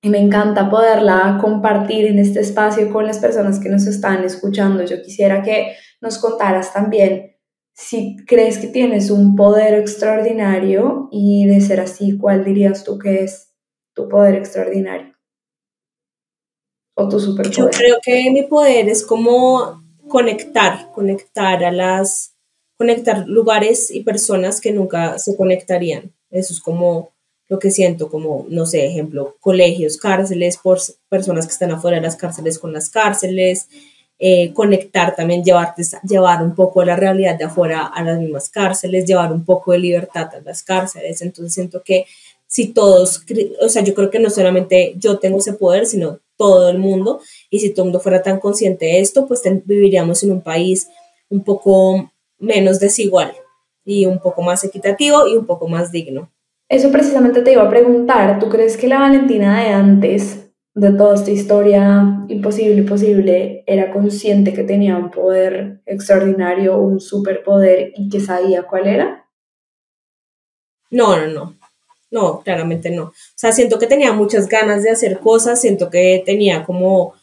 y, 0.00 0.08
me 0.10 0.18
encanta 0.18 0.70
poderla 0.70 1.38
compartir 1.40 2.06
en 2.06 2.20
este 2.20 2.38
espacio 2.38 2.92
con 2.92 3.04
las 3.04 3.18
personas 3.18 3.58
que 3.58 3.68
nos 3.68 3.88
están 3.88 4.22
escuchando. 4.22 4.84
Yo 4.84 5.02
quisiera 5.02 5.42
que 5.42 5.72
nos 6.00 6.18
contaras 6.18 6.72
también 6.72 7.33
si 7.74 8.16
crees 8.24 8.58
que 8.58 8.68
tienes 8.68 9.10
un 9.10 9.34
poder 9.34 9.74
extraordinario 9.74 11.08
y 11.10 11.46
de 11.46 11.60
ser 11.60 11.80
así, 11.80 12.16
¿cuál 12.16 12.44
dirías 12.44 12.84
tú 12.84 12.98
que 12.98 13.24
es 13.24 13.52
tu 13.94 14.08
poder 14.08 14.36
extraordinario? 14.36 15.12
O 16.94 17.08
tu 17.08 17.18
superpoder. 17.18 17.56
Yo 17.56 17.70
creo 17.70 17.96
que 18.00 18.30
mi 18.30 18.44
poder 18.44 18.88
es 18.88 19.04
como 19.04 19.82
conectar, 20.08 20.92
conectar 20.92 21.64
a 21.64 21.72
las, 21.72 22.36
conectar 22.76 23.26
lugares 23.26 23.90
y 23.90 24.04
personas 24.04 24.60
que 24.60 24.72
nunca 24.72 25.18
se 25.18 25.36
conectarían. 25.36 26.14
Eso 26.30 26.52
es 26.52 26.60
como 26.60 27.12
lo 27.48 27.58
que 27.58 27.72
siento, 27.72 28.08
como, 28.08 28.46
no 28.48 28.66
sé, 28.66 28.86
ejemplo, 28.86 29.36
colegios, 29.40 29.96
cárceles, 29.96 30.58
por 30.58 30.78
personas 31.08 31.46
que 31.46 31.52
están 31.52 31.72
afuera 31.72 31.96
de 31.96 32.02
las 32.02 32.16
cárceles 32.16 32.60
con 32.60 32.72
las 32.72 32.88
cárceles, 32.88 33.68
eh, 34.18 34.52
conectar 34.52 35.16
también, 35.16 35.42
llevarte, 35.42 35.82
llevar 36.06 36.42
un 36.42 36.54
poco 36.54 36.84
la 36.84 36.96
realidad 36.96 37.36
de 37.36 37.44
afuera 37.44 37.86
a 37.86 38.02
las 38.02 38.18
mismas 38.18 38.48
cárceles, 38.48 39.04
llevar 39.06 39.32
un 39.32 39.44
poco 39.44 39.72
de 39.72 39.78
libertad 39.78 40.28
a 40.34 40.40
las 40.40 40.62
cárceles. 40.62 41.20
Entonces 41.22 41.52
siento 41.52 41.82
que 41.82 42.06
si 42.46 42.68
todos, 42.68 43.24
o 43.60 43.68
sea, 43.68 43.82
yo 43.82 43.94
creo 43.94 44.10
que 44.10 44.20
no 44.20 44.30
solamente 44.30 44.94
yo 44.96 45.18
tengo 45.18 45.38
ese 45.38 45.54
poder, 45.54 45.86
sino 45.86 46.20
todo 46.36 46.68
el 46.68 46.78
mundo, 46.78 47.20
y 47.50 47.60
si 47.60 47.70
todo 47.70 47.82
el 47.82 47.86
mundo 47.86 48.00
fuera 48.00 48.22
tan 48.22 48.38
consciente 48.38 48.86
de 48.86 49.00
esto, 49.00 49.26
pues 49.26 49.42
viviríamos 49.64 50.22
en 50.22 50.32
un 50.32 50.40
país 50.40 50.88
un 51.28 51.42
poco 51.42 52.12
menos 52.38 52.78
desigual 52.80 53.32
y 53.84 54.06
un 54.06 54.20
poco 54.20 54.42
más 54.42 54.64
equitativo 54.64 55.26
y 55.26 55.36
un 55.36 55.46
poco 55.46 55.68
más 55.68 55.90
digno. 55.90 56.30
Eso 56.68 56.90
precisamente 56.90 57.42
te 57.42 57.52
iba 57.52 57.62
a 57.62 57.70
preguntar, 57.70 58.38
¿tú 58.38 58.48
crees 58.48 58.76
que 58.76 58.88
la 58.88 58.98
Valentina 58.98 59.62
de 59.62 59.68
antes 59.70 60.43
de 60.74 60.90
toda 60.92 61.14
esta 61.14 61.30
historia 61.30 62.24
imposible, 62.28 62.82
posible, 62.82 63.62
era 63.66 63.92
consciente 63.92 64.52
que 64.52 64.64
tenía 64.64 64.96
un 64.96 65.10
poder 65.10 65.80
extraordinario, 65.86 66.78
un 66.78 67.00
superpoder 67.00 67.92
y 67.96 68.08
que 68.08 68.20
sabía 68.20 68.64
cuál 68.64 68.88
era? 68.88 69.28
No, 70.90 71.16
no, 71.16 71.28
no. 71.28 71.56
No, 72.10 72.40
claramente 72.40 72.90
no. 72.90 73.04
O 73.04 73.12
sea, 73.34 73.50
siento 73.50 73.78
que 73.78 73.88
tenía 73.88 74.12
muchas 74.12 74.48
ganas 74.48 74.82
de 74.84 74.90
hacer 74.90 75.18
cosas, 75.18 75.60
siento 75.60 75.90
que 75.90 76.22
tenía 76.24 76.64
como 76.64 77.14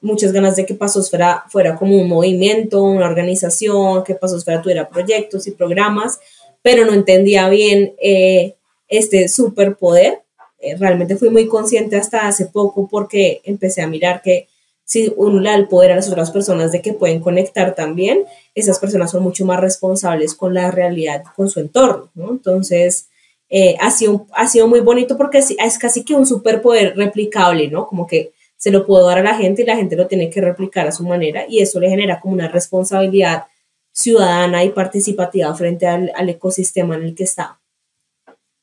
muchas 0.00 0.32
ganas 0.32 0.54
de 0.56 0.66
que 0.66 0.74
Pasosfera 0.74 1.44
fuera 1.48 1.74
como 1.76 2.00
un 2.00 2.08
movimiento, 2.08 2.82
una 2.82 3.06
organización, 3.06 4.04
que 4.04 4.14
Pasosfera 4.14 4.62
tuviera 4.62 4.88
proyectos 4.88 5.46
y 5.46 5.52
programas, 5.52 6.20
pero 6.62 6.84
no 6.84 6.92
entendía 6.92 7.48
bien 7.48 7.94
eh, 8.00 8.54
este 8.88 9.28
superpoder 9.28 10.22
eh, 10.58 10.76
realmente 10.76 11.16
fui 11.16 11.30
muy 11.30 11.46
consciente 11.48 11.96
hasta 11.96 12.26
hace 12.26 12.46
poco 12.46 12.88
porque 12.88 13.40
empecé 13.44 13.82
a 13.82 13.86
mirar 13.86 14.22
que 14.22 14.48
si 14.84 15.12
uno 15.16 15.40
le 15.40 15.50
da 15.50 15.56
el 15.56 15.68
poder 15.68 15.92
a 15.92 15.96
las 15.96 16.08
otras 16.08 16.30
personas 16.30 16.70
de 16.70 16.80
que 16.80 16.92
pueden 16.92 17.20
conectar 17.20 17.74
también, 17.74 18.24
esas 18.54 18.78
personas 18.78 19.10
son 19.10 19.22
mucho 19.22 19.44
más 19.44 19.60
responsables 19.60 20.34
con 20.34 20.54
la 20.54 20.70
realidad, 20.70 21.24
con 21.34 21.50
su 21.50 21.58
entorno, 21.58 22.08
¿no? 22.14 22.30
Entonces, 22.30 23.08
eh, 23.48 23.76
ha, 23.80 23.90
sido, 23.90 24.26
ha 24.32 24.46
sido 24.46 24.68
muy 24.68 24.80
bonito 24.80 25.16
porque 25.16 25.38
es, 25.38 25.54
es 25.58 25.78
casi 25.78 26.04
que 26.04 26.14
un 26.14 26.24
superpoder 26.24 26.96
replicable, 26.96 27.68
¿no? 27.68 27.86
Como 27.86 28.06
que 28.06 28.32
se 28.56 28.70
lo 28.70 28.86
puedo 28.86 29.06
dar 29.06 29.18
a 29.18 29.22
la 29.24 29.34
gente 29.34 29.62
y 29.62 29.66
la 29.66 29.76
gente 29.76 29.96
lo 29.96 30.06
tiene 30.06 30.30
que 30.30 30.40
replicar 30.40 30.86
a 30.86 30.92
su 30.92 31.04
manera 31.04 31.44
y 31.48 31.60
eso 31.60 31.80
le 31.80 31.90
genera 31.90 32.20
como 32.20 32.34
una 32.34 32.48
responsabilidad 32.48 33.44
ciudadana 33.92 34.62
y 34.64 34.70
participativa 34.70 35.52
frente 35.54 35.86
al, 35.86 36.12
al 36.14 36.28
ecosistema 36.28 36.94
en 36.94 37.02
el 37.02 37.14
que 37.14 37.24
está. 37.24 37.58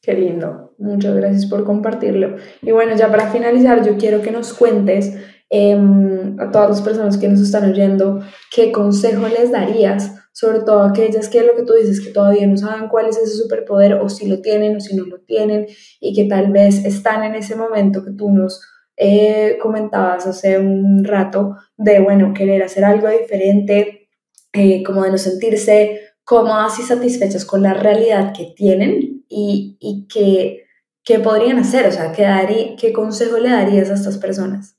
Qué 0.03 0.13
lindo, 0.13 0.75
muchas 0.79 1.15
gracias 1.15 1.45
por 1.45 1.63
compartirlo. 1.63 2.35
Y 2.61 2.71
bueno, 2.71 2.93
ya 2.93 3.09
para 3.09 3.31
finalizar, 3.31 3.85
yo 3.85 3.95
quiero 3.97 4.21
que 4.21 4.31
nos 4.31 4.53
cuentes 4.53 5.13
em, 5.49 6.37
a 6.41 6.51
todas 6.51 6.71
las 6.71 6.81
personas 6.81 7.17
que 7.17 7.29
nos 7.29 7.39
están 7.39 7.71
oyendo 7.71 8.19
qué 8.53 8.73
consejo 8.73 9.29
les 9.29 9.53
darías, 9.53 10.13
sobre 10.33 10.59
todo 10.59 10.81
a 10.81 10.89
aquellas 10.89 11.29
que 11.29 11.43
lo 11.43 11.55
que 11.55 11.63
tú 11.63 11.71
dices, 11.71 12.01
que 12.01 12.11
todavía 12.11 12.45
no 12.47 12.57
saben 12.57 12.89
cuál 12.89 13.05
es 13.05 13.17
ese 13.17 13.33
superpoder 13.33 13.93
o 13.93 14.09
si 14.09 14.27
lo 14.27 14.41
tienen 14.41 14.75
o 14.75 14.81
si 14.81 14.93
no 14.93 15.05
lo 15.05 15.21
tienen 15.21 15.67
y 16.01 16.13
que 16.13 16.25
tal 16.25 16.51
vez 16.51 16.83
están 16.83 17.23
en 17.23 17.35
ese 17.35 17.55
momento 17.55 18.03
que 18.03 18.11
tú 18.11 18.29
nos 18.29 18.61
eh, 18.97 19.57
comentabas 19.61 20.27
hace 20.27 20.59
un 20.59 21.05
rato 21.05 21.55
de, 21.77 22.01
bueno, 22.01 22.33
querer 22.33 22.61
hacer 22.61 22.83
algo 22.83 23.07
diferente, 23.07 24.09
eh, 24.51 24.83
como 24.83 25.03
de 25.03 25.11
no 25.11 25.17
sentirse 25.17 26.01
cómodas 26.25 26.77
y 26.79 26.81
satisfechas 26.81 27.45
con 27.45 27.61
la 27.61 27.73
realidad 27.73 28.33
que 28.35 28.53
tienen 28.53 29.12
y, 29.33 29.77
y 29.79 30.07
que, 30.07 30.65
qué 31.03 31.19
podrían 31.19 31.59
hacer, 31.59 31.87
o 31.87 31.91
sea, 31.91 32.11
¿qué, 32.11 32.75
¿qué 32.79 32.93
consejo 32.93 33.37
le 33.37 33.49
darías 33.49 33.89
a 33.89 33.95
estas 33.95 34.17
personas? 34.17 34.75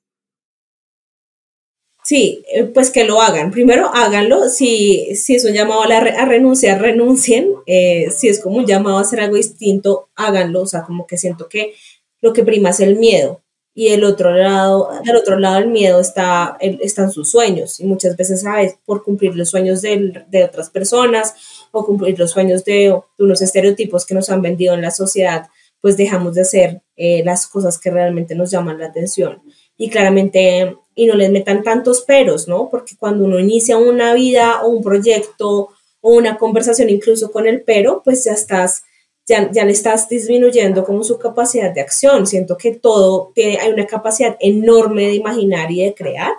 Sí, 2.05 2.45
eh, 2.53 2.65
pues 2.65 2.91
que 2.91 3.05
lo 3.05 3.23
hagan. 3.23 3.51
Primero 3.51 3.91
háganlo. 3.95 4.51
Si, 4.51 5.17
si 5.17 5.37
es 5.37 5.45
un 5.47 5.55
llamado 5.55 5.83
a, 5.83 5.97
a 5.97 6.25
renunciar, 6.27 6.81
renuncien. 6.83 7.49
si 7.67 8.29
es 8.29 8.41
como 8.43 8.59
un 8.59 8.67
llamado 8.67 8.99
a 8.99 9.01
hacer 9.01 9.21
algo 9.21 9.37
distinto, 9.37 10.11
háganlo. 10.15 10.61
O 10.63 10.67
sea, 10.67 10.83
como 10.83 11.07
que 11.07 11.17
siento 11.17 11.49
que 11.49 11.73
lo 12.21 12.35
que 12.35 12.45
prima 12.45 12.71
es 12.71 12.81
el 12.81 12.97
miedo 12.97 13.41
y 13.75 13.89
el 13.89 14.05
otro 14.05 14.31
lado, 14.31 14.91
del 15.05 15.17
otro 15.17 15.39
lado 15.39 15.57
del 15.57 15.69
miedo 15.69 15.99
está, 15.99 16.57
están 16.61 17.11
sus 17.11 17.31
sueños 17.31 17.81
y 17.81 17.85
muchas 17.85 18.17
veces, 18.17 18.43
¿sabes? 18.43 18.77
Por 18.85 19.03
cumplir 19.03 19.35
los 19.35 19.51
sueños 19.51 19.83
de, 19.83 20.25
de 20.29 20.45
otras 20.45 20.71
personas 20.71 21.35
o 21.81 21.87
cumplir 21.87 22.19
los 22.19 22.31
sueños 22.31 22.65
de, 22.65 22.97
unos 23.19 23.43
estereotipos 23.43 24.07
que 24.07 24.15
nos 24.15 24.31
han 24.31 24.43
vendido 24.43 24.75
en 24.75 24.83
la 24.83 24.91
sociedad, 24.91 25.49
pues 25.81 25.97
dejamos 25.97 26.35
de 26.35 26.43
hacer 26.43 26.83
eh, 26.97 27.23
las 27.25 27.47
cosas 27.47 27.79
que 27.79 27.91
realmente 27.91 28.35
nos 28.35 28.51
llaman 28.51 28.79
la 28.79 28.87
atención. 28.87 29.43
Y 29.77 29.91
claramente, 29.91 30.77
y 30.95 31.07
no 31.07 31.15
les 31.15 31.31
metan 31.31 31.63
tantos 31.63 32.03
peros, 32.03 32.49
¿no? 32.49 32.69
Porque 32.71 32.97
cuando 32.97 33.25
uno 33.25 33.39
inicia 33.39 33.77
una 33.77 34.15
vida 34.15 34.63
o 34.63 34.69
un 34.69 34.83
proyecto 34.83 35.71
o 36.01 36.15
una 36.15 36.39
conversación 36.39 36.89
incluso 36.91 37.31
con 37.31 37.47
el 37.47 37.63
pero, 37.63 38.03
pues 38.05 38.25
ya 38.25 38.33
estás 38.33 38.85
ya, 39.27 39.51
ya 39.51 39.65
le 39.65 39.73
estás 39.73 40.09
disminuyendo 40.09 40.85
como 40.85 41.03
su 41.03 41.19
capacidad 41.19 41.73
de 41.73 41.81
acción. 41.81 42.27
Siento 42.27 42.57
que 42.57 42.73
todo 42.73 43.33
tiene, 43.35 43.59
hay 43.59 43.73
una 43.73 43.87
capacidad 43.87 44.37
enorme 44.41 45.07
de 45.07 45.15
imaginar 45.15 45.71
y 45.71 45.85
de 45.85 45.95
crear. 45.95 46.33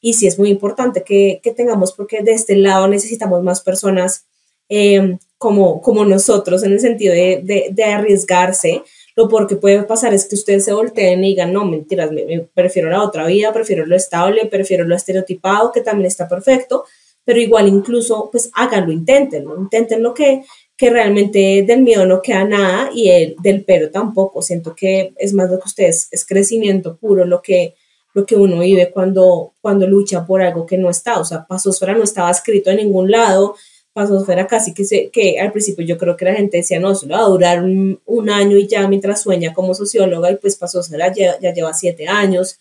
Y 0.00 0.14
sí 0.14 0.26
es 0.26 0.38
muy 0.38 0.48
importante 0.48 1.04
que, 1.04 1.40
que 1.42 1.52
tengamos, 1.52 1.92
porque 1.92 2.22
de 2.22 2.32
este 2.32 2.56
lado 2.56 2.88
necesitamos 2.88 3.42
más 3.42 3.60
personas 3.60 4.26
em, 4.70 5.18
como, 5.36 5.82
como 5.82 6.06
nosotros, 6.06 6.62
en 6.62 6.72
el 6.72 6.80
sentido 6.80 7.12
de, 7.12 7.70
de, 7.70 7.84
arriesgarse. 7.84 8.82
Lo 9.16 9.28
porque 9.28 9.56
puede 9.56 9.82
pasar 9.82 10.14
es 10.14 10.26
que 10.26 10.36
ustedes 10.36 10.64
se 10.64 10.72
volteen 10.72 11.22
y 11.22 11.30
digan, 11.30 11.52
no, 11.52 11.66
mentiras, 11.66 12.10
me, 12.10 12.46
prefiero 12.54 12.88
la 12.88 13.02
otra 13.02 13.26
vida, 13.26 13.52
prefiero 13.52 13.84
lo 13.84 13.96
estable, 13.96 14.46
prefiero 14.46 14.84
lo 14.84 14.96
estereotipado, 14.96 15.72
que 15.72 15.82
también 15.82 16.06
está 16.06 16.26
perfecto, 16.26 16.84
pero 17.26 17.38
igual 17.38 17.68
incluso, 17.68 18.30
pues 18.30 18.50
háganlo, 18.54 18.92
inténtenlo, 18.92 19.58
intenten 19.60 20.02
lo 20.02 20.14
que 20.14 20.42
que 20.80 20.88
realmente 20.88 21.62
del 21.66 21.82
miedo 21.82 22.06
no 22.06 22.22
queda 22.22 22.42
nada 22.44 22.90
y 22.94 23.10
el, 23.10 23.36
del 23.42 23.64
pero 23.66 23.90
tampoco. 23.90 24.40
Siento 24.40 24.74
que 24.74 25.12
es 25.18 25.34
más 25.34 25.50
lo 25.50 25.58
que 25.58 25.68
ustedes, 25.68 26.08
es 26.10 26.24
crecimiento 26.24 26.96
puro 26.96 27.26
lo 27.26 27.42
que, 27.42 27.74
lo 28.14 28.24
que 28.24 28.34
uno 28.34 28.60
vive 28.60 28.90
cuando, 28.90 29.52
cuando 29.60 29.86
lucha 29.86 30.24
por 30.24 30.40
algo 30.40 30.64
que 30.64 30.78
no 30.78 30.88
está. 30.88 31.20
O 31.20 31.24
sea, 31.26 31.46
Pasosfera 31.46 31.92
no 31.92 32.02
estaba 32.02 32.30
escrito 32.30 32.70
en 32.70 32.78
ningún 32.78 33.10
lado. 33.10 33.56
Pasosfera 33.92 34.46
casi 34.46 34.72
que, 34.72 34.84
se, 34.84 35.10
que 35.10 35.40
al 35.40 35.50
principio 35.50 35.84
yo 35.84 35.98
creo 35.98 36.16
que 36.16 36.24
la 36.24 36.34
gente 36.34 36.58
decía, 36.58 36.78
no, 36.78 36.94
solo 36.94 37.14
va 37.14 37.20
a 37.20 37.28
durar 37.28 37.62
un, 37.62 38.30
año 38.30 38.56
y 38.56 38.68
ya 38.68 38.86
mientras 38.86 39.22
sueña 39.22 39.52
como 39.52 39.74
socióloga 39.74 40.30
y 40.30 40.36
pues 40.36 40.56
Pasosfera 40.56 41.12
ya, 41.12 41.38
ya 41.40 41.52
lleva 41.52 41.74
siete 41.74 42.06
años 42.06 42.60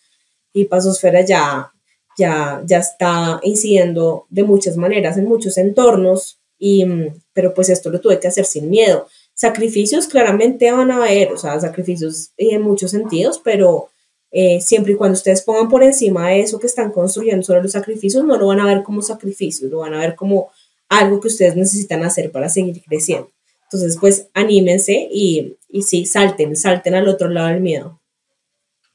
y 0.53 0.65
Pasosfera 0.65 1.21
ya, 1.21 1.71
ya, 2.17 2.63
ya 2.65 2.80
está 2.80 3.39
incidiendo 3.43 4.25
de 4.30 4.43
muchas 4.43 4.75
maneras 4.77 5.17
en 5.17 5.25
muchos 5.25 5.57
entornos 5.57 6.39
y, 6.57 6.86
pero 7.34 7.53
pues 7.53 7.69
esto 7.69 7.89
lo 7.89 8.01
tuve 8.01 8.19
que 8.19 8.27
hacer 8.27 8.45
sin 8.45 8.69
miedo. 8.69 9.07
Sacrificios 9.34 10.07
claramente 10.07 10.71
van 10.71 10.91
a 10.91 10.97
haber, 10.97 11.32
o 11.32 11.38
sea, 11.38 11.59
sacrificios 11.59 12.32
en 12.38 12.61
muchos 12.61 12.91
sentidos, 12.91 13.39
pero 13.43 13.89
eh, 14.32 14.61
siempre 14.61 14.93
y 14.93 14.95
cuando 14.95 15.13
ustedes 15.13 15.41
pongan 15.41 15.69
por 15.69 15.84
encima 15.84 16.30
de 16.30 16.41
eso 16.41 16.59
que 16.59 16.67
están 16.67 16.91
construyendo 16.91 17.43
sobre 17.43 17.63
los 17.63 17.71
sacrificios, 17.71 18.23
no 18.25 18.38
lo 18.38 18.47
van 18.47 18.59
a 18.59 18.65
ver 18.65 18.84
como 18.84 19.01
sacrificios, 19.01 19.71
lo 19.71 19.80
van 19.80 19.93
a 19.93 19.99
ver 19.99 20.15
como 20.15 20.51
algo 20.90 21.20
que 21.20 21.28
ustedes 21.28 21.56
necesitan 21.56 22.04
hacer 22.04 22.32
para 22.32 22.50
seguir 22.50 22.82
creciendo. 22.88 23.32
Entonces, 23.64 23.98
pues 24.00 24.30
anímense 24.34 25.08
y, 25.12 25.58
y 25.70 25.84
sí, 25.84 26.06
salten, 26.06 26.56
salten 26.56 26.96
al 26.96 27.08
otro 27.08 27.30
lado 27.30 27.50
del 27.50 27.62
miedo. 27.62 28.02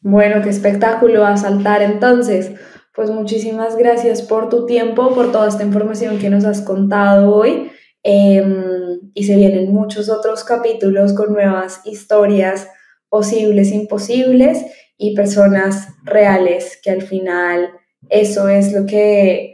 Bueno, 0.00 0.42
qué 0.42 0.50
espectáculo 0.50 1.24
a 1.24 1.36
saltar 1.36 1.80
entonces. 1.80 2.50
Pues 2.94 3.10
muchísimas 3.10 3.76
gracias 3.76 4.22
por 4.22 4.48
tu 4.48 4.66
tiempo, 4.66 5.14
por 5.14 5.32
toda 5.32 5.48
esta 5.48 5.64
información 5.64 6.18
que 6.18 6.30
nos 6.30 6.44
has 6.44 6.60
contado 6.60 7.34
hoy. 7.34 7.70
Em, 8.02 9.00
y 9.14 9.24
se 9.24 9.36
vienen 9.36 9.72
muchos 9.72 10.10
otros 10.10 10.44
capítulos 10.44 11.14
con 11.14 11.32
nuevas 11.32 11.80
historias 11.86 12.68
posibles, 13.08 13.72
imposibles 13.72 14.66
y 14.98 15.14
personas 15.14 15.88
reales, 16.02 16.78
que 16.82 16.90
al 16.90 17.02
final 17.02 17.70
eso 18.10 18.48
es 18.48 18.72
lo 18.72 18.84
que, 18.84 19.53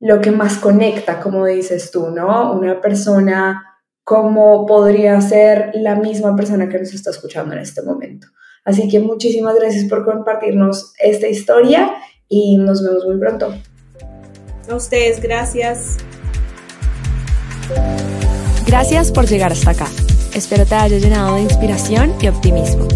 lo 0.00 0.20
que 0.20 0.30
más 0.30 0.56
conecta, 0.56 1.20
como 1.20 1.46
dices 1.46 1.90
tú, 1.90 2.10
¿no? 2.10 2.52
Una 2.52 2.80
persona 2.80 3.66
como 4.02 4.66
podría 4.66 5.20
ser 5.20 5.70
la 5.74 5.94
misma 5.94 6.34
persona 6.34 6.68
que 6.68 6.78
nos 6.78 6.92
está 6.92 7.10
escuchando 7.10 7.54
en 7.54 7.60
este 7.60 7.82
momento. 7.82 8.26
Así 8.64 8.88
que 8.88 8.98
muchísimas 8.98 9.54
gracias 9.54 9.84
por 9.84 10.04
compartirnos 10.04 10.94
esta 10.98 11.28
historia 11.28 11.92
y 12.28 12.56
nos 12.56 12.82
vemos 12.82 13.04
muy 13.04 13.18
pronto. 13.18 13.54
A 14.68 14.74
ustedes, 14.74 15.20
gracias. 15.20 15.98
Gracias 18.66 19.10
por 19.12 19.26
llegar 19.26 19.52
hasta 19.52 19.70
acá. 19.70 19.86
Espero 20.34 20.64
te 20.64 20.74
haya 20.74 20.98
llenado 20.98 21.36
de 21.36 21.42
inspiración 21.42 22.14
y 22.20 22.28
optimismo. 22.28 22.86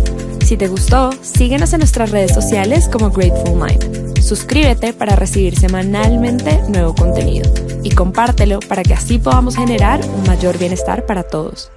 Si 0.45 0.57
te 0.57 0.69
gustó, 0.69 1.11
síguenos 1.23 1.73
en 1.73 1.81
nuestras 1.81 2.11
redes 2.11 2.33
sociales 2.33 2.89
como 2.89 3.11
Grateful 3.11 3.57
Mind. 3.57 4.04
Suscríbete 4.25 4.95
para 4.95 5.17
recibir 5.17 5.55
semanalmente 5.55 6.63
nuevo 6.71 6.95
contenido 6.95 7.53
y 7.83 7.91
compártelo 7.91 8.59
para 8.61 8.83
que 8.83 8.95
así 8.95 9.19
podamos 9.19 9.55
generar 9.55 10.01
un 10.03 10.27
mayor 10.27 10.57
bienestar 10.57 11.05
para 11.05 11.25
todos. 11.25 11.71